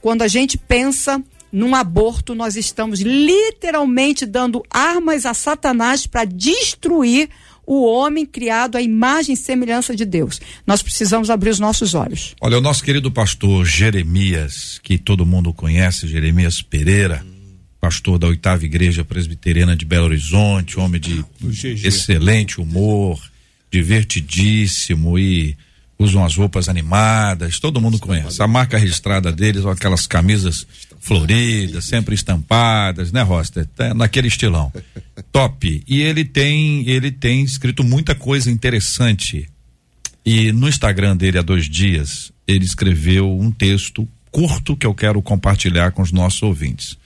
quando 0.00 0.22
a 0.22 0.28
gente 0.28 0.56
pensa 0.56 1.22
num 1.52 1.74
aborto, 1.74 2.34
nós 2.34 2.56
estamos 2.56 3.00
literalmente 3.00 4.26
dando 4.26 4.62
armas 4.70 5.24
a 5.24 5.34
Satanás 5.34 6.06
para 6.06 6.24
destruir 6.24 7.28
o 7.66 7.84
homem 7.84 8.24
criado 8.24 8.76
à 8.76 8.82
imagem 8.82 9.34
e 9.34 9.36
semelhança 9.36 9.94
de 9.94 10.06
Deus. 10.06 10.40
Nós 10.66 10.82
precisamos 10.82 11.28
abrir 11.28 11.50
os 11.50 11.60
nossos 11.60 11.94
olhos. 11.94 12.34
Olha, 12.40 12.56
o 12.56 12.62
nosso 12.62 12.82
querido 12.82 13.10
pastor 13.10 13.66
Jeremias, 13.66 14.80
que 14.82 14.96
todo 14.96 15.26
mundo 15.26 15.52
conhece, 15.52 16.08
Jeremias 16.08 16.62
Pereira, 16.62 17.24
pastor 17.78 18.18
da 18.18 18.26
oitava 18.26 18.64
igreja 18.64 19.04
presbiteriana 19.04 19.76
de 19.76 19.84
Belo 19.84 20.06
Horizonte, 20.06 20.80
homem 20.80 21.00
de 21.00 21.22
excelente 21.84 22.58
humor, 22.58 23.20
divertidíssimo 23.70 25.18
e 25.18 25.54
usam 25.98 26.24
as 26.24 26.36
roupas 26.36 26.68
animadas, 26.68 27.58
todo 27.58 27.80
mundo 27.80 27.98
conhece. 27.98 28.40
A 28.40 28.46
marca 28.46 28.78
registrada 28.78 29.32
deles, 29.32 29.66
aquelas 29.66 30.06
camisas 30.06 30.66
floridas, 31.00 31.86
sempre 31.86 32.14
estampadas, 32.14 33.10
né, 33.10 33.22
Roster? 33.22 33.66
Tá 33.66 33.92
naquele 33.92 34.28
estilão. 34.28 34.72
Top. 35.32 35.84
E 35.86 36.00
ele 36.00 36.24
tem, 36.24 36.88
ele 36.88 37.10
tem 37.10 37.42
escrito 37.42 37.82
muita 37.82 38.14
coisa 38.14 38.50
interessante. 38.50 39.48
E 40.24 40.52
no 40.52 40.68
Instagram 40.68 41.16
dele 41.16 41.38
há 41.38 41.42
dois 41.42 41.68
dias, 41.68 42.32
ele 42.46 42.64
escreveu 42.64 43.36
um 43.36 43.50
texto 43.50 44.08
curto 44.30 44.76
que 44.76 44.86
eu 44.86 44.94
quero 44.94 45.20
compartilhar 45.20 45.90
com 45.90 46.02
os 46.02 46.12
nossos 46.12 46.42
ouvintes. 46.42 46.96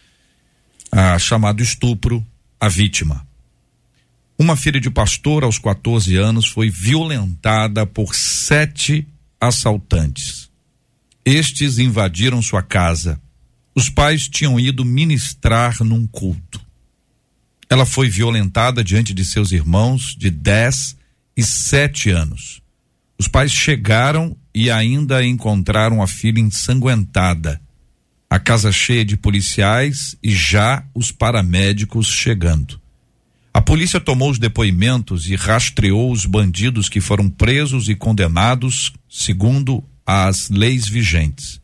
Ah, 0.90 1.18
chamado 1.18 1.62
Estupro, 1.62 2.24
a 2.60 2.68
Vítima. 2.68 3.26
Uma 4.43 4.57
filha 4.57 4.80
de 4.80 4.90
pastor 4.90 5.45
aos 5.45 5.57
14 5.57 6.16
anos 6.16 6.49
foi 6.49 6.68
violentada 6.68 7.86
por 7.86 8.12
sete 8.12 9.07
assaltantes. 9.40 10.51
Estes 11.24 11.78
invadiram 11.78 12.43
sua 12.43 12.61
casa. 12.61 13.22
Os 13.72 13.88
pais 13.88 14.26
tinham 14.26 14.59
ido 14.59 14.84
ministrar 14.84 15.84
num 15.84 16.09
culto. 16.09 16.61
Ela 17.70 17.86
foi 17.86 18.09
violentada 18.09 18.82
diante 18.82 19.14
de 19.14 19.24
seus 19.24 19.53
irmãos 19.53 20.16
de 20.18 20.28
10 20.28 20.97
e 21.36 21.45
7 21.45 22.11
anos. 22.11 22.61
Os 23.16 23.28
pais 23.28 23.53
chegaram 23.53 24.36
e 24.53 24.72
ainda 24.72 25.24
encontraram 25.24 26.03
a 26.03 26.09
filha 26.09 26.40
ensanguentada. 26.40 27.61
A 28.28 28.40
casa 28.40 28.72
cheia 28.72 29.05
de 29.05 29.16
policiais 29.16 30.16
e 30.20 30.34
já 30.34 30.84
os 30.93 31.12
paramédicos 31.12 32.09
chegando. 32.09 32.81
Polícia 33.72 33.98
tomou 33.98 34.30
os 34.30 34.38
depoimentos 34.38 35.26
e 35.30 35.34
rastreou 35.34 36.12
os 36.12 36.26
bandidos 36.26 36.90
que 36.90 37.00
foram 37.00 37.30
presos 37.30 37.88
e 37.88 37.94
condenados 37.94 38.92
segundo 39.08 39.82
as 40.04 40.50
leis 40.50 40.86
vigentes. 40.86 41.58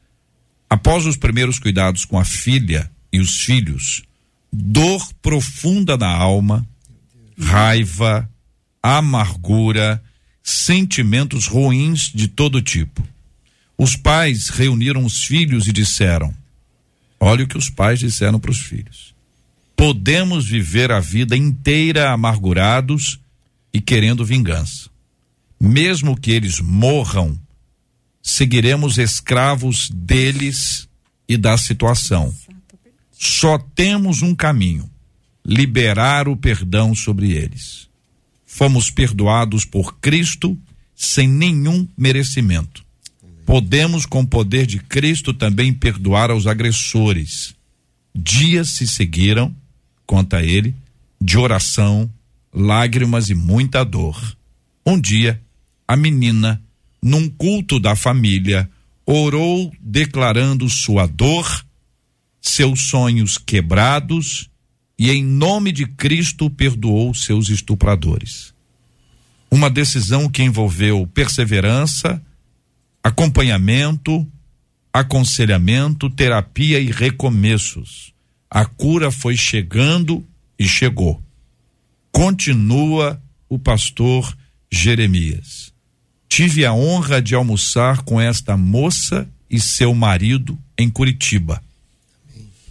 Após 0.71 1.05
os 1.05 1.19
primeiros 1.19 1.59
cuidados 1.59 2.07
com 2.07 2.19
a 2.19 2.25
filha 2.25 2.91
e 3.13 3.21
os 3.21 3.43
filhos, 3.43 4.05
dor 4.51 5.07
profunda 5.21 5.99
na 5.99 6.09
alma, 6.09 6.67
raiva, 7.39 8.27
amargura, 8.83 10.03
sentimentos 10.43 11.47
ruins 11.47 12.11
de 12.11 12.27
todo 12.27 12.63
tipo. 12.63 13.07
Os 13.77 13.97
pais 13.97 14.49
reuniram 14.49 15.05
os 15.05 15.25
filhos 15.25 15.67
e 15.67 15.73
disseram: 15.73 16.35
Olha 17.21 17.45
o 17.45 17.47
que 17.47 17.59
os 17.59 17.69
pais 17.69 17.99
disseram 17.99 18.41
para 18.41 18.51
os 18.51 18.61
filhos. 18.61 19.08
Podemos 19.79 20.49
viver 20.49 20.91
a 20.91 20.99
vida 20.99 21.37
inteira 21.37 22.11
amargurados 22.11 23.21
e 23.73 23.81
querendo 23.81 24.25
vingança. 24.25 24.91
Mesmo 25.61 26.21
que 26.21 26.33
eles 26.33 26.59
morram, 26.59 27.39
seguiremos 28.21 28.99
escravos 28.99 29.89
deles 29.89 30.89
e 31.29 31.37
da 31.37 31.57
situação. 31.57 32.35
Só 33.13 33.57
temos 33.57 34.21
um 34.21 34.35
caminho: 34.35 34.91
liberar 35.47 36.27
o 36.27 36.37
perdão 36.37 36.93
sobre 36.93 37.31
eles. 37.31 37.89
Fomos 38.45 38.91
perdoados 38.91 39.65
por 39.65 40.01
Cristo 40.01 40.59
sem 40.93 41.29
nenhum 41.29 41.87
merecimento. 41.97 42.85
Podemos, 43.47 44.05
com 44.05 44.23
o 44.23 44.27
poder 44.27 44.67
de 44.67 44.81
Cristo, 44.81 45.33
também 45.33 45.73
perdoar 45.73 46.33
aos 46.33 46.49
agressores. 46.49 47.55
Dias 48.13 48.71
se 48.71 48.85
seguiram 48.85 49.55
conta 50.09 50.43
ele, 50.43 50.75
de 51.21 51.37
oração, 51.37 52.11
lágrimas 52.51 53.29
e 53.29 53.35
muita 53.35 53.85
dor. 53.85 54.19
Um 54.85 54.99
dia, 54.99 55.39
a 55.87 55.95
menina, 55.95 56.63
num 57.03 57.29
culto 57.29 57.79
da 57.79 57.95
família, 57.95 58.69
orou 59.05 59.71
declarando 59.79 60.67
sua 60.71 61.07
dor, 61.07 61.63
seus 62.41 62.89
sonhos 62.89 63.37
quebrados 63.37 64.49
e, 64.99 65.11
em 65.11 65.23
nome 65.23 65.73
de 65.73 65.85
Cristo, 65.85 66.49
perdoou 66.49 67.13
seus 67.13 67.51
estupradores. 67.51 68.55
Uma 69.51 69.69
decisão 69.69 70.27
que 70.27 70.43
envolveu 70.43 71.07
perseverança, 71.13 72.21
acompanhamento, 73.05 74.27
aconselhamento, 74.91 76.09
terapia 76.09 76.81
e 76.81 76.91
recomeços 76.91 78.17
a 78.51 78.65
cura 78.65 79.11
foi 79.11 79.37
chegando 79.37 80.27
e 80.59 80.67
chegou. 80.67 81.23
Continua 82.11 83.21
o 83.49 83.59
pastor 83.59 84.37
Jeremias. 84.71 85.73
Tive 86.29 86.65
a 86.65 86.73
honra 86.73 87.23
de 87.23 87.35
almoçar 87.35 88.03
com 88.03 88.21
esta 88.21 88.57
moça 88.57 89.29
e 89.51 89.59
seu 89.61 89.95
marido 89.95 90.59
em 90.77 90.89
Curitiba. 90.89 91.63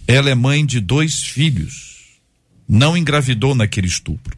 Ela 0.07 0.29
é 0.29 0.35
mãe 0.35 0.65
de 0.65 0.79
dois 0.79 1.23
filhos. 1.23 2.19
Não 2.67 2.95
engravidou 2.95 3.55
naquele 3.55 3.87
estupro. 3.87 4.37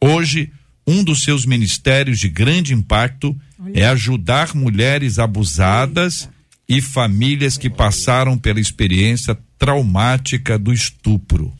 Hoje, 0.00 0.50
um 0.86 1.02
dos 1.02 1.22
seus 1.22 1.44
ministérios 1.44 2.18
de 2.18 2.28
grande 2.28 2.72
impacto 2.72 3.36
Olha. 3.58 3.80
é 3.80 3.86
ajudar 3.86 4.54
mulheres 4.54 5.18
abusadas 5.18 6.28
e 6.68 6.80
famílias 6.80 7.56
que 7.56 7.70
passaram 7.70 8.36
pela 8.36 8.60
experiência 8.60 9.38
traumática 9.58 10.58
do 10.58 10.72
estupro. 10.72 11.52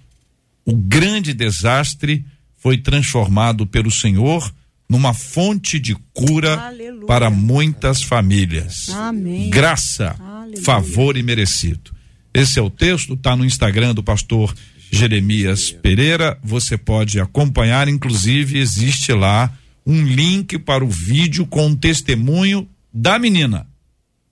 O 0.65 0.77
grande 0.77 1.33
desastre 1.33 2.25
foi 2.59 2.79
transformado 2.79 3.67
pelo 3.67 3.91
Senhor 3.91 4.53
numa 4.89 5.15
fonte 5.15 5.79
de 5.79 5.97
cura 6.13 6.57
Aleluia. 6.57 7.07
para 7.07 7.31
muitas 7.31 8.03
famílias. 8.03 8.89
Amém. 8.91 9.51
Graça, 9.51 10.17
Aleluia. 10.19 10.63
favor 10.63 11.17
e 11.17 11.23
merecido. 11.23 11.93
Esse 12.33 12.59
é 12.59 12.63
o 12.63 12.71
texto, 12.71 13.15
está 13.15 13.35
no 13.37 13.45
Instagram 13.45 13.95
do 13.95 14.03
pastor 14.03 14.55
Jeremias 14.91 15.71
Pereira. 15.71 16.39
Você 16.43 16.77
pode 16.77 17.21
acompanhar, 17.21 17.89
inclusive 17.89 18.59
existe 18.59 19.13
lá 19.13 19.53
um 19.87 20.05
link 20.05 20.59
para 20.59 20.85
o 20.85 20.89
vídeo 20.89 21.47
com 21.47 21.71
o 21.71 21.77
testemunho 21.77 22.69
da 22.93 23.19
menina. 23.19 23.67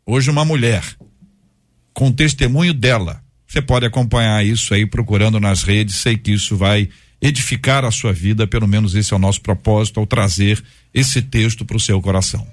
Hoje 0.06 0.30
uma 0.30 0.44
mulher 0.44 0.84
com 1.94 2.12
testemunho 2.12 2.74
dela. 2.74 3.22
Você 3.46 3.62
pode 3.62 3.86
acompanhar 3.86 4.44
isso 4.44 4.74
aí 4.74 4.84
procurando 4.84 5.40
nas 5.40 5.62
redes, 5.62 5.96
sei 5.96 6.18
que 6.18 6.32
isso 6.32 6.56
vai 6.56 6.88
edificar 7.22 7.84
a 7.84 7.90
sua 7.90 8.12
vida, 8.12 8.46
pelo 8.46 8.68
menos 8.68 8.94
esse 8.94 9.14
é 9.14 9.16
o 9.16 9.20
nosso 9.20 9.40
propósito 9.40 9.98
ao 9.98 10.06
trazer 10.06 10.62
esse 10.92 11.22
texto 11.22 11.64
para 11.64 11.76
o 11.76 11.80
seu 11.80 12.02
coração. 12.02 12.46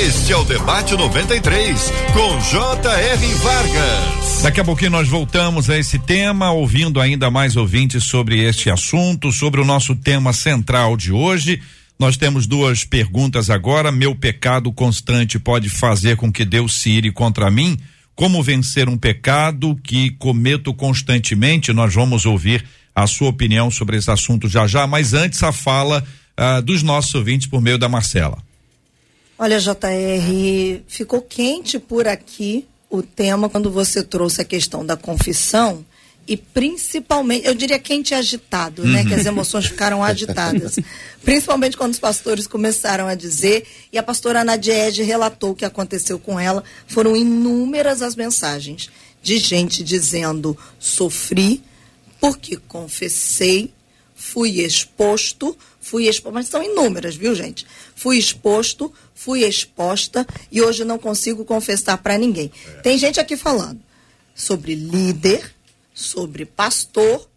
Este 0.00 0.32
é 0.32 0.36
o 0.36 0.44
debate 0.44 0.94
93 0.94 1.92
com 2.12 2.40
J.R. 2.40 3.26
Vargas. 3.34 4.42
Daqui 4.42 4.60
a 4.60 4.64
pouquinho 4.64 4.90
nós 4.90 5.08
voltamos 5.08 5.70
a 5.70 5.78
esse 5.78 5.98
tema, 5.98 6.52
ouvindo 6.52 7.00
ainda 7.00 7.30
mais 7.30 7.56
ouvintes 7.56 8.04
sobre 8.04 8.40
este 8.40 8.70
assunto, 8.70 9.32
sobre 9.32 9.60
o 9.60 9.64
nosso 9.64 9.96
tema 9.96 10.32
central 10.32 10.96
de 10.96 11.12
hoje. 11.12 11.60
Nós 12.02 12.16
temos 12.16 12.48
duas 12.48 12.82
perguntas 12.82 13.48
agora. 13.48 13.92
Meu 13.92 14.12
pecado 14.12 14.72
constante 14.72 15.38
pode 15.38 15.68
fazer 15.68 16.16
com 16.16 16.32
que 16.32 16.44
Deus 16.44 16.74
se 16.80 16.90
ire 16.90 17.12
contra 17.12 17.48
mim? 17.48 17.78
Como 18.16 18.42
vencer 18.42 18.88
um 18.88 18.98
pecado 18.98 19.78
que 19.84 20.10
cometo 20.18 20.74
constantemente? 20.74 21.72
Nós 21.72 21.94
vamos 21.94 22.26
ouvir 22.26 22.64
a 22.92 23.06
sua 23.06 23.28
opinião 23.28 23.70
sobre 23.70 23.98
esse 23.98 24.10
assunto 24.10 24.48
já 24.48 24.66
já, 24.66 24.84
mas 24.84 25.14
antes 25.14 25.44
a 25.44 25.52
fala 25.52 26.04
ah, 26.36 26.60
dos 26.60 26.82
nossos 26.82 27.14
ouvintes 27.14 27.46
por 27.46 27.60
meio 27.60 27.78
da 27.78 27.88
Marcela. 27.88 28.38
Olha, 29.38 29.60
JR, 29.60 30.82
ficou 30.88 31.22
quente 31.22 31.78
por 31.78 32.08
aqui 32.08 32.66
o 32.90 33.00
tema 33.00 33.48
quando 33.48 33.70
você 33.70 34.02
trouxe 34.02 34.40
a 34.40 34.44
questão 34.44 34.84
da 34.84 34.96
confissão 34.96 35.84
e 36.26 36.36
principalmente, 36.36 37.46
eu 37.46 37.54
diria 37.54 37.78
quente 37.78 38.12
e 38.12 38.14
agitado, 38.14 38.84
né? 38.84 39.04
Que 39.04 39.14
as 39.14 39.26
emoções 39.26 39.66
ficaram 39.66 40.04
agitadas. 40.04 40.76
Principalmente 41.24 41.76
quando 41.76 41.92
os 41.92 41.98
pastores 41.98 42.46
começaram 42.46 43.06
a 43.06 43.14
dizer, 43.14 43.66
e 43.92 43.98
a 43.98 44.02
pastora 44.02 44.44
Nadiege 44.44 45.02
relatou 45.02 45.50
o 45.50 45.54
que 45.54 45.64
aconteceu 45.64 46.18
com 46.18 46.38
ela, 46.38 46.62
foram 46.86 47.16
inúmeras 47.16 48.02
as 48.02 48.14
mensagens 48.14 48.88
de 49.20 49.36
gente 49.38 49.82
dizendo: 49.82 50.56
sofri 50.78 51.62
porque 52.20 52.56
confessei, 52.68 53.72
fui 54.14 54.60
exposto, 54.60 55.56
fui 55.80 56.06
exposto, 56.08 56.34
mas 56.34 56.46
são 56.46 56.62
inúmeras, 56.62 57.16
viu, 57.16 57.34
gente? 57.34 57.66
Fui 57.96 58.16
exposto, 58.16 58.92
fui 59.12 59.42
exposta 59.42 60.24
e 60.50 60.62
hoje 60.62 60.84
não 60.84 60.98
consigo 60.98 61.44
confessar 61.44 61.98
para 61.98 62.16
ninguém. 62.16 62.50
Tem 62.82 62.96
gente 62.96 63.18
aqui 63.18 63.36
falando 63.36 63.80
sobre 64.34 64.76
líder, 64.76 65.52
sobre 65.94 66.44
pastor 66.44 67.28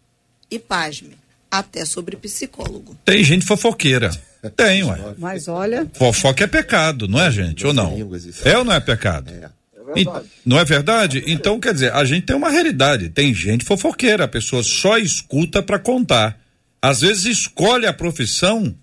e, 0.50 0.58
pasme, 0.58 1.16
até 1.50 1.84
sobre 1.84 2.16
psicólogo. 2.16 2.96
Tem 3.04 3.22
gente 3.22 3.44
fofoqueira. 3.44 4.10
Tem, 4.56 4.84
ué. 4.84 4.98
Mas 5.18 5.48
olha. 5.48 5.86
Fofoca 5.94 6.44
é 6.44 6.46
pecado, 6.46 7.08
não 7.08 7.20
é, 7.20 7.30
gente? 7.30 7.66
Ou 7.66 7.72
não? 7.72 7.96
É 8.44 8.58
ou 8.58 8.64
não 8.64 8.72
é 8.72 8.80
pecado? 8.80 9.30
É. 9.30 9.50
É 9.98 10.04
não 10.44 10.58
é 10.58 10.64
verdade? 10.64 11.22
Então, 11.28 11.60
quer 11.60 11.72
dizer, 11.72 11.92
a 11.92 12.04
gente 12.04 12.26
tem 12.26 12.34
uma 12.34 12.50
realidade. 12.50 13.08
Tem 13.08 13.32
gente 13.32 13.64
fofoqueira, 13.64 14.24
a 14.24 14.28
pessoa 14.28 14.62
só 14.62 14.98
escuta 14.98 15.62
para 15.62 15.78
contar. 15.78 16.38
Às 16.82 17.02
vezes 17.02 17.24
escolhe 17.24 17.86
a 17.86 17.92
profissão 17.92 18.74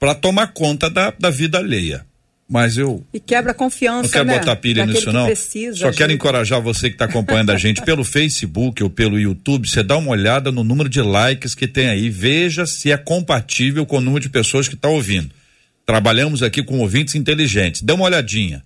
para 0.00 0.16
tomar 0.16 0.48
conta 0.48 0.90
da, 0.90 1.12
da 1.16 1.30
vida 1.30 1.58
alheia 1.58 2.04
mas 2.52 2.76
eu. 2.76 3.02
E 3.14 3.18
quebra 3.18 3.52
a 3.52 3.54
confiança. 3.54 4.02
Não 4.02 4.10
quero 4.10 4.26
né? 4.26 4.38
botar 4.38 4.56
pilha 4.56 4.84
nisso, 4.84 5.10
não. 5.10 5.24
Precisa, 5.24 5.78
Só 5.78 5.90
quero 5.90 6.12
encorajar 6.12 6.60
você 6.60 6.90
que 6.90 6.96
está 6.96 7.06
acompanhando 7.06 7.48
a 7.48 7.56
gente 7.56 7.80
pelo 7.80 8.04
Facebook 8.04 8.82
ou 8.82 8.90
pelo 8.90 9.18
YouTube. 9.18 9.66
Você 9.66 9.82
dá 9.82 9.96
uma 9.96 10.10
olhada 10.10 10.52
no 10.52 10.62
número 10.62 10.86
de 10.86 11.00
likes 11.00 11.54
que 11.54 11.66
tem 11.66 11.88
aí. 11.88 12.10
Veja 12.10 12.66
se 12.66 12.92
é 12.92 12.96
compatível 12.98 13.86
com 13.86 13.96
o 13.96 14.00
número 14.02 14.22
de 14.22 14.28
pessoas 14.28 14.68
que 14.68 14.74
está 14.74 14.86
ouvindo. 14.86 15.30
Trabalhamos 15.86 16.42
aqui 16.42 16.62
com 16.62 16.78
ouvintes 16.80 17.14
inteligentes. 17.14 17.80
Dê 17.80 17.94
uma 17.94 18.04
olhadinha. 18.04 18.62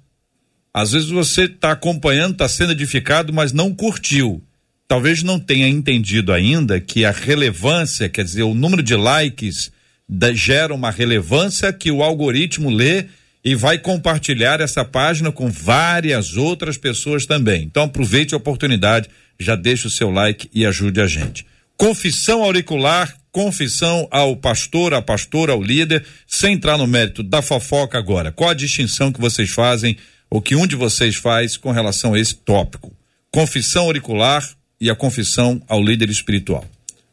Às 0.75 0.91
vezes 0.91 1.09
você 1.09 1.45
está 1.45 1.71
acompanhando, 1.71 2.33
está 2.33 2.49
sendo 2.49 2.73
edificado, 2.73 3.33
mas 3.33 3.53
não 3.53 3.73
curtiu. 3.73 4.43
Talvez 4.89 5.23
não 5.23 5.39
tenha 5.39 5.69
entendido 5.69 6.33
ainda 6.33 6.81
que 6.81 7.05
a 7.05 7.13
relevância, 7.13 8.09
quer 8.09 8.25
dizer, 8.25 8.43
o 8.43 8.53
número 8.53 8.83
de 8.83 8.97
likes 8.97 9.71
da- 10.09 10.33
gera 10.33 10.75
uma 10.75 10.91
relevância 10.91 11.73
que 11.73 11.93
o 11.93 12.03
algoritmo 12.03 12.69
lê 12.69 13.07
e 13.47 13.55
vai 13.55 13.79
compartilhar 13.79 14.61
essa 14.61 14.85
página 14.85 15.31
com 15.31 15.49
várias 15.49 16.37
outras 16.37 16.77
pessoas 16.77 17.27
também. 17.27 17.63
Então 17.63 17.85
aproveite 17.85 18.35
a 18.35 18.39
oportunidade, 18.39 19.09
já 19.39 19.55
deixe 19.55 19.87
o 19.87 19.91
seu 19.91 20.11
like 20.11 20.51
e 20.53 20.67
ajude 20.67 21.01
a 21.01 21.07
gente. 21.07 21.47
Confissão 21.77 22.43
auricular, 22.43 23.17
confissão 23.31 24.09
ao 24.11 24.35
pastor, 24.37 24.93
à 24.95 25.01
pastora, 25.01 25.53
ao 25.53 25.63
líder, 25.63 26.05
sem 26.27 26.55
entrar 26.55 26.77
no 26.77 26.89
mérito 26.89 27.23
da 27.23 27.41
fofoca 27.41 27.97
agora. 27.97 28.33
Qual 28.33 28.51
a 28.51 28.55
distinção 28.55 29.13
que 29.13 29.21
vocês 29.21 29.49
fazem, 29.49 29.97
ou 30.29 30.43
que 30.43 30.57
um 30.57 30.67
de 30.67 30.75
vocês 30.75 31.15
faz 31.15 31.57
com 31.57 31.71
relação 31.71 32.15
a 32.15 32.19
esse 32.19 32.35
tópico? 32.35 32.93
Confissão 33.31 33.85
auricular 33.85 34.45
e 34.81 34.91
a 34.91 34.97
confissão 34.97 35.63
ao 35.69 35.81
líder 35.81 36.11
espiritual. 36.11 36.65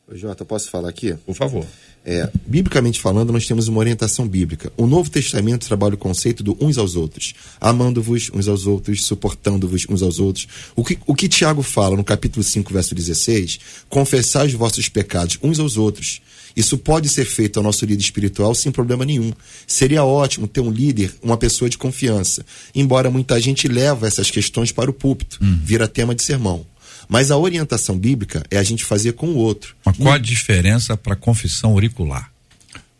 Ô, 0.07 0.15
Jota, 0.15 0.43
posso 0.43 0.71
falar 0.71 0.89
aqui? 0.89 1.13
Por 1.13 1.35
favor. 1.35 1.67
É, 2.05 2.29
biblicamente 2.45 2.99
falando, 2.99 3.31
nós 3.31 3.47
temos 3.47 3.69
uma 3.69 3.79
orientação 3.79 4.27
bíblica. 4.27 4.71
O 4.75 4.85
Novo 4.85 5.09
Testamento 5.09 5.65
trabalha 5.65 5.95
o 5.95 5.97
conceito 5.97 6.43
do 6.43 6.57
uns 6.59 6.77
aos 6.77 6.97
outros, 6.97 7.33
amando-vos 7.61 8.29
uns 8.33 8.47
aos 8.49 8.67
outros, 8.67 9.05
suportando-vos 9.05 9.85
uns 9.89 10.01
aos 10.01 10.19
outros. 10.19 10.47
O 10.75 10.83
que, 10.83 10.99
o 11.07 11.15
que 11.15 11.29
Tiago 11.29 11.63
fala 11.63 11.95
no 11.95 12.03
capítulo 12.03 12.43
5, 12.43 12.73
verso 12.73 12.93
16, 12.93 13.59
confessar 13.87 14.45
os 14.45 14.53
vossos 14.53 14.89
pecados 14.89 15.39
uns 15.41 15.59
aos 15.59 15.77
outros. 15.77 16.21
Isso 16.55 16.77
pode 16.77 17.07
ser 17.09 17.25
feito 17.25 17.57
ao 17.57 17.63
nosso 17.63 17.85
líder 17.85 18.03
espiritual 18.03 18.53
sem 18.53 18.71
problema 18.71 19.05
nenhum. 19.05 19.31
Seria 19.65 20.03
ótimo 20.03 20.45
ter 20.45 20.59
um 20.59 20.69
líder, 20.69 21.13
uma 21.21 21.37
pessoa 21.37 21.69
de 21.69 21.77
confiança. 21.77 22.45
Embora 22.75 23.09
muita 23.09 23.39
gente 23.39 23.67
leva 23.67 24.05
essas 24.05 24.29
questões 24.29 24.71
para 24.71 24.89
o 24.89 24.93
púlpito, 24.93 25.39
vira 25.63 25.87
tema 25.87 26.13
de 26.13 26.21
sermão. 26.21 26.65
Mas 27.07 27.31
a 27.31 27.37
orientação 27.37 27.97
bíblica 27.97 28.43
é 28.49 28.57
a 28.57 28.63
gente 28.63 28.83
fazer 28.83 29.13
com 29.13 29.27
o 29.27 29.35
outro. 29.35 29.75
Mas 29.85 29.97
qual 29.97 30.13
a 30.13 30.17
diferença 30.17 30.95
para 30.97 31.15
confissão 31.15 31.71
auricular? 31.71 32.31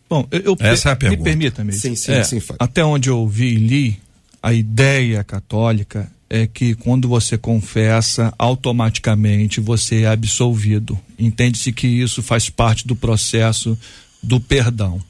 Bom, 0.09 0.27
eu, 0.31 0.41
eu 0.41 0.57
Essa 0.59 0.89
é 0.89 0.91
a 0.91 0.95
me 0.95 0.99
pergunta. 0.99 1.23
permita 1.23 1.63
mesmo. 1.63 1.81
Sim, 1.81 1.95
sim, 1.95 2.11
É, 2.11 2.23
sim. 2.23 2.39
Até 2.59 2.83
onde 2.83 3.09
eu 3.09 3.27
vi 3.27 3.53
e 3.53 3.55
li, 3.55 3.99
a 4.41 4.53
ideia 4.53 5.23
católica 5.23 6.11
é 6.29 6.45
que 6.47 6.75
quando 6.75 7.07
você 7.07 7.37
confessa, 7.37 8.33
automaticamente 8.37 9.59
você 9.59 10.01
é 10.01 10.07
absolvido. 10.07 10.99
Entende-se 11.17 11.71
que 11.71 11.87
isso 11.87 12.21
faz 12.21 12.49
parte 12.49 12.87
do 12.87 12.95
processo 12.95 13.77
do 14.21 14.39
perdão. 14.39 15.01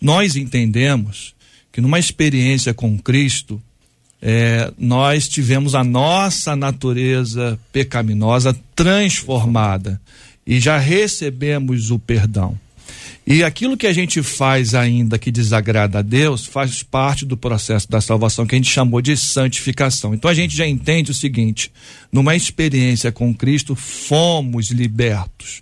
Nós 0.00 0.36
entendemos 0.36 1.34
que 1.72 1.80
numa 1.80 1.98
experiência 1.98 2.72
com 2.74 2.98
Cristo, 2.98 3.60
é, 4.20 4.72
nós 4.78 5.28
tivemos 5.28 5.74
a 5.74 5.84
nossa 5.84 6.56
natureza 6.56 7.58
pecaminosa 7.72 8.56
transformada 8.74 10.00
e 10.46 10.58
já 10.58 10.78
recebemos 10.78 11.90
o 11.90 11.98
perdão. 11.98 12.58
E 13.26 13.42
aquilo 13.42 13.76
que 13.76 13.88
a 13.88 13.92
gente 13.92 14.22
faz 14.22 14.72
ainda 14.72 15.18
que 15.18 15.32
desagrada 15.32 15.98
a 15.98 16.02
Deus 16.02 16.46
faz 16.46 16.84
parte 16.84 17.26
do 17.26 17.36
processo 17.36 17.90
da 17.90 18.00
salvação 18.00 18.46
que 18.46 18.54
a 18.54 18.58
gente 18.58 18.70
chamou 18.70 19.02
de 19.02 19.16
santificação. 19.16 20.14
Então 20.14 20.30
a 20.30 20.34
gente 20.34 20.56
já 20.56 20.64
entende 20.64 21.10
o 21.10 21.14
seguinte: 21.14 21.72
numa 22.12 22.36
experiência 22.36 23.10
com 23.10 23.34
Cristo, 23.34 23.74
fomos 23.74 24.70
libertos. 24.70 25.60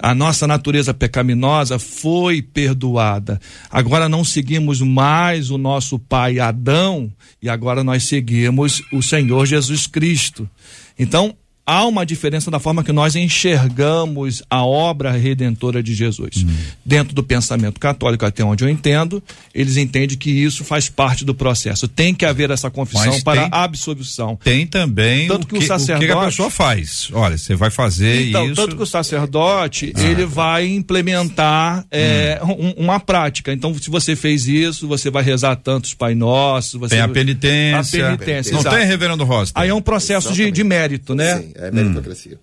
A 0.00 0.16
nossa 0.16 0.48
natureza 0.48 0.92
pecaminosa 0.92 1.78
foi 1.78 2.42
perdoada. 2.42 3.40
Agora 3.70 4.08
não 4.08 4.24
seguimos 4.24 4.80
mais 4.80 5.48
o 5.48 5.56
nosso 5.56 6.00
pai 6.00 6.40
Adão 6.40 7.12
e 7.40 7.48
agora 7.48 7.84
nós 7.84 8.02
seguimos 8.02 8.82
o 8.92 9.00
Senhor 9.00 9.46
Jesus 9.46 9.86
Cristo. 9.86 10.50
Então, 10.98 11.36
há 11.66 11.84
uma 11.86 12.06
diferença 12.06 12.50
na 12.50 12.58
forma 12.60 12.84
que 12.84 12.92
nós 12.92 13.16
enxergamos 13.16 14.42
a 14.48 14.64
obra 14.64 15.10
redentora 15.12 15.82
de 15.82 15.94
Jesus. 15.94 16.46
Dentro 16.84 17.14
do 17.14 17.22
pensamento 17.22 17.80
católico, 17.80 18.24
até 18.24 18.44
onde 18.44 18.62
eu 18.64 18.68
entendo, 18.68 19.22
eles 19.54 19.76
entendem 19.76 20.16
que 20.16 20.30
isso 20.30 20.64
faz 20.64 20.88
parte 20.88 21.24
do 21.24 21.34
processo. 21.34 21.88
Tem 21.88 22.14
que 22.14 22.24
haver 22.24 22.50
essa 22.50 22.70
confissão 22.70 23.12
Mas 23.12 23.22
para 23.24 23.42
tem- 23.42 23.48
absolvição. 23.52 24.38
Tem 24.42 24.66
também 24.66 25.26
Tanto 25.28 25.44
o, 25.44 25.46
que 25.46 25.56
o 25.56 25.58
que, 25.58 25.64
o 25.64 25.66
que 25.66 25.72
a 25.72 25.78
sacerdote- 25.78 26.26
pessoa 26.26 26.50
faz. 26.50 27.08
Olha, 27.12 27.36
você 27.36 27.54
vai 27.54 27.70
fazer 27.70 28.28
Então, 28.28 28.46
isso. 28.46 28.54
tanto 28.54 28.76
que 28.76 28.82
o 28.82 28.86
sacerdote, 28.86 29.92
ele 29.96 30.24
vai 30.24 30.66
implementar 30.68 31.84
é, 31.90 32.40
um- 32.42 32.84
uma 32.84 33.00
prática. 33.00 33.52
Então, 33.52 33.74
se 33.74 33.90
você 33.90 34.14
fez 34.14 34.46
isso, 34.46 34.86
você 34.86 35.10
vai 35.10 35.22
rezar 35.22 35.56
tantos 35.56 35.94
Pai 35.94 36.14
Nossos. 36.14 36.78
Você 36.78 36.94
Tem 36.96 37.00
a 37.00 37.08
penitência. 37.08 38.06
A 38.06 38.16
penitência, 38.16 38.52
Não 38.52 38.60
exato. 38.60 38.76
tem, 38.76 38.86
reverendo 38.86 39.24
Rosta? 39.24 39.58
Aí 39.60 39.68
é 39.68 39.74
um 39.74 39.80
processo 39.82 40.32
de, 40.32 40.50
de 40.50 40.64
mérito, 40.64 41.14
né? 41.14 41.38
Sim, 41.38 41.52
é 41.58 41.70
meritocracia. 41.70 42.38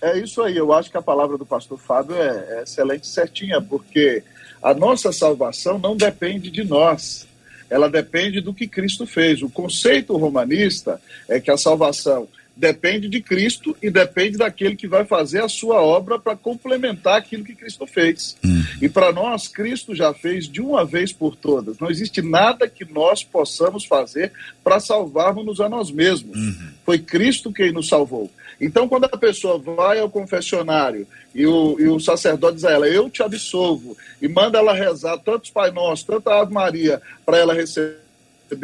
É, 0.00 0.10
é 0.10 0.18
isso 0.18 0.42
aí, 0.42 0.56
eu 0.56 0.72
acho 0.72 0.90
que 0.90 0.96
a 0.96 1.02
palavra 1.02 1.36
do 1.36 1.46
pastor 1.46 1.78
Fábio 1.78 2.16
é, 2.16 2.58
é 2.58 2.62
excelente 2.62 3.06
certinha, 3.06 3.60
porque 3.60 4.22
a 4.62 4.74
nossa 4.74 5.12
salvação 5.12 5.78
não 5.78 5.96
depende 5.96 6.50
de 6.50 6.64
nós, 6.64 7.26
ela 7.68 7.88
depende 7.88 8.40
do 8.40 8.54
que 8.54 8.66
Cristo 8.66 9.06
fez. 9.06 9.42
O 9.42 9.48
conceito 9.48 10.16
romanista 10.16 11.00
é 11.28 11.40
que 11.40 11.50
a 11.50 11.56
salvação 11.56 12.28
depende 12.56 13.06
de 13.08 13.20
Cristo 13.20 13.76
e 13.82 13.90
depende 13.90 14.38
daquele 14.38 14.74
que 14.74 14.88
vai 14.88 15.04
fazer 15.04 15.42
a 15.42 15.48
sua 15.48 15.82
obra 15.82 16.18
para 16.18 16.34
complementar 16.34 17.18
aquilo 17.18 17.44
que 17.44 17.54
Cristo 17.54 17.86
fez. 17.86 18.36
E 18.80 18.88
para 18.88 19.12
nós, 19.12 19.46
Cristo 19.46 19.94
já 19.94 20.14
fez 20.14 20.48
de 20.48 20.62
uma 20.62 20.84
vez 20.84 21.12
por 21.12 21.36
todas. 21.36 21.78
Não 21.78 21.90
existe 21.90 22.22
nada 22.22 22.66
que 22.66 22.90
nós 22.90 23.22
possamos 23.22 23.84
fazer 23.84 24.32
para 24.64 24.80
salvarmos 24.80 25.60
a 25.60 25.68
nós 25.68 25.90
mesmos. 25.90 26.38
Foi 26.84 26.98
Cristo 26.98 27.52
quem 27.52 27.70
nos 27.70 27.88
salvou. 27.88 28.30
Então, 28.58 28.88
quando 28.88 29.04
a 29.04 29.16
pessoa 29.18 29.58
vai 29.58 29.98
ao 29.98 30.08
confessionário 30.08 31.06
e 31.34 31.46
o, 31.46 31.76
e 31.78 31.88
o 31.88 32.00
sacerdote 32.00 32.56
diz 32.56 32.64
a 32.64 32.72
ela, 32.72 32.88
eu 32.88 33.10
te 33.10 33.22
absolvo, 33.22 33.94
e 34.20 34.26
manda 34.26 34.58
ela 34.58 34.72
rezar 34.72 35.18
tantos 35.18 35.50
Pai 35.50 35.70
Nosso, 35.70 36.06
tanta 36.06 36.40
Ave 36.40 36.54
Maria, 36.54 37.02
para 37.26 37.36
ela 37.36 37.52
receber 37.52 37.98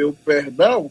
o 0.05 0.15
perdão, 0.25 0.91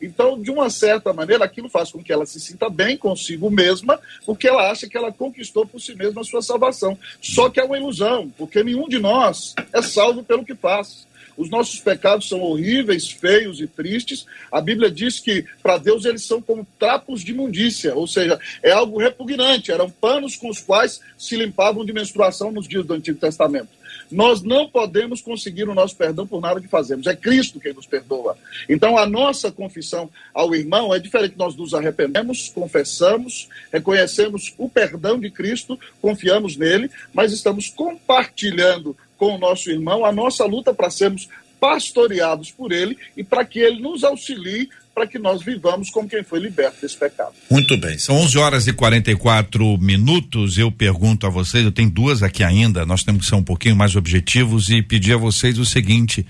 então, 0.00 0.40
de 0.40 0.50
uma 0.50 0.70
certa 0.70 1.12
maneira, 1.12 1.44
aquilo 1.44 1.68
faz 1.68 1.92
com 1.92 2.02
que 2.02 2.12
ela 2.12 2.24
se 2.24 2.40
sinta 2.40 2.70
bem 2.70 2.96
consigo 2.96 3.50
mesma, 3.50 4.00
porque 4.24 4.48
ela 4.48 4.70
acha 4.70 4.88
que 4.88 4.96
ela 4.96 5.12
conquistou 5.12 5.66
por 5.66 5.80
si 5.80 5.94
mesma 5.94 6.22
a 6.22 6.24
sua 6.24 6.40
salvação. 6.40 6.98
Só 7.20 7.50
que 7.50 7.60
é 7.60 7.64
uma 7.64 7.76
ilusão, 7.76 8.32
porque 8.36 8.62
nenhum 8.64 8.88
de 8.88 8.98
nós 8.98 9.54
é 9.72 9.82
salvo 9.82 10.22
pelo 10.22 10.44
que 10.44 10.54
faz. 10.54 11.06
Os 11.36 11.48
nossos 11.48 11.80
pecados 11.80 12.28
são 12.28 12.40
horríveis, 12.42 13.10
feios 13.10 13.60
e 13.60 13.66
tristes. 13.66 14.26
A 14.52 14.60
Bíblia 14.60 14.90
diz 14.90 15.18
que 15.18 15.44
para 15.62 15.78
Deus 15.78 16.04
eles 16.04 16.22
são 16.22 16.42
como 16.42 16.66
trapos 16.78 17.22
de 17.22 17.32
imundícia, 17.32 17.94
ou 17.94 18.06
seja, 18.06 18.38
é 18.62 18.72
algo 18.72 18.98
repugnante. 18.98 19.72
Eram 19.72 19.90
panos 19.90 20.36
com 20.36 20.50
os 20.50 20.60
quais 20.60 21.00
se 21.16 21.36
limpavam 21.36 21.84
de 21.84 21.92
menstruação 21.92 22.52
nos 22.52 22.68
dias 22.68 22.84
do 22.84 22.94
Antigo 22.94 23.18
Testamento. 23.18 23.79
Nós 24.10 24.42
não 24.42 24.68
podemos 24.68 25.20
conseguir 25.20 25.68
o 25.68 25.74
nosso 25.74 25.96
perdão 25.96 26.26
por 26.26 26.40
nada 26.40 26.60
que 26.60 26.68
fazemos. 26.68 27.06
É 27.06 27.14
Cristo 27.14 27.60
quem 27.60 27.72
nos 27.72 27.86
perdoa. 27.86 28.36
Então, 28.68 28.98
a 28.98 29.06
nossa 29.06 29.50
confissão 29.50 30.10
ao 30.34 30.54
irmão 30.54 30.94
é 30.94 30.98
diferente. 30.98 31.36
Nós 31.36 31.56
nos 31.56 31.74
arrependemos, 31.74 32.48
confessamos, 32.48 33.48
reconhecemos 33.72 34.54
o 34.58 34.68
perdão 34.68 35.18
de 35.18 35.30
Cristo, 35.30 35.78
confiamos 36.00 36.56
nele, 36.56 36.90
mas 37.12 37.32
estamos 37.32 37.68
compartilhando 37.68 38.96
com 39.16 39.34
o 39.34 39.38
nosso 39.38 39.70
irmão 39.70 40.04
a 40.04 40.12
nossa 40.12 40.44
luta 40.44 40.72
para 40.72 40.90
sermos 40.90 41.28
pastoreados 41.60 42.50
por 42.50 42.72
ele 42.72 42.96
e 43.14 43.22
para 43.22 43.44
que 43.44 43.58
ele 43.58 43.80
nos 43.80 44.02
auxilie 44.02 44.70
para 45.00 45.06
que 45.06 45.18
nós 45.18 45.42
vivamos 45.42 45.88
como 45.88 46.06
quem 46.06 46.22
foi 46.22 46.40
liberto 46.40 46.82
desse 46.82 46.94
pecado. 46.94 47.32
Muito 47.50 47.74
bem, 47.78 47.96
são 47.96 48.16
11 48.16 48.36
horas 48.36 48.66
e 48.66 48.72
44 48.74 49.78
minutos. 49.78 50.58
Eu 50.58 50.70
pergunto 50.70 51.26
a 51.26 51.30
vocês, 51.30 51.64
eu 51.64 51.72
tenho 51.72 51.88
duas 51.88 52.22
aqui 52.22 52.44
ainda, 52.44 52.84
nós 52.84 53.02
temos 53.02 53.22
que 53.22 53.28
ser 53.30 53.34
um 53.34 53.42
pouquinho 53.42 53.74
mais 53.74 53.96
objetivos 53.96 54.68
e 54.68 54.82
pedir 54.82 55.14
a 55.14 55.16
vocês 55.16 55.58
o 55.58 55.64
seguinte: 55.64 56.26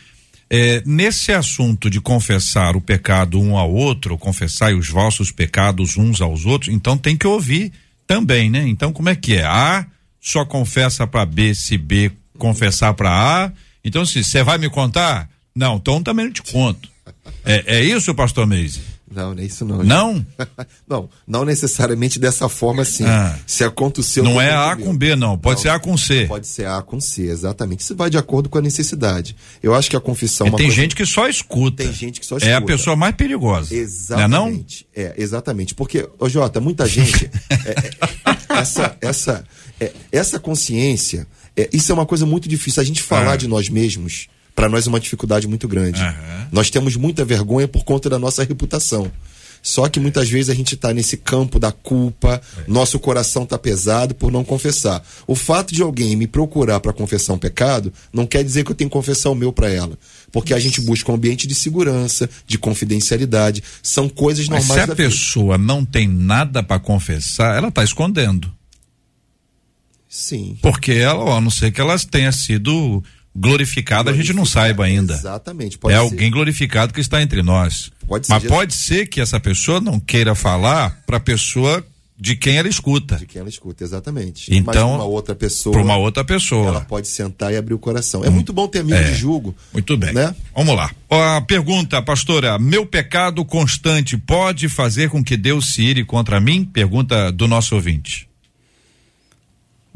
é, 0.49 0.85
nesse 0.87 1.33
assunto 1.33 1.91
de 1.91 2.01
confessar 2.01 2.77
o 2.77 2.81
pecado 2.81 3.41
um 3.41 3.57
ao 3.57 3.73
outro, 3.73 4.17
confessar 4.17 4.73
os 4.73 4.89
vossos 4.89 5.33
pecados 5.33 5.97
uns 5.97 6.21
aos 6.21 6.47
outros, 6.47 6.73
então 6.73 6.97
tem 6.97 7.17
que 7.17 7.27
ouvir 7.27 7.73
também, 8.07 8.49
né? 8.49 8.69
Então, 8.69 8.93
como 8.93 9.09
é 9.09 9.17
que 9.17 9.35
é? 9.35 9.45
A 9.45 9.85
só 10.21 10.45
confessa 10.45 11.09
para 11.09 11.27
B, 11.27 11.57
se 11.57 11.77
B 11.77 12.13
confessar 12.39 12.95
para 12.95 13.11
A. 13.11 13.53
Então, 13.85 14.07
se 14.07 14.23
você 14.23 14.45
vai 14.45 14.59
me 14.59 14.71
contar? 14.71 15.29
Não, 15.57 15.77
então 15.77 16.01
também 16.01 16.27
não 16.27 16.33
te 16.33 16.43
conto. 16.43 16.90
É, 17.45 17.79
é 17.79 17.85
isso, 17.85 18.15
pastor 18.15 18.47
Meise? 18.47 18.81
Não, 19.13 19.35
não 19.35 19.43
é 19.43 19.47
isso 19.47 19.65
não. 19.65 19.83
Não? 19.83 20.25
não, 20.89 21.11
não 21.27 21.45
necessariamente 21.45 22.17
dessa 22.21 22.49
forma 22.49 22.83
assim. 22.83 23.05
Ah. 23.05 23.37
Se 23.45 23.65
aconteceu. 23.65 24.23
Não 24.23 24.41
é 24.41 24.55
A 24.55 24.77
com 24.77 24.97
B, 24.97 25.17
não. 25.17 25.37
Pode 25.37 25.57
Não, 25.57 25.63
ser 25.63 25.69
A 25.71 25.81
com 25.81 25.97
C. 25.97 26.27
Pode 26.27 26.47
ser 26.47 26.67
A 26.69 26.81
com 26.81 27.01
C, 27.01 27.23
exatamente. 27.23 27.81
Isso 27.81 27.97
vai 27.97 28.09
de 28.09 28.17
acordo 28.17 28.49
com 28.49 28.59
a 28.59 28.63
necessidade. 28.63 29.35
Eu 29.61 29.75
acho 29.75 29.91
que 29.91 29.97
a 29.97 30.01
confissão. 30.01 30.47
é 30.47 30.51
tem 30.51 30.59
coisa- 30.67 30.75
gente 30.77 30.95
que 30.95 31.05
só 31.05 31.27
escuta. 31.29 31.83
Tem 31.83 31.93
gente 31.93 32.21
que 32.21 32.27
só 32.27 32.37
É 32.39 32.53
a 32.55 32.59
escuta. 32.59 32.67
pessoa 32.73 32.95
mais 32.95 33.17
perigosa. 33.17 33.75
Exatamente. 33.75 34.87
Não 34.97 35.03
é 35.03 35.07
É, 35.09 35.15
exatamente. 35.19 35.75
Porque, 35.75 36.09
ô 36.17 36.29
Jota, 36.29 36.61
muita 36.61 36.87
gente. 36.89 37.29
é, 37.51 37.71
é, 37.71 38.59
essa, 38.61 38.97
essa, 39.01 39.45
é, 39.81 39.93
essa 40.13 40.39
consciência, 40.39 41.27
é, 41.57 41.69
isso 41.73 41.91
é 41.91 41.95
uma 41.97 42.07
coisa 42.07 42.25
muito 42.25 42.49
difícil. 42.49 42.81
A 42.81 42.85
gente 42.87 43.03
falar 43.03 43.33
Ah. 43.33 43.37
de 43.37 43.49
nós 43.49 43.69
mesmos, 43.69 44.29
para 44.61 44.69
nós 44.69 44.87
é 44.87 44.91
uma 44.91 45.01
dificuldade 45.01 45.49
muito 45.49 45.67
grande. 45.67 46.03
Aham. 46.03 46.49
Nós 46.53 46.69
temos 46.69 46.95
muita 46.95 47.25
vergonha 47.25 47.67
por 47.67 47.83
conta 47.83 48.11
da 48.11 48.19
nossa 48.19 48.45
reputação. 48.45 49.11
Só 49.63 49.89
que 49.89 49.99
muitas 49.99 50.29
vezes 50.29 50.51
a 50.51 50.55
gente 50.55 50.75
está 50.75 50.93
nesse 50.93 51.17
campo 51.17 51.59
da 51.59 51.73
culpa, 51.73 52.41
nosso 52.69 52.99
coração 52.99 53.47
tá 53.47 53.59
pesado 53.59 54.15
por 54.15 54.31
não 54.31 54.45
confessar. 54.45 55.03
O 55.27 55.35
fato 55.35 55.75
de 55.75 55.81
alguém 55.81 56.15
me 56.15 56.27
procurar 56.27 56.79
para 56.81 56.93
confessar 56.93 57.33
um 57.33 57.39
pecado 57.39 57.91
não 58.13 58.27
quer 58.27 58.45
dizer 58.45 58.63
que 58.63 58.71
eu 58.71 58.75
tenho 58.75 58.91
que 58.91 58.97
confessar 58.97 59.31
o 59.31 59.35
meu 59.35 59.51
para 59.51 59.71
ela. 59.71 59.99
Porque 60.31 60.53
a 60.53 60.59
gente 60.59 60.83
busca 60.83 61.11
um 61.11 61.15
ambiente 61.15 61.47
de 61.47 61.55
segurança, 61.55 62.29
de 62.47 62.59
confidencialidade. 62.59 63.63
São 63.83 64.11
coisas 64.11 64.47
Mas 64.47 64.67
normais 64.67 64.79
se 64.79 64.85
a 64.85 64.87
da 64.87 64.95
vida. 64.95 65.09
pessoa 65.09 65.57
não 65.57 65.87
tem 65.87 66.07
nada 66.07 66.63
para 66.63 66.79
confessar, 66.79 67.57
ela 67.57 67.69
está 67.69 67.83
escondendo. 67.83 68.53
Sim. 70.07 70.59
Porque 70.61 70.93
ela, 70.93 71.37
a 71.37 71.41
não 71.41 71.51
ser 71.51 71.71
que 71.71 71.81
ela 71.81 71.99
tenha 71.99 72.33
sido 72.33 73.03
glorificada, 73.35 74.11
a 74.11 74.15
gente 74.15 74.33
não 74.33 74.45
saiba 74.45 74.85
ainda. 74.85 75.15
Exatamente. 75.15 75.79
É 75.85 75.89
ser. 75.91 75.95
alguém 75.95 76.31
glorificado 76.31 76.93
que 76.93 77.01
está 77.01 77.23
entre 77.23 77.43
nós. 77.43 77.91
Pode 78.07 78.27
ser 78.27 78.33
Mas 78.33 78.45
pode 78.45 78.75
ser 78.75 79.07
que 79.07 79.21
essa 79.21 79.39
pessoa 79.39 79.81
não 79.81 80.01
queira 80.01 80.35
falar 80.35 81.01
para 81.07 81.19
a 81.19 81.21
pessoa 81.21 81.85
de 82.19 82.37
quem 82.37 82.59
ela 82.59 82.69
escuta. 82.69 83.17
De 83.17 83.25
quem 83.25 83.41
ela 83.41 83.49
escuta, 83.49 83.83
exatamente. 83.83 84.55
Então, 84.55 84.97
uma 84.97 85.05
outra 85.05 85.35
pessoa. 85.35 85.73
Para 85.73 85.83
uma 85.83 85.97
outra 85.97 86.23
pessoa. 86.23 86.69
Ela 86.69 86.81
pode 86.83 87.09
sentar 87.09 87.51
e 87.51 87.57
abrir 87.57 87.73
o 87.73 87.79
coração. 87.79 88.23
É 88.23 88.29
muito 88.29 88.53
bom 88.53 88.69
ter 88.69 88.81
amigo 88.81 88.99
É. 88.99 89.05
de 89.05 89.15
julgo. 89.15 89.55
Muito 89.73 89.97
bem. 89.97 90.13
Né? 90.13 90.35
Vamos 90.55 90.77
lá. 90.77 90.91
A 91.09 91.41
pergunta, 91.41 92.03
pastora: 92.03 92.59
meu 92.59 92.85
pecado 92.85 93.43
constante 93.45 94.19
pode 94.19 94.69
fazer 94.69 95.09
com 95.09 95.25
que 95.25 95.35
Deus 95.37 95.73
se 95.73 95.83
ire 95.83 96.05
contra 96.05 96.39
mim? 96.41 96.63
Pergunta 96.65 97.33
do 97.33 97.49
nosso 97.49 97.75
ouvinte. 97.75 98.29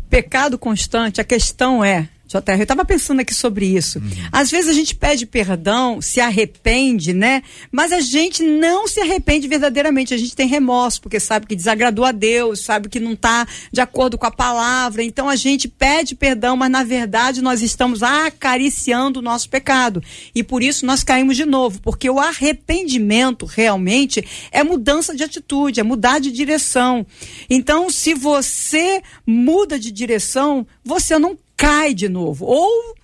pecado 0.09 0.57
constante, 0.57 1.21
a 1.21 1.25
questão 1.25 1.85
é, 1.85 2.09
JR, 2.41 2.57
eu 2.57 2.63
estava 2.63 2.85
pensando 2.85 3.21
aqui 3.21 3.33
sobre 3.33 3.67
isso. 3.67 4.03
Às 4.33 4.51
vezes 4.51 4.69
a 4.69 4.73
gente 4.73 4.95
pede 4.95 5.25
perdão, 5.25 6.01
se 6.01 6.21
arrepende, 6.21 7.13
né? 7.13 7.43
Mas 7.71 7.93
a 7.93 8.01
gente 8.01 8.43
não 8.43 8.89
se 8.89 9.01
arrepende 9.01 9.47
verdadeiramente. 9.47 10.13
A 10.13 10.17
gente 10.17 10.35
tem 10.35 10.49
remorso, 10.49 11.01
porque 11.01 11.21
sabe 11.21 11.47
que 11.47 11.55
desagradou 11.55 12.05
a 12.05 12.13
Deus, 12.13 12.65
sabe 12.65 12.89
que 12.89 12.99
não 12.99 13.13
está 13.13 13.47
de 13.73 13.81
acordo 13.81 14.19
com 14.19 14.27
a 14.27 14.31
palavra. 14.31 15.03
Então 15.03 15.29
a 15.29 15.37
gente 15.37 15.69
pede 15.69 16.15
perdão, 16.15 16.57
mas 16.57 16.71
na 16.71 16.83
verdade 16.83 17.41
nós 17.41 17.63
estamos 17.63 18.03
acariciando 18.03 19.21
o 19.21 19.23
nosso 19.23 19.49
pecado. 19.49 20.03
E 20.35 20.43
por 20.43 20.63
isso 20.63 20.85
nós 20.85 21.05
caímos 21.05 21.37
de 21.37 21.45
novo, 21.45 21.81
porque 21.81 22.11
o 22.11 22.19
arrependimento 22.19 23.47
realmente 23.47 24.25
é 24.51 24.65
mudança 24.65 25.15
de 25.15 25.23
atitude, 25.23 25.81
é 25.81 25.83
mudar 25.83 26.19
de 26.19 26.33
direção. 26.33 27.07
Então, 27.49 27.91
se 27.91 28.15
você 28.15 29.03
muda 29.27 29.79
de 29.79 29.93
direção, 29.93 30.67
você 30.85 31.19
não 31.19 31.37
cai 31.57 31.95
de 31.95 32.09
novo. 32.09 32.45
Ou 32.47 32.95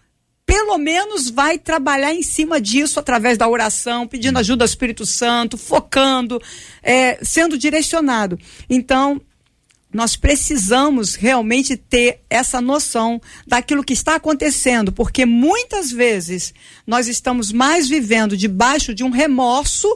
pelo 0.51 0.79
menos 0.79 1.31
vai 1.31 1.59
trabalhar 1.59 2.13
em 2.13 2.23
cima 2.23 2.61
disso 2.61 2.99
através 2.99 3.39
da 3.39 3.49
oração, 3.49 4.07
pedindo 4.07 4.39
ajuda 4.39 4.65
ao 4.65 4.67
Espírito 4.67 5.07
Santo, 5.07 5.57
focando, 5.57 6.43
é, 6.83 7.25
sendo 7.25 7.57
direcionado. 7.57 8.37
Então, 8.69 9.21
nós 9.93 10.17
precisamos 10.17 11.15
realmente 11.15 11.77
ter 11.77 12.21
essa 12.29 12.61
noção 12.61 13.21
daquilo 13.47 13.85
que 13.85 13.93
está 13.93 14.17
acontecendo, 14.17 14.93
porque 14.93 15.27
muitas 15.27 15.91
vezes 15.91 16.55
nós 16.87 17.09
estamos 17.09 17.53
mais 17.53 17.89
vivendo 17.89 18.37
debaixo 18.37 18.95
de 18.95 19.05
um 19.05 19.11
remorso 19.11 19.93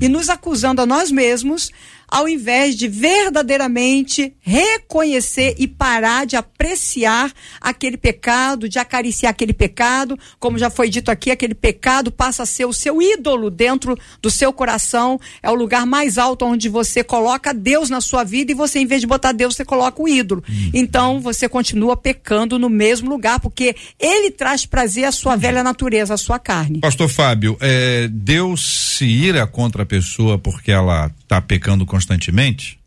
e 0.00 0.08
nos 0.08 0.28
acusando 0.28 0.82
a 0.82 0.86
nós 0.86 1.10
mesmos, 1.12 1.70
ao 2.08 2.28
invés 2.28 2.76
de 2.76 2.88
verdadeiramente 2.88 4.34
reconhecer 4.40 5.54
e 5.58 5.66
parar 5.66 6.26
de 6.26 6.36
apreciar 6.36 7.32
aquele 7.60 7.96
pecado, 7.96 8.68
de 8.68 8.78
acariciar 8.78 9.30
aquele 9.30 9.52
pecado, 9.52 10.18
como 10.38 10.58
já 10.58 10.70
foi 10.70 10.88
dito 10.88 11.10
aqui, 11.10 11.30
aquele 11.30 11.54
pecado 11.54 12.10
passa 12.10 12.44
a 12.44 12.46
ser 12.46 12.64
o 12.64 12.72
seu 12.72 13.02
ídolo 13.02 13.50
dentro 13.50 13.98
do 14.22 14.30
seu 14.30 14.52
coração, 14.52 15.20
é 15.42 15.50
o 15.50 15.54
lugar 15.54 15.86
mais 15.86 16.18
alto 16.18 16.44
onde 16.44 16.68
você 16.68 17.02
coloca 17.02 17.52
Deus 17.52 17.90
na 17.90 18.00
sua 18.00 18.24
vida 18.24 18.52
e 18.52 18.54
você, 18.54 18.78
em 18.78 18.86
vez 18.86 19.00
de 19.00 19.06
botar 19.06 19.32
Deus, 19.32 19.56
você 19.56 19.64
coloca 19.64 20.02
o 20.02 20.08
ídolo. 20.08 20.42
Então 20.72 21.20
você 21.20 21.48
continua 21.48 21.96
pecando 21.96 22.58
no 22.58 22.68
mesmo 22.68 23.10
lugar, 23.10 23.40
porque 23.40 23.74
ele 23.98 24.30
traz 24.30 24.64
prazer 24.66 25.04
à 25.04 25.12
sua 25.12 25.36
velha 25.36 25.62
natureza, 25.62 26.14
à 26.14 26.16
sua 26.16 26.38
carne. 26.38 26.80
Pastor 26.80 27.08
Fábio, 27.08 27.56
é, 27.60 28.08
Deus 28.08 28.96
se 28.96 29.04
ira 29.04 29.46
contra 29.46 29.82
a 29.82 29.86
pessoa 29.86 30.38
porque 30.38 30.70
ela 30.70 31.10
está 31.26 31.40
pecando 31.42 31.84
constantemente? 31.84 32.78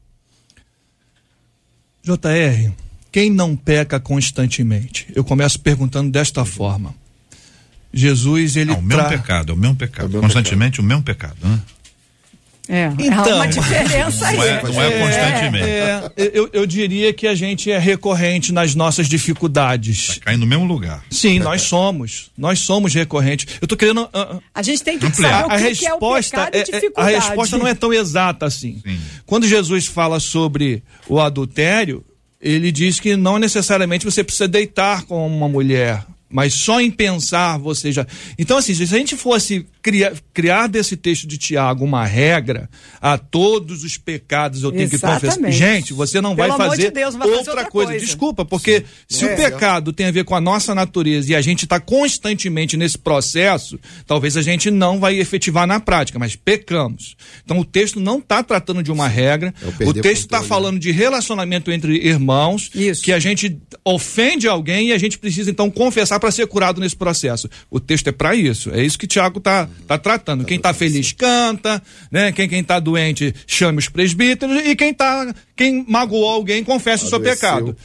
JR, 2.04 2.72
quem 3.12 3.30
não 3.30 3.56
peca 3.56 4.00
constantemente? 4.00 5.08
Eu 5.14 5.24
começo 5.24 5.60
perguntando 5.60 6.10
desta 6.10 6.46
forma. 6.46 6.96
Jesus, 7.94 8.56
ele 8.56 8.72
Não, 8.72 8.80
o 8.80 8.82
mesmo 8.82 9.02
tra- 9.02 9.10
pecado, 9.10 9.52
é 9.52 9.56
o 9.56 9.58
mesmo 9.58 9.76
pecado. 9.76 10.04
É 10.04 10.06
o 10.06 10.10
mesmo 10.10 10.22
constantemente 10.22 10.80
o 10.80 10.84
mesmo 10.84 11.04
pecado, 11.04 11.36
né? 11.44 11.60
É, 12.72 12.86
há 12.86 12.94
Então. 13.00 13.36
uma 13.36 13.48
diferença 13.48 14.28
aí. 14.28 14.38
Não 14.38 14.44
é, 14.44 14.62
não 14.64 14.82
é 14.84 14.92
constantemente. 15.00 15.66
É, 15.66 16.12
eu, 16.16 16.50
eu 16.54 16.66
diria 16.68 17.12
que 17.12 17.26
a 17.26 17.34
gente 17.34 17.72
é 17.72 17.80
recorrente 17.80 18.54
nas 18.54 18.76
nossas 18.76 19.10
dificuldades. 19.10 20.20
Cai 20.24 20.38
no 20.38 20.46
mesmo 20.46 20.66
lugar. 20.66 21.04
Sim, 21.10 21.40
nós 21.40 21.64
somos. 21.64 22.30
Nós 22.38 22.60
somos 22.60 22.94
recorrentes. 22.94 23.48
Eu 23.60 23.68
tô 23.68 23.76
querendo. 23.76 24.08
ah, 24.14 24.38
A 24.54 24.62
gente 24.62 24.84
tem 24.84 25.00
que 25.00 25.08
Ampliar. 25.08 25.42
saber 25.42 25.48
o 25.48 25.52
a 25.52 25.58
que, 25.58 25.76
que 25.76 25.86
é 25.88 25.90
o 25.90 25.94
resposta 25.94 26.38
pecado 26.38 26.54
e 26.54 26.58
é- 26.58 26.60
é- 26.60 26.62
a 26.62 26.66
dificuldade. 26.66 27.16
resposta 27.16 27.58
não 27.58 27.68
é 27.68 27.74
tão 27.74 27.92
exata 27.94 28.46
assim. 28.46 28.82
Sim. 28.86 29.00
Quando 29.26 29.48
Jesus 29.48 29.88
fala 29.88 30.20
sobre 30.20 30.84
o 31.08 31.20
adultério, 31.20 32.06
ele 32.40 32.72
diz 32.72 33.00
que 33.00 33.16
não 33.16 33.40
necessariamente 33.40 34.06
você 34.06 34.24
precisa 34.24 34.48
deitar 34.48 35.04
com 35.06 35.26
uma 35.26 35.50
mulher, 35.50 36.04
mas 36.30 36.54
só 36.54 36.80
em 36.80 36.92
pensar 36.92 37.58
você 37.58 37.92
já. 37.92 38.06
Então, 38.38 38.58
assim, 38.58 38.74
se 38.74 38.84
a 38.84 38.86
gente 38.98 39.16
fosse 39.16 39.66
criar, 39.82 40.14
criar 40.34 40.68
desse 40.68 40.96
texto 40.96 41.26
de 41.28 41.38
Tiago 41.38 41.84
uma 41.86 42.06
regra, 42.06 42.70
a 43.02 43.18
todos 43.18 43.84
os 43.84 43.98
pecados 43.98 44.64
eu 44.64 44.72
tenho 44.72 44.90
que 44.90 45.00
confessar. 45.00 45.28
Exatamente. 45.28 45.58
Gente, 45.58 45.94
você 45.94 46.22
não 46.22 46.36
Pelo 46.36 46.50
vai 46.58 46.70
fazer, 46.70 46.84
de 46.84 46.92
Deus, 46.92 47.16
vai 47.16 47.28
fazer 47.28 47.38
outra, 47.38 47.54
outra 47.54 47.70
coisa. 47.72 47.92
coisa. 47.92 48.06
Desculpa, 48.06 48.46
porque 48.46 48.84
se 49.08 49.26
É. 49.26 49.34
o 49.34 49.36
pecado 49.36 49.92
tem 49.94 50.06
a 50.06 50.12
ver 50.12 50.24
com 50.24 50.36
a 50.36 50.42
nossa 50.42 50.76
natureza 50.76 51.32
e 51.32 51.36
a 51.36 51.42
gente 51.42 51.64
está 51.64 51.80
constantemente 51.80 52.78
nesse 52.78 52.98
processo, 52.98 53.80
talvez 54.06 54.38
a 54.38 54.42
gente 54.42 54.70
não 54.70 55.00
vai 55.00 55.18
efetivar 55.18 55.66
na 55.66 55.80
prática, 55.80 56.20
mas 56.20 56.36
pecamos. 56.36 57.16
Então 57.44 57.60
o 57.60 57.66
texto 57.66 58.00
não 58.00 58.20
está 58.20 58.44
tratando 58.44 58.84
de 58.84 58.92
uma 58.92 59.08
regra, 59.08 59.54
É 59.62 59.86
o 59.86 59.94
texto 59.94 60.24
está 60.26 60.40
controle, 60.40 60.48
falando 60.48 60.80
de 60.80 60.92
relacionamento 60.92 61.72
entre 61.72 61.96
irmãos, 62.06 62.70
Isso. 62.76 63.02
que 63.04 63.12
a 63.12 63.20
gente 63.20 63.58
ofende 63.84 64.48
alguém 64.48 64.90
e 64.90 64.94
a 64.94 64.98
gente 64.98 65.18
precisa 65.18 65.50
então 65.50 65.70
confessar 65.72 66.19
para 66.20 66.32
ser 66.32 66.48
curado 66.48 66.82
nesse 66.82 66.96
processo. 66.96 67.50
O 67.70 67.80
texto 67.80 68.08
é 68.08 68.12
para 68.12 68.36
isso, 68.36 68.72
é 68.72 68.84
isso 68.84 68.98
que 68.98 69.08
Tiago 69.08 69.40
está 69.40 69.68
tá 69.88 69.98
tratando. 69.98 70.46
Quem 70.46 70.58
está 70.58 70.74
feliz 70.74 71.12
canta, 71.12 71.82
né? 72.12 72.32
Quem 72.32 72.48
quem 72.48 72.62
está 72.62 72.80
doente 72.80 73.34
chame 73.48 73.80
os 73.80 73.90
presbíteros 73.90 74.66
e 74.66 74.76
quem 74.76 74.94
tá 74.94 75.34
quem 75.56 75.86
magoou 75.88 76.30
alguém 76.30 76.64
confessa 76.64 77.06
o 77.06 77.10
seu 77.10 77.20
pecado 77.20 77.76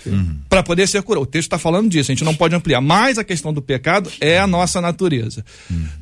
para 0.49 0.63
poder 0.63 0.87
ser 0.87 1.03
curado. 1.03 1.23
O 1.23 1.27
texto 1.27 1.47
está 1.47 1.59
falando 1.59 1.89
disso, 1.89 2.11
a 2.11 2.15
gente 2.15 2.25
não 2.25 2.35
pode 2.35 2.55
ampliar. 2.55 2.81
Mas 2.81 3.19
a 3.19 3.25
questão 3.25 3.53
do 3.53 3.63
pecado 3.63 4.11
é 4.21 4.39
a 4.39 4.47
nossa 4.47 4.81
natureza. 4.81 5.45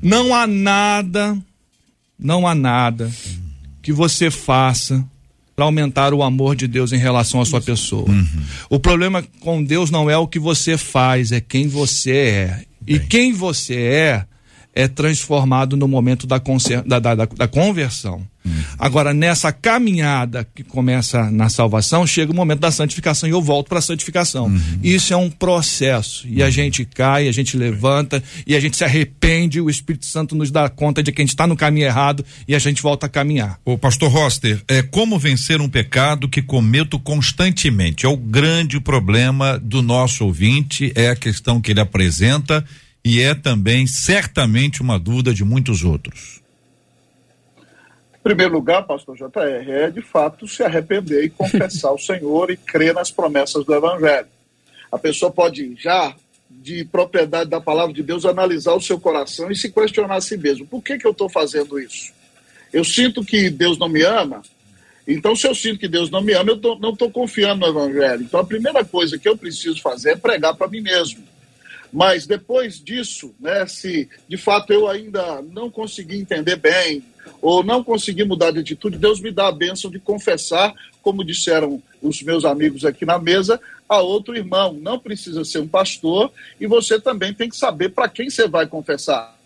Não 0.01 0.35
há 0.35 0.47
nada, 0.47 1.37
não 2.19 2.47
há 2.47 2.55
nada 2.55 3.11
que 3.83 3.93
você 3.93 4.31
faça 4.31 5.05
para 5.55 5.65
aumentar 5.67 6.15
o 6.15 6.23
amor 6.23 6.57
de 6.57 6.67
Deus 6.67 6.93
em 6.93 6.99
relação 6.99 7.41
à 7.41 7.45
sua 7.45 7.61
pessoa. 7.61 8.07
O 8.71 8.79
problema 8.81 9.23
com 9.41 9.63
Deus 9.63 9.91
não 9.91 10.09
é 10.09 10.17
o 10.17 10.27
que 10.27 10.39
você 10.39 10.77
faz, 10.79 11.31
é 11.33 11.41
quem 11.41 11.69
você 11.69 12.11
é. 12.13 12.63
E 12.87 12.99
quem 12.99 13.33
você 13.33 13.75
é 13.77 14.25
é 14.75 14.89
transformado 14.89 15.77
no 15.77 15.87
momento 15.87 16.27
da, 16.27 16.41
da, 16.87 16.99
da- 17.15 17.15
da 17.27 17.47
conversão. 17.49 18.23
Agora, 18.79 19.15
nessa 19.15 19.53
caminhada 19.53 20.47
que 20.55 20.63
começa 20.63 21.31
na 21.31 21.49
salvação, 21.49 22.07
chega 22.07 22.33
o 22.33 22.35
momento 22.35 22.61
da 22.61 22.71
santificação 22.71 23.29
e 23.29 23.33
eu 23.33 23.41
volto 23.41 23.69
para 23.69 23.79
a 23.79 23.83
santificação. 23.83 24.53
Isso 24.83 25.13
é 25.13 25.17
um 25.17 25.31
processo. 25.31 26.27
E 26.29 26.43
a 26.43 26.51
gente 26.51 26.85
cai, 26.85 27.29
a 27.29 27.33
gente 27.33 27.57
levanta 27.57 28.23
e 28.47 28.57
a 28.57 28.61
gente 28.61 28.77
se 28.77 28.85
arrepende. 28.85 29.61
O 29.61 29.71
Espírito 29.71 30.07
Santo 30.07 30.35
nos 30.35 30.51
dá 30.51 30.69
conta 30.69 31.03
de 31.03 31.13
que 31.13 31.21
a 31.21 31.25
gente 31.25 31.31
está 31.31 31.47
no 31.47 31.57
caminho 31.57 31.87
errado 31.87 32.25
e 32.47 32.55
a 32.55 32.59
gente 32.59 32.83
volta 32.83 33.07
a 33.07 33.09
caminhar. 33.09 33.59
O 33.65 33.79
pastor 33.79 34.11
Roster, 34.11 34.63
é 34.69 34.83
como 34.83 35.19
vencer 35.19 35.61
um 35.61 35.69
pecado 35.69 36.29
que 36.29 36.43
cometo 36.43 36.99
constantemente? 36.99 38.07
É 38.07 38.09
o 38.09 38.17
grande 38.17 38.81
problema 38.81 39.59
do 39.59 39.83
nosso 39.83 40.25
ouvinte, 40.25 40.93
é 40.95 41.09
a 41.09 41.17
questão 41.17 41.61
que 41.61 41.71
ele 41.71 41.81
apresenta 41.81 42.65
e 43.05 43.21
é 43.21 43.35
também 43.35 43.87
certamente 43.87 44.81
uma 44.81 44.99
dúvida 44.99 45.35
de 45.35 45.45
muitos 45.45 45.83
outros. 45.83 46.42
Em 48.23 48.29
primeiro 48.33 48.53
lugar, 48.55 48.85
pastor 48.87 49.17
JR, 49.17 49.69
é 49.69 49.91
de 49.91 50.01
fato 50.01 50.47
se 50.47 50.63
arrepender 50.63 51.25
e 51.25 51.31
confessar 51.31 51.91
o 51.93 51.99
Senhor 51.99 52.53
e 52.53 52.57
crer 52.57 52.95
nas 52.95 53.11
promessas 53.11 53.65
do 53.65 53.75
Evangelho. 53.75 54.29
A 54.93 54.97
pessoa 54.99 55.29
pode 55.33 55.75
já, 55.77 56.15
de 56.49 56.85
propriedade 56.85 57.51
da 57.51 57.61
palavra 57.61 57.93
de 57.93 58.01
Deus, 58.01 58.25
analisar 58.25 58.75
o 58.75 58.81
seu 58.81 59.01
coração 59.01 59.51
e 59.51 59.57
se 59.57 59.73
questionar 59.73 60.15
a 60.17 60.21
si 60.21 60.37
mesmo: 60.37 60.65
por 60.67 60.81
que, 60.85 60.99
que 60.99 61.07
eu 61.07 61.11
estou 61.11 61.29
fazendo 61.29 61.81
isso? 61.81 62.13
Eu 62.73 62.85
sinto 62.85 63.25
que 63.25 63.51
Deus 63.51 63.77
não 63.77 63.89
me 63.89 64.03
ama? 64.03 64.41
Então, 65.07 65.35
se 65.35 65.49
eu 65.49 65.55
sinto 65.55 65.81
que 65.81 65.89
Deus 65.89 66.09
não 66.09 66.21
me 66.23 66.33
ama, 66.33 66.51
eu 66.51 66.59
tô- 66.59 66.79
não 66.79 66.91
estou 66.91 67.11
confiando 67.11 67.67
no 67.67 67.67
Evangelho. 67.73 68.23
Então, 68.23 68.39
a 68.39 68.45
primeira 68.45 68.85
coisa 68.85 69.19
que 69.19 69.29
eu 69.29 69.37
preciso 69.37 69.83
fazer 69.83 70.13
é 70.13 70.17
pregar 70.17 70.55
para 70.55 70.69
mim 70.69 70.81
mesmo. 70.81 71.25
Mas 71.93 72.27
depois 72.27 72.83
disso, 72.83 73.35
né, 73.39 73.67
se 73.67 74.09
de 74.27 74.37
fato 74.37 74.73
eu 74.73 74.89
ainda 74.89 75.43
não 75.43 75.71
consegui 75.71 76.17
entender 76.17 76.57
bem 76.57 77.05
ou 77.41 77.63
não 77.63 77.85
consegui 77.85 78.25
mudar 78.25 78.51
de 78.51 78.61
atitude, 78.61 78.97
Deus 78.97 79.21
me 79.21 79.31
dá 79.31 79.49
a 79.49 79.53
bênção 79.53 79.91
de 79.91 79.99
confessar, 79.99 80.73
como 81.03 81.25
disseram 81.25 81.83
os 82.01 82.23
meus 82.23 82.45
amigos 82.45 82.85
aqui 82.85 83.05
na 83.05 83.19
mesa, 83.19 83.61
a 83.89 84.01
outro 84.01 84.37
irmão. 84.37 84.73
Não 84.73 84.99
precisa 84.99 85.45
ser 85.45 85.59
um 85.59 85.69
pastor 85.69 86.33
e 86.59 86.67
você 86.67 86.99
também 86.99 87.35
tem 87.35 87.49
que 87.49 87.57
saber 87.57 87.91
para 87.91 88.09
quem 88.09 88.31
você 88.31 88.49
vai 88.49 88.67
confessar. 88.67 89.39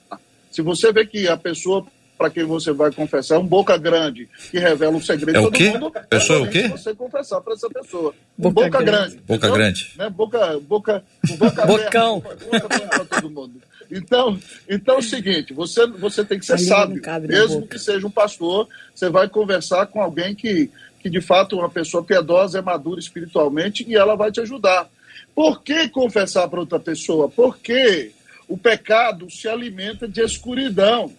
Se 0.50 0.62
você 0.62 0.92
vê 0.92 1.04
que 1.04 1.26
a 1.28 1.36
pessoa 1.36 1.86
para 2.16 2.30
quem 2.30 2.44
você 2.44 2.72
vai 2.72 2.90
confessar 2.92 3.36
é 3.36 3.38
um 3.38 3.46
boca 3.46 3.76
grande 3.76 4.28
que 4.50 4.58
revela 4.58 4.96
o 4.96 5.02
segredo 5.02 5.36
É 5.36 5.40
o 5.40 5.44
todo 5.44 5.52
quê? 5.52 5.70
mundo. 5.70 5.92
Pessoa 6.08 6.38
é 6.38 6.42
o 6.42 6.50
quê? 6.50 6.68
Você 6.68 6.94
confessar 6.94 7.40
para 7.40 7.54
essa 7.54 7.68
pessoa. 7.68 8.14
Boca 8.36 8.54
boca, 8.54 8.82
grande. 8.82 8.90
grande. 8.90 9.16
Boca 9.26 9.50
grande. 9.50 9.92
Né? 9.96 10.10
Boca, 10.10 10.60
boca, 10.60 11.04
boca 11.38 11.66
Bocão. 11.66 12.20
para 12.20 13.04
todo 13.04 13.30
mundo. 13.30 13.60
Então, 13.90 14.38
então 14.68 14.96
é 14.96 14.98
o 14.98 15.02
seguinte, 15.02 15.52
você, 15.52 15.86
você 15.86 16.24
tem 16.24 16.38
que 16.38 16.46
ser 16.46 16.58
sábio. 16.58 17.00
Mesmo 17.28 17.60
boca. 17.60 17.68
que 17.74 17.78
seja 17.78 18.06
um 18.06 18.10
pastor, 18.10 18.68
você 18.94 19.08
vai 19.08 19.28
conversar 19.28 19.86
com 19.86 20.00
alguém 20.02 20.34
que, 20.34 20.70
que 21.00 21.08
de 21.08 21.20
fato 21.20 21.56
é 21.56 21.60
uma 21.60 21.70
pessoa 21.70 22.02
piedosa, 22.02 22.58
é 22.58 22.62
madura 22.62 22.98
espiritualmente 22.98 23.84
e 23.88 23.94
ela 23.94 24.16
vai 24.16 24.32
te 24.32 24.40
ajudar. 24.40 24.88
Por 25.34 25.62
que 25.62 25.88
confessar 25.88 26.48
para 26.48 26.60
outra 26.60 26.80
pessoa? 26.80 27.28
Porque 27.28 28.10
o 28.48 28.56
pecado 28.56 29.30
se 29.30 29.48
alimenta 29.48 30.08
de 30.08 30.20
escuridão. 30.22 31.12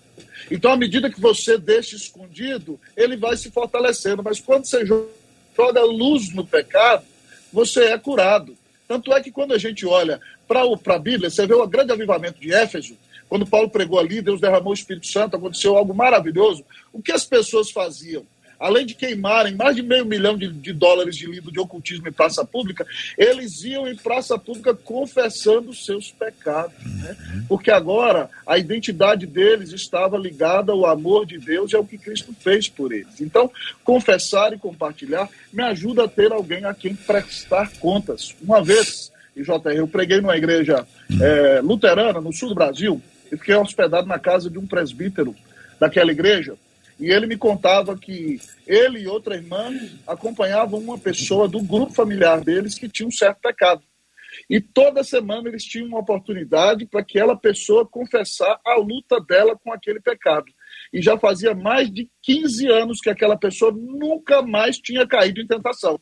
Então, 0.49 0.71
à 0.71 0.77
medida 0.77 1.09
que 1.09 1.19
você 1.19 1.57
deixa 1.57 1.95
escondido, 1.95 2.79
ele 2.95 3.17
vai 3.17 3.35
se 3.35 3.51
fortalecendo. 3.51 4.23
Mas 4.23 4.39
quando 4.39 4.65
você 4.65 4.83
jo- 4.83 5.09
joga 5.55 5.83
luz 5.83 6.33
no 6.33 6.45
pecado, 6.45 7.03
você 7.51 7.85
é 7.85 7.97
curado. 7.97 8.55
Tanto 8.87 9.13
é 9.13 9.21
que 9.21 9.31
quando 9.31 9.53
a 9.53 9.57
gente 9.57 9.85
olha 9.85 10.19
para 10.47 10.61
a 10.95 10.99
Bíblia, 10.99 11.29
você 11.29 11.45
vê 11.45 11.53
o 11.53 11.67
grande 11.67 11.91
avivamento 11.91 12.39
de 12.39 12.53
Éfeso, 12.53 12.97
quando 13.27 13.45
Paulo 13.45 13.69
pregou 13.69 13.99
ali, 13.99 14.21
Deus 14.21 14.39
derramou 14.39 14.71
o 14.71 14.73
Espírito 14.73 15.07
Santo, 15.07 15.35
aconteceu 15.35 15.75
algo 15.75 15.93
maravilhoso. 15.93 16.63
O 16.93 17.01
que 17.01 17.11
as 17.11 17.25
pessoas 17.25 17.69
faziam? 17.69 18.25
Além 18.59 18.85
de 18.85 18.93
queimarem 18.93 19.55
mais 19.55 19.75
de 19.75 19.83
meio 19.83 20.05
milhão 20.05 20.37
de, 20.37 20.47
de 20.47 20.73
dólares 20.73 21.15
de 21.15 21.27
livro 21.27 21.51
de 21.51 21.59
ocultismo 21.59 22.07
em 22.07 22.11
praça 22.11 22.43
pública, 22.43 22.85
eles 23.17 23.63
iam 23.63 23.87
em 23.87 23.95
praça 23.95 24.37
pública 24.37 24.73
confessando 24.73 25.73
seus 25.73 26.11
pecados. 26.11 26.73
né? 26.83 27.15
Porque 27.47 27.69
agora 27.69 28.29
a 28.45 28.57
identidade 28.57 29.25
deles 29.25 29.71
estava 29.71 30.17
ligada 30.17 30.71
ao 30.71 30.85
amor 30.85 31.25
de 31.25 31.37
Deus 31.37 31.71
e 31.71 31.75
ao 31.75 31.85
que 31.85 31.97
Cristo 31.97 32.35
fez 32.39 32.67
por 32.67 32.91
eles. 32.91 33.21
Então, 33.21 33.51
confessar 33.83 34.53
e 34.53 34.57
compartilhar 34.57 35.29
me 35.53 35.63
ajuda 35.63 36.05
a 36.05 36.07
ter 36.07 36.31
alguém 36.31 36.65
a 36.65 36.73
quem 36.73 36.95
prestar 36.95 37.71
contas. 37.79 38.35
Uma 38.41 38.63
vez, 38.63 39.11
JR, 39.35 39.75
eu 39.75 39.87
preguei 39.87 40.19
numa 40.19 40.37
igreja 40.37 40.85
eh, 41.21 41.61
luterana 41.63 42.19
no 42.19 42.33
sul 42.33 42.49
do 42.49 42.55
Brasil 42.55 43.01
e 43.31 43.37
fiquei 43.37 43.55
hospedado 43.55 44.07
na 44.07 44.19
casa 44.19 44.49
de 44.49 44.57
um 44.57 44.65
presbítero 44.65 45.35
daquela 45.79 46.11
igreja. 46.11 46.55
E 46.99 47.11
ele 47.11 47.27
me 47.27 47.37
contava 47.37 47.97
que 47.97 48.39
ele 48.65 48.99
e 48.99 49.07
outra 49.07 49.35
irmã 49.35 49.71
acompanhavam 50.05 50.79
uma 50.79 50.97
pessoa 50.97 51.47
do 51.47 51.61
grupo 51.61 51.93
familiar 51.93 52.41
deles 52.41 52.77
que 52.77 52.89
tinha 52.89 53.07
um 53.07 53.11
certo 53.11 53.39
pecado. 53.39 53.83
E 54.49 54.59
toda 54.61 55.03
semana 55.03 55.49
eles 55.49 55.63
tinham 55.63 55.87
uma 55.87 55.99
oportunidade 55.99 56.85
para 56.85 57.01
aquela 57.01 57.35
pessoa 57.35 57.87
confessar 57.87 58.59
a 58.65 58.75
luta 58.75 59.19
dela 59.19 59.57
com 59.57 59.71
aquele 59.71 59.99
pecado. 59.99 60.45
E 60.93 61.01
já 61.01 61.17
fazia 61.17 61.53
mais 61.53 61.91
de 61.91 62.09
15 62.23 62.67
anos 62.67 62.99
que 62.99 63.09
aquela 63.09 63.37
pessoa 63.37 63.71
nunca 63.71 64.41
mais 64.41 64.77
tinha 64.77 65.07
caído 65.07 65.41
em 65.41 65.47
tentação. 65.47 65.99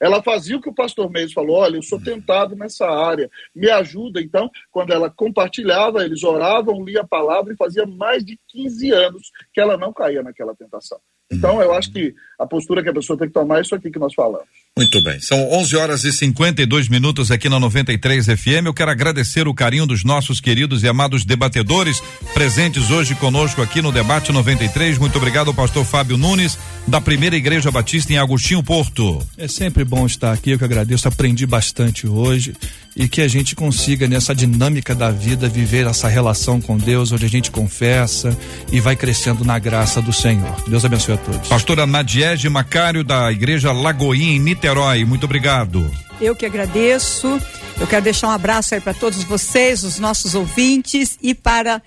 Ela 0.00 0.22
fazia 0.22 0.56
o 0.56 0.60
que 0.60 0.68
o 0.68 0.74
pastor 0.74 1.10
Meis 1.10 1.32
falou: 1.32 1.56
olha, 1.56 1.76
eu 1.76 1.82
sou 1.82 2.00
tentado 2.00 2.56
nessa 2.56 2.88
área, 2.88 3.30
me 3.54 3.68
ajuda. 3.70 4.20
Então, 4.20 4.50
quando 4.70 4.92
ela 4.92 5.10
compartilhava, 5.10 6.04
eles 6.04 6.24
oravam, 6.24 6.84
lia 6.84 7.02
a 7.02 7.06
palavra 7.06 7.52
e 7.52 7.56
fazia 7.56 7.86
mais 7.86 8.24
de 8.24 8.38
15 8.48 8.90
anos 8.90 9.30
que 9.52 9.60
ela 9.60 9.76
não 9.76 9.92
caía 9.92 10.22
naquela 10.22 10.54
tentação. 10.54 10.98
Então, 11.30 11.60
eu 11.62 11.72
acho 11.74 11.92
que 11.92 12.14
a 12.38 12.46
postura 12.46 12.82
que 12.82 12.88
a 12.88 12.94
pessoa 12.94 13.18
tem 13.18 13.28
que 13.28 13.34
tomar 13.34 13.58
é 13.58 13.60
isso 13.60 13.74
aqui 13.74 13.90
que 13.90 13.98
nós 13.98 14.14
falamos. 14.14 14.48
Muito 14.76 15.02
bem. 15.02 15.20
São 15.20 15.50
11 15.50 15.76
horas 15.76 16.04
e 16.04 16.12
52 16.12 16.88
minutos 16.88 17.30
aqui 17.30 17.48
na 17.48 17.58
93 17.58 18.24
FM. 18.26 18.66
Eu 18.66 18.74
quero 18.74 18.90
agradecer 18.90 19.46
o 19.46 19.52
carinho 19.52 19.84
dos 19.84 20.04
nossos 20.04 20.40
queridos 20.40 20.82
e 20.82 20.88
amados 20.88 21.24
debatedores 21.24 22.00
presentes 22.32 22.90
hoje 22.90 23.14
conosco 23.16 23.60
aqui 23.60 23.82
no 23.82 23.92
Debate 23.92 24.32
93. 24.32 24.96
Muito 24.96 25.18
obrigado 25.18 25.48
ao 25.48 25.54
pastor 25.54 25.84
Fábio 25.84 26.16
Nunes, 26.16 26.56
da 26.86 27.00
Primeira 27.00 27.36
Igreja 27.36 27.70
Batista 27.70 28.12
em 28.12 28.18
Agostinho 28.18 28.62
Porto. 28.62 29.20
É 29.36 29.48
sempre 29.48 29.84
bom 29.84 30.06
estar 30.06 30.32
aqui, 30.32 30.52
eu 30.52 30.58
que 30.58 30.64
agradeço, 30.64 31.08
aprendi 31.08 31.46
bastante 31.46 32.06
hoje 32.06 32.54
e 33.00 33.08
que 33.08 33.22
a 33.22 33.28
gente 33.28 33.56
consiga 33.56 34.06
nessa 34.06 34.34
dinâmica 34.34 34.94
da 34.94 35.10
vida 35.10 35.48
viver 35.48 35.86
essa 35.86 36.06
relação 36.06 36.60
com 36.60 36.76
Deus, 36.76 37.10
onde 37.10 37.24
a 37.24 37.28
gente 37.30 37.50
confessa 37.50 38.36
e 38.70 38.78
vai 38.78 38.94
crescendo 38.94 39.42
na 39.42 39.58
graça 39.58 40.02
do 40.02 40.12
Senhor. 40.12 40.54
Deus 40.68 40.84
abençoe 40.84 41.14
a 41.14 41.16
todos. 41.16 41.48
Pastora 41.48 41.86
Nadiege 41.86 42.50
Macário, 42.50 43.02
da 43.02 43.32
Igreja 43.32 43.72
Lagoinha, 43.72 44.36
em 44.36 44.38
Niterói. 44.38 45.06
Muito 45.06 45.24
obrigado. 45.24 45.90
Eu 46.20 46.36
que 46.36 46.44
agradeço. 46.44 47.40
Eu 47.80 47.86
quero 47.86 48.04
deixar 48.04 48.28
um 48.28 48.32
abraço 48.32 48.74
aí 48.74 48.82
para 48.82 48.92
todos 48.92 49.24
vocês, 49.24 49.82
os 49.82 49.98
nossos 49.98 50.34
ouvintes 50.34 51.18
e 51.22 51.34
para 51.34 51.80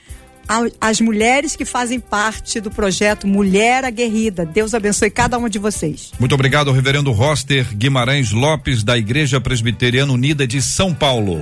as 0.79 1.01
mulheres 1.01 1.55
que 1.55 1.65
fazem 1.65 1.99
parte 1.99 2.59
do 2.59 2.69
projeto 2.69 3.27
Mulher 3.27 3.85
Aguerrida. 3.85 4.45
Deus 4.45 4.73
abençoe 4.73 5.09
cada 5.09 5.37
uma 5.37 5.49
de 5.49 5.59
vocês. 5.59 6.11
Muito 6.19 6.35
obrigado 6.35 6.71
reverendo 6.71 7.11
Roster 7.11 7.75
Guimarães 7.75 8.31
Lopes, 8.31 8.83
da 8.83 8.97
Igreja 8.97 9.39
Presbiteriana 9.39 10.11
Unida 10.13 10.45
de 10.45 10.61
São 10.61 10.93
Paulo. 10.93 11.41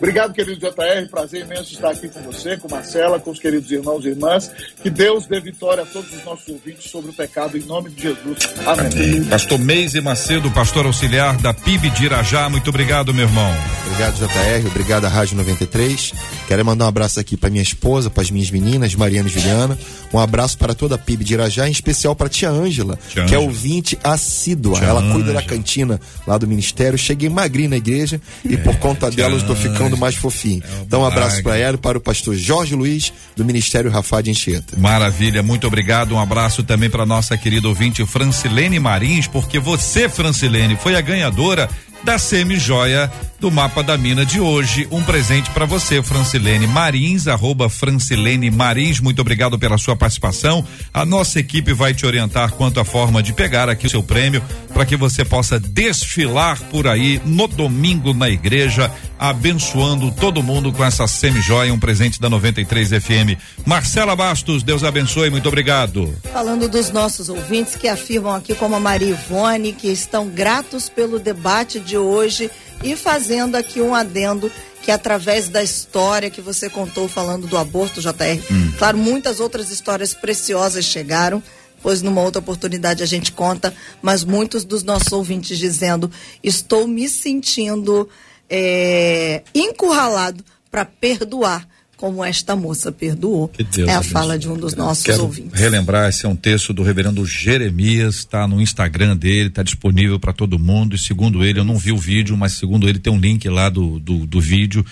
Obrigado, 0.00 0.32
querido 0.32 0.58
JR. 0.58 1.06
Prazer 1.10 1.42
imenso 1.42 1.74
estar 1.74 1.90
aqui 1.90 2.08
com 2.08 2.20
você, 2.22 2.56
com 2.56 2.68
Marcela, 2.70 3.20
com 3.20 3.30
os 3.30 3.38
queridos 3.38 3.70
irmãos 3.70 4.02
e 4.04 4.08
irmãs. 4.08 4.50
Que 4.82 4.88
Deus 4.88 5.26
dê 5.26 5.38
vitória 5.40 5.82
a 5.82 5.86
todos 5.86 6.10
os 6.14 6.24
nossos 6.24 6.48
ouvintes 6.48 6.90
sobre 6.90 7.10
o 7.10 7.12
pecado, 7.12 7.58
em 7.58 7.62
nome 7.64 7.90
de 7.90 8.02
Jesus. 8.04 8.38
Amém. 8.66 9.24
Pastor 9.24 9.58
Meise 9.58 10.00
Macedo, 10.00 10.50
pastor 10.52 10.86
auxiliar 10.86 11.36
da 11.36 11.52
PIB 11.52 11.90
de 11.90 12.06
Irajá. 12.06 12.48
Muito 12.48 12.70
obrigado, 12.70 13.12
meu 13.12 13.26
irmão. 13.26 13.52
Obrigado, 13.86 14.14
JR. 14.16 14.66
Obrigado 14.68 15.04
à 15.04 15.08
Rádio 15.08 15.36
93. 15.36 16.12
Quero 16.48 16.64
mandar 16.64 16.86
um 16.86 16.88
abraço 16.88 17.20
aqui 17.20 17.36
para 17.36 17.50
minha 17.50 17.62
esposa, 17.62 18.08
para 18.08 18.22
as 18.22 18.30
minhas 18.30 18.50
meninas, 18.50 18.94
Mariana 18.94 19.28
e 19.28 19.32
Juliana. 19.32 19.78
Um 20.14 20.18
abraço 20.18 20.56
para 20.56 20.74
toda 20.74 20.94
a 20.94 20.98
PIB 20.98 21.24
de 21.24 21.34
Irajá, 21.34 21.68
em 21.68 21.72
especial 21.72 22.16
para 22.16 22.28
tia 22.30 22.48
Ângela, 22.48 22.98
que 23.12 23.18
é 23.18 23.22
Ângela. 23.24 23.42
ouvinte 23.42 23.98
assídua. 24.02 24.78
Tia 24.78 24.88
Ela 24.88 25.12
cuida 25.12 25.34
da 25.34 25.42
cantina 25.42 26.00
lá 26.26 26.38
do 26.38 26.48
ministério. 26.48 26.98
Cheguei 26.98 27.28
magrinho 27.28 27.68
na 27.70 27.76
igreja 27.76 28.18
e 28.42 28.56
por 28.56 28.76
conta 28.78 29.08
É, 29.08 29.10
dela 29.10 29.34
eu 29.34 29.38
estou 29.38 29.54
ficando 29.54 29.89
Ângela. 29.94 30.00
mais 30.00 30.14
fofinho. 30.14 30.62
É 30.64 30.82
então, 30.82 31.02
um 31.02 31.04
abraço 31.04 31.42
para 31.42 31.56
ela 31.56 31.74
e 31.76 31.78
para 31.78 31.98
o 31.98 32.00
pastor 32.00 32.34
Jorge 32.34 32.74
Luiz, 32.74 33.12
do 33.36 33.44
Ministério 33.44 33.90
Rafá 33.90 34.20
de 34.20 34.30
Anchieta. 34.30 34.76
Maravilha, 34.76 35.42
muito 35.42 35.66
obrigado. 35.66 36.14
Um 36.14 36.20
abraço 36.20 36.62
também 36.62 36.90
para 36.90 37.06
nossa 37.06 37.36
querida 37.36 37.68
ouvinte 37.68 38.04
Francilene 38.06 38.78
Marins, 38.78 39.26
porque 39.26 39.58
você, 39.58 40.08
Francilene, 40.08 40.76
foi 40.76 40.96
a 40.96 41.00
ganhadora 41.00 41.68
da 42.02 42.18
semi-joia 42.18 43.10
do 43.40 43.50
mapa 43.50 43.82
da 43.82 43.96
mina 43.96 44.24
de 44.24 44.38
hoje. 44.38 44.86
Um 44.90 45.02
presente 45.02 45.50
para 45.50 45.64
você, 45.64 46.02
Francilene 46.02 46.66
Marins, 46.66 47.26
arroba 47.26 47.70
Francilene 47.70 48.50
Marins. 48.50 49.00
Muito 49.00 49.20
obrigado 49.20 49.58
pela 49.58 49.78
sua 49.78 49.96
participação. 49.96 50.62
A 50.92 51.06
nossa 51.06 51.40
equipe 51.40 51.72
vai 51.72 51.94
te 51.94 52.04
orientar 52.04 52.52
quanto 52.52 52.78
à 52.78 52.84
forma 52.84 53.22
de 53.22 53.32
pegar 53.32 53.70
aqui 53.70 53.86
o 53.86 53.90
seu 53.90 54.02
prêmio 54.02 54.42
para 54.74 54.84
que 54.84 54.94
você 54.94 55.24
possa 55.24 55.58
desfilar 55.58 56.60
por 56.64 56.86
aí 56.86 57.20
no 57.24 57.48
domingo 57.48 58.12
na 58.12 58.28
igreja, 58.28 58.92
abençoando 59.18 60.12
todo 60.12 60.42
mundo 60.42 60.70
com 60.70 60.84
essa 60.84 61.06
semi-joia, 61.06 61.72
um 61.72 61.80
presente 61.80 62.20
da 62.20 62.28
93 62.28 62.90
FM. 62.90 63.40
Marcela 63.64 64.14
Bastos, 64.14 64.62
Deus 64.62 64.84
abençoe, 64.84 65.30
muito 65.30 65.48
obrigado. 65.48 66.14
Falando 66.30 66.68
dos 66.68 66.90
nossos 66.90 67.30
ouvintes 67.30 67.74
que 67.74 67.88
afirmam 67.88 68.34
aqui, 68.34 68.54
como 68.54 68.76
a 68.76 68.80
Maria 68.80 69.10
Ivone, 69.10 69.72
que 69.72 69.88
estão 69.88 70.28
gratos 70.28 70.90
pelo 70.90 71.18
debate 71.18 71.80
de 71.80 71.96
hoje 71.96 72.50
e 72.82 72.96
fazendo 72.96 73.56
aqui 73.56 73.80
um 73.80 73.94
adendo 73.94 74.50
que 74.82 74.90
através 74.90 75.48
da 75.48 75.62
história 75.62 76.30
que 76.30 76.40
você 76.40 76.70
contou 76.70 77.06
falando 77.06 77.46
do 77.46 77.58
aborto, 77.58 78.00
JR, 78.00 78.40
claro, 78.78 78.96
muitas 78.96 79.38
outras 79.38 79.70
histórias 79.70 80.14
preciosas 80.14 80.84
chegaram, 80.84 81.42
pois 81.82 82.00
numa 82.02 82.22
outra 82.22 82.40
oportunidade 82.40 83.02
a 83.02 83.06
gente 83.06 83.32
conta, 83.32 83.74
mas 84.00 84.24
muitos 84.24 84.64
dos 84.64 84.82
nossos 84.82 85.12
ouvintes 85.12 85.58
dizendo, 85.58 86.10
estou 86.42 86.86
me 86.86 87.08
sentindo 87.08 88.08
é, 88.48 89.42
encurralado 89.54 90.44
para 90.70 90.84
perdoar 90.84 91.68
como 92.00 92.24
esta 92.24 92.56
moça 92.56 92.90
perdoou. 92.90 93.52
É 93.86 93.92
a 93.92 94.02
fala 94.02 94.38
de 94.38 94.48
um 94.48 94.56
dos 94.56 94.74
nossos 94.74 95.04
Quero 95.04 95.24
ouvintes. 95.24 95.60
relembrar, 95.60 96.08
esse 96.08 96.24
é 96.24 96.28
um 96.30 96.34
texto 96.34 96.72
do 96.72 96.82
reverendo 96.82 97.26
Jeremias, 97.26 98.16
está 98.16 98.48
no 98.48 98.58
Instagram 98.58 99.14
dele, 99.14 99.48
está 99.48 99.62
disponível 99.62 100.18
para 100.18 100.32
todo 100.32 100.58
mundo. 100.58 100.96
E 100.96 100.98
segundo 100.98 101.44
ele, 101.44 101.60
eu 101.60 101.64
não 101.64 101.76
vi 101.76 101.92
o 101.92 101.98
vídeo, 101.98 102.34
mas 102.38 102.52
segundo 102.52 102.88
ele 102.88 102.98
tem 102.98 103.12
um 103.12 103.18
link 103.18 103.46
lá 103.50 103.68
do, 103.68 103.98
do, 103.98 104.24
do 104.24 104.40
vídeo 104.40 104.82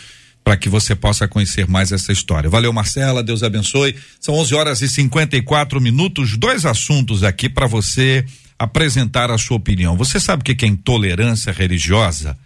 para 0.44 0.54
que 0.54 0.68
você 0.68 0.94
possa 0.94 1.26
conhecer 1.26 1.66
mais 1.66 1.92
essa 1.92 2.12
história. 2.12 2.50
Valeu, 2.50 2.74
Marcela, 2.74 3.22
Deus 3.22 3.42
abençoe. 3.42 3.96
São 4.20 4.34
11 4.34 4.54
horas 4.54 4.82
e 4.82 4.88
54 4.88 5.80
minutos, 5.80 6.36
dois 6.36 6.66
assuntos 6.66 7.24
aqui 7.24 7.48
para 7.48 7.66
você 7.66 8.22
apresentar 8.58 9.30
a 9.30 9.38
sua 9.38 9.56
opinião. 9.56 9.96
Você 9.96 10.20
sabe 10.20 10.42
o 10.42 10.44
que 10.44 10.54
que 10.54 10.66
é 10.66 10.68
intolerância 10.68 11.54
religiosa? 11.54 12.36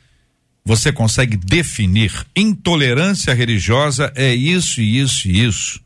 Você 0.65 0.93
consegue 0.93 1.37
definir 1.37 2.13
intolerância 2.37 3.35
religiosa 3.35 4.13
é 4.15 4.33
isso, 4.33 4.81
isso 4.81 5.29
e 5.29 5.45
isso. 5.45 5.81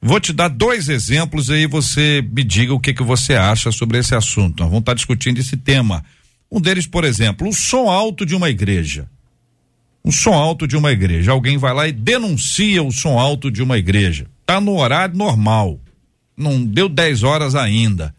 Vou 0.00 0.20
te 0.20 0.32
dar 0.32 0.48
dois 0.48 0.88
exemplos 0.88 1.50
aí 1.50 1.66
você 1.66 2.24
me 2.32 2.42
diga 2.42 2.74
o 2.74 2.80
que 2.80 2.94
que 2.94 3.02
você 3.02 3.34
acha 3.34 3.70
sobre 3.70 3.98
esse 3.98 4.14
assunto. 4.14 4.60
Nós 4.60 4.68
vamos 4.68 4.82
estar 4.82 4.94
discutindo 4.94 5.38
esse 5.38 5.56
tema. 5.56 6.04
Um 6.50 6.60
deles, 6.60 6.86
por 6.86 7.04
exemplo, 7.04 7.48
o 7.48 7.52
som 7.52 7.88
alto 7.88 8.26
de 8.26 8.34
uma 8.34 8.50
igreja. 8.50 9.08
Um 10.04 10.10
som 10.10 10.34
alto 10.34 10.66
de 10.66 10.76
uma 10.76 10.90
igreja. 10.90 11.30
Alguém 11.30 11.56
vai 11.56 11.72
lá 11.72 11.88
e 11.88 11.92
denuncia 11.92 12.82
o 12.82 12.90
som 12.90 13.18
alto 13.18 13.50
de 13.50 13.62
uma 13.62 13.78
igreja. 13.78 14.26
Tá 14.44 14.60
no 14.60 14.76
horário 14.76 15.16
normal. 15.16 15.80
Não 16.36 16.64
deu 16.64 16.88
10 16.88 17.22
horas 17.22 17.54
ainda. 17.54 18.14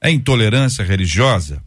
É 0.00 0.10
intolerância 0.10 0.84
religiosa? 0.84 1.60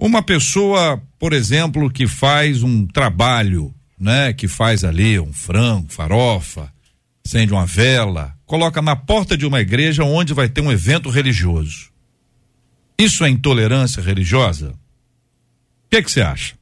Uma 0.00 0.22
pessoa, 0.22 1.02
por 1.18 1.32
exemplo, 1.32 1.90
que 1.90 2.06
faz 2.06 2.62
um 2.62 2.86
trabalho, 2.86 3.74
né, 3.98 4.32
que 4.32 4.46
faz 4.46 4.84
ali 4.84 5.18
um 5.18 5.32
frango, 5.32 5.92
farofa, 5.92 6.72
acende 7.26 7.52
uma 7.52 7.66
vela, 7.66 8.32
coloca 8.46 8.80
na 8.80 8.94
porta 8.94 9.36
de 9.36 9.44
uma 9.44 9.60
igreja 9.60 10.04
onde 10.04 10.32
vai 10.32 10.48
ter 10.48 10.60
um 10.60 10.70
evento 10.70 11.10
religioso. 11.10 11.90
Isso 12.96 13.24
é 13.24 13.28
intolerância 13.28 14.00
religiosa? 14.00 14.70
O 14.70 15.90
que 15.90 16.02
você 16.02 16.20
acha? 16.20 16.54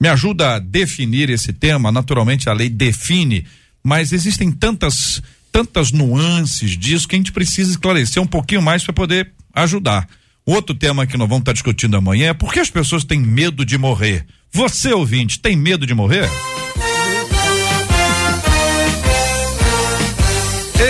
Me 0.00 0.08
ajuda 0.08 0.54
a 0.54 0.58
definir 0.58 1.28
esse 1.28 1.52
tema, 1.52 1.92
naturalmente 1.92 2.48
a 2.48 2.52
lei 2.54 2.70
define, 2.70 3.46
mas 3.84 4.12
existem 4.12 4.50
tantas 4.50 5.22
tantas 5.52 5.90
nuances 5.90 6.76
disso 6.76 7.08
que 7.08 7.16
a 7.16 7.18
gente 7.18 7.32
precisa 7.32 7.70
esclarecer 7.70 8.22
um 8.22 8.26
pouquinho 8.26 8.60
mais 8.60 8.84
para 8.84 8.92
poder 8.92 9.32
ajudar. 9.54 10.06
Outro 10.48 10.76
tema 10.76 11.08
que 11.08 11.16
nós 11.16 11.28
vamos 11.28 11.42
estar 11.42 11.52
discutindo 11.52 11.96
amanhã 11.96 12.28
é 12.28 12.32
por 12.32 12.52
que 12.52 12.60
as 12.60 12.70
pessoas 12.70 13.02
têm 13.02 13.18
medo 13.18 13.64
de 13.64 13.76
morrer. 13.76 14.24
Você, 14.52 14.92
ouvinte, 14.92 15.40
tem 15.40 15.56
medo 15.56 15.84
de 15.84 15.92
morrer? 15.92 16.30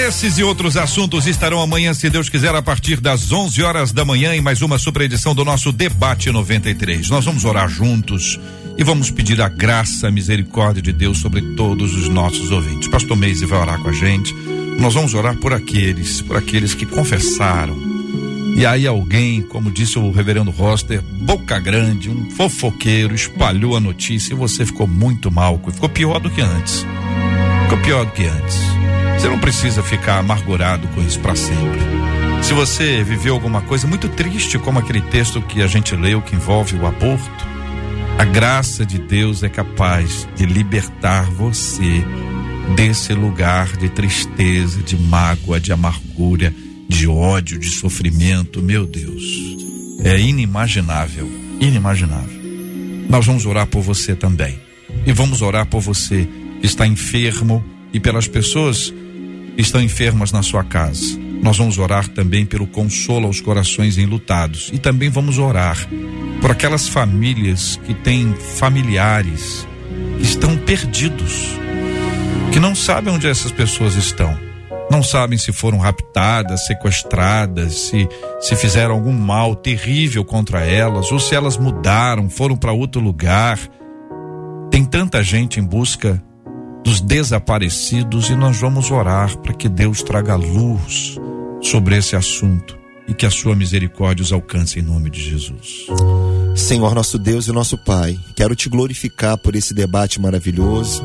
Esses 0.06 0.36
e 0.36 0.42
outros 0.42 0.76
assuntos 0.76 1.26
estarão 1.26 1.62
amanhã, 1.62 1.94
se 1.94 2.10
Deus 2.10 2.28
quiser, 2.28 2.54
a 2.54 2.60
partir 2.60 3.00
das 3.00 3.32
11 3.32 3.62
horas 3.62 3.92
da 3.92 4.04
manhã, 4.04 4.34
em 4.34 4.42
mais 4.42 4.60
uma 4.60 4.78
super 4.78 5.00
edição 5.02 5.34
do 5.34 5.42
nosso 5.42 5.72
Debate 5.72 6.30
93. 6.30 7.08
Nós 7.08 7.24
vamos 7.24 7.46
orar 7.46 7.66
juntos 7.66 8.38
e 8.76 8.84
vamos 8.84 9.10
pedir 9.10 9.40
a 9.40 9.48
graça, 9.48 10.08
a 10.08 10.10
misericórdia 10.10 10.82
de 10.82 10.92
Deus 10.92 11.16
sobre 11.18 11.40
todos 11.56 11.94
os 11.94 12.10
nossos 12.10 12.50
ouvintes. 12.50 12.88
Pastor 12.88 13.16
Meise 13.16 13.46
vai 13.46 13.58
orar 13.58 13.80
com 13.80 13.88
a 13.88 13.92
gente. 13.92 14.34
Nós 14.78 14.92
vamos 14.92 15.14
orar 15.14 15.34
por 15.36 15.54
aqueles, 15.54 16.20
por 16.20 16.36
aqueles 16.36 16.74
que 16.74 16.84
confessaram, 16.84 17.95
e 18.56 18.64
aí 18.64 18.86
alguém, 18.86 19.42
como 19.42 19.70
disse 19.70 19.98
o 19.98 20.10
reverendo 20.10 20.50
Roster, 20.50 21.02
boca 21.02 21.58
grande, 21.58 22.08
um 22.08 22.30
fofoqueiro, 22.30 23.14
espalhou 23.14 23.76
a 23.76 23.80
notícia 23.80 24.32
e 24.32 24.34
você 24.34 24.64
ficou 24.64 24.86
muito 24.86 25.30
mal, 25.30 25.60
ficou 25.70 25.90
pior 25.90 26.18
do 26.18 26.30
que 26.30 26.40
antes. 26.40 26.86
Ficou 27.64 27.78
pior 27.84 28.06
do 28.06 28.12
que 28.12 28.24
antes. 28.24 28.58
Você 29.18 29.28
não 29.28 29.38
precisa 29.38 29.82
ficar 29.82 30.20
amargurado 30.20 30.88
com 30.88 31.02
isso 31.02 31.20
para 31.20 31.36
sempre. 31.36 31.80
Se 32.40 32.54
você 32.54 33.04
viveu 33.04 33.34
alguma 33.34 33.60
coisa 33.60 33.86
muito 33.86 34.08
triste, 34.08 34.58
como 34.58 34.78
aquele 34.78 35.02
texto 35.02 35.42
que 35.42 35.60
a 35.60 35.66
gente 35.66 35.94
leu 35.94 36.22
que 36.22 36.34
envolve 36.34 36.76
o 36.76 36.86
aborto, 36.86 37.46
a 38.18 38.24
graça 38.24 38.86
de 38.86 38.98
Deus 38.98 39.42
é 39.42 39.50
capaz 39.50 40.26
de 40.34 40.46
libertar 40.46 41.30
você 41.30 42.02
desse 42.74 43.12
lugar 43.12 43.76
de 43.76 43.90
tristeza, 43.90 44.82
de 44.82 44.96
mágoa, 44.96 45.60
de 45.60 45.74
amargura 45.74 46.54
de 46.88 47.06
ódio, 47.06 47.58
de 47.58 47.70
sofrimento, 47.70 48.62
meu 48.62 48.86
Deus, 48.86 49.22
é 50.04 50.18
inimaginável, 50.18 51.28
inimaginável. 51.60 52.40
Nós 53.08 53.26
vamos 53.26 53.46
orar 53.46 53.66
por 53.66 53.82
você 53.82 54.14
também. 54.14 54.58
E 55.04 55.12
vamos 55.12 55.42
orar 55.42 55.66
por 55.66 55.80
você 55.80 56.28
que 56.60 56.66
está 56.66 56.86
enfermo 56.86 57.64
e 57.92 58.00
pelas 58.00 58.26
pessoas 58.26 58.92
que 59.54 59.62
estão 59.62 59.80
enfermas 59.80 60.32
na 60.32 60.42
sua 60.42 60.64
casa. 60.64 61.18
Nós 61.42 61.58
vamos 61.58 61.78
orar 61.78 62.08
também 62.08 62.44
pelo 62.44 62.66
consolo 62.66 63.26
aos 63.26 63.40
corações 63.40 63.98
enlutados 63.98 64.70
e 64.72 64.78
também 64.78 65.08
vamos 65.08 65.38
orar 65.38 65.88
por 66.40 66.50
aquelas 66.50 66.88
famílias 66.88 67.78
que 67.84 67.94
têm 67.94 68.34
familiares 68.56 69.66
que 70.18 70.24
estão 70.24 70.56
perdidos, 70.56 71.56
que 72.52 72.58
não 72.58 72.74
sabem 72.74 73.14
onde 73.14 73.26
essas 73.26 73.52
pessoas 73.52 73.94
estão 73.96 74.45
não 74.90 75.02
sabem 75.02 75.36
se 75.36 75.52
foram 75.52 75.78
raptadas, 75.78 76.66
sequestradas, 76.66 77.74
se 77.74 78.08
se 78.40 78.54
fizeram 78.54 78.94
algum 78.94 79.12
mal 79.12 79.54
terrível 79.54 80.24
contra 80.24 80.64
elas 80.64 81.10
ou 81.10 81.18
se 81.18 81.34
elas 81.34 81.56
mudaram, 81.56 82.30
foram 82.30 82.56
para 82.56 82.72
outro 82.72 83.00
lugar. 83.00 83.58
Tem 84.70 84.84
tanta 84.84 85.22
gente 85.22 85.58
em 85.58 85.64
busca 85.64 86.22
dos 86.84 87.00
desaparecidos 87.00 88.30
e 88.30 88.36
nós 88.36 88.60
vamos 88.60 88.90
orar 88.90 89.36
para 89.38 89.54
que 89.54 89.68
Deus 89.68 90.02
traga 90.02 90.36
luz 90.36 91.18
sobre 91.60 91.96
esse 91.96 92.14
assunto 92.14 92.78
e 93.08 93.14
que 93.14 93.26
a 93.26 93.30
sua 93.30 93.56
misericórdia 93.56 94.22
os 94.22 94.32
alcance 94.32 94.78
em 94.78 94.82
nome 94.82 95.10
de 95.10 95.20
Jesus. 95.20 95.86
Senhor 96.54 96.94
nosso 96.94 97.18
Deus 97.18 97.48
e 97.48 97.52
nosso 97.52 97.76
Pai, 97.78 98.18
quero 98.36 98.54
te 98.54 98.68
glorificar 98.68 99.36
por 99.36 99.56
esse 99.56 99.74
debate 99.74 100.20
maravilhoso 100.20 101.04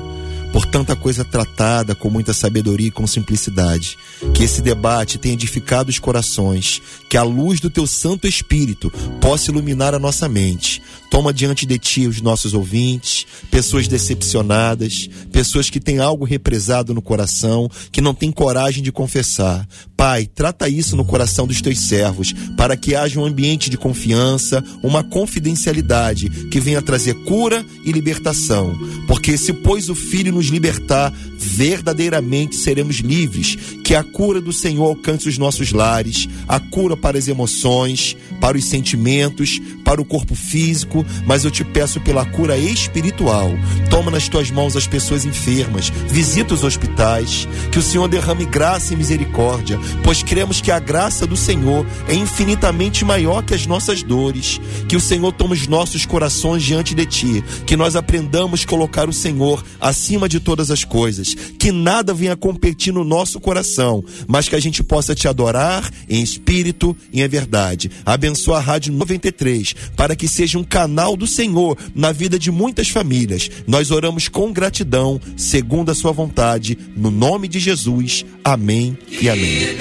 por 0.52 0.66
tanta 0.66 0.96
coisa 0.96 1.24
tratada 1.24 1.96
com 1.96 2.10
muita 2.10 2.34
sabedoria 2.34 2.88
e 2.88 2.92
com 2.92 3.08
simplicidade. 3.08 3.98
Que 4.34 4.44
esse 4.44 4.62
debate 4.62 5.18
tenha 5.18 5.34
edificado 5.34 5.90
os 5.90 6.00
corações, 6.00 6.82
que 7.10 7.18
a 7.18 7.24
luz 7.24 7.60
do 7.60 7.70
teu 7.70 7.88
Santo 7.88 8.28
Espírito 8.28 8.92
possa 9.20 9.52
iluminar 9.52 9.94
a 9.94 10.00
nossa 10.00 10.28
mente. 10.28 10.82
Toma 11.10 11.34
diante 11.34 11.66
de 11.66 11.78
ti 11.78 12.08
os 12.08 12.22
nossos 12.22 12.54
ouvintes, 12.54 13.26
pessoas 13.50 13.88
decepcionadas, 13.88 15.10
pessoas 15.32 15.70
que 15.70 15.80
têm 15.80 16.00
algo 16.00 16.24
represado 16.24 16.94
no 16.94 17.02
coração, 17.02 17.70
que 17.92 18.02
não 18.02 18.14
têm 18.14 18.32
coragem 18.32 18.82
de 18.84 18.92
confessar. 18.92 19.68
Pai, 20.02 20.26
trata 20.26 20.68
isso 20.68 20.96
no 20.96 21.06
coração 21.06 21.46
dos 21.46 21.62
teus 21.62 21.82
servos, 21.82 22.34
para 22.58 22.76
que 22.76 22.96
haja 22.96 23.20
um 23.20 23.24
ambiente 23.24 23.70
de 23.70 23.78
confiança, 23.78 24.64
uma 24.82 25.04
confidencialidade 25.04 26.28
que 26.50 26.60
venha 26.60 26.82
trazer 26.82 27.14
cura 27.24 27.64
e 27.86 27.92
libertação. 27.92 28.76
Porque 29.06 29.38
se 29.38 29.54
pois 29.54 29.90
o 29.90 29.94
Filho 29.94 30.34
nos 30.34 30.48
libertar, 30.48 31.14
verdadeiramente 31.38 32.56
seremos 32.56 32.96
livres. 32.96 33.56
Que 33.84 33.94
a 33.94 34.04
cura 34.04 34.42
do 34.42 34.52
Senhor 34.52 34.86
alcance 34.86 35.30
os 35.30 35.38
nossos 35.38 35.72
lares, 35.72 36.28
a 36.48 36.60
cura 36.60 36.98
para 36.98 37.20
as 37.20 37.28
emoções, 37.28 38.18
para 38.40 38.58
os 38.58 38.66
sentimentos, 38.66 39.60
para 39.84 40.02
o 40.02 40.06
corpo 40.06 40.34
físico, 40.34 41.06
mas 41.28 41.44
eu 41.44 41.52
te 41.52 41.64
peço 41.64 42.00
pela 42.00 42.26
cura 42.26 42.58
espiritual. 42.58 43.52
Toma 43.90 44.10
nas 44.10 44.30
tuas 44.30 44.50
mãos 44.50 44.76
as 44.76 44.88
pessoas 44.88 45.26
enfermas, 45.26 45.92
visita 46.10 46.54
os 46.54 46.64
hospitais, 46.64 47.48
que 47.72 47.80
o 47.80 47.84
Senhor 47.84 48.08
derrame 48.08 48.46
graça 48.46 48.94
e 48.94 48.98
misericórdia, 48.98 49.78
pois 50.04 50.24
cremos 50.24 50.62
que 50.62 50.72
a 50.72 50.80
graça 50.80 51.26
do 51.26 51.36
Senhor 51.36 51.86
é 52.08 52.14
infinitamente 52.14 53.04
maior 53.06 53.44
que 53.44 53.54
as 53.54 53.66
nossas 53.66 54.04
dores. 54.04 54.60
Que 54.88 54.96
o 54.96 55.02
Senhor 55.02 55.32
tome 55.32 55.54
os 55.54 55.68
nossos 55.68 56.06
corações 56.06 56.64
diante 56.64 56.94
de 56.94 57.06
ti, 57.06 57.44
que 57.66 57.76
nós 57.76 57.96
aprendamos 57.96 58.64
a 58.64 58.68
colocar 58.68 59.08
o 59.08 59.14
Senhor 59.14 59.64
acima 59.80 60.28
de 60.28 60.40
todas 60.40 60.72
as 60.72 60.84
coisas, 60.84 61.34
que 61.58 61.72
nada 61.72 62.14
venha 62.14 62.36
competir 62.36 62.94
no 62.94 63.04
nosso 63.04 63.40
coração, 63.40 64.04
mas 64.28 64.48
que 64.48 64.56
a 64.56 64.60
gente 64.60 64.84
possa 64.84 65.16
te 65.16 65.28
adorar 65.28 65.90
em 66.10 66.22
espírito 66.22 66.96
e 67.12 67.22
em 67.22 67.28
verdade. 67.28 67.90
Abençoa 68.06 68.58
a 68.58 68.62
Rádio 68.62 68.94
93 68.94 69.76
para 69.96 70.16
que 70.16 70.28
seja 70.28 70.58
um 70.58 70.64
canal 70.64 71.16
do 71.16 71.28
Senhor 71.28 71.78
na 71.96 72.12
vida 72.12 72.38
de 72.38 72.52
muitas 72.52 72.90
famílias. 72.90 73.50
Nós 73.68 73.92
oramos 73.92 74.28
com 74.28 74.52
gratidão, 74.52 75.20
segundo 75.36 75.92
a 75.92 75.96
sua 75.96 76.12
vontade, 76.12 76.78
no 76.96 77.12
nome 77.12 77.48
de 77.48 77.60
Jesus. 77.60 78.26
Amém 78.44 78.98
e 79.22 79.30
amém. 79.30 79.81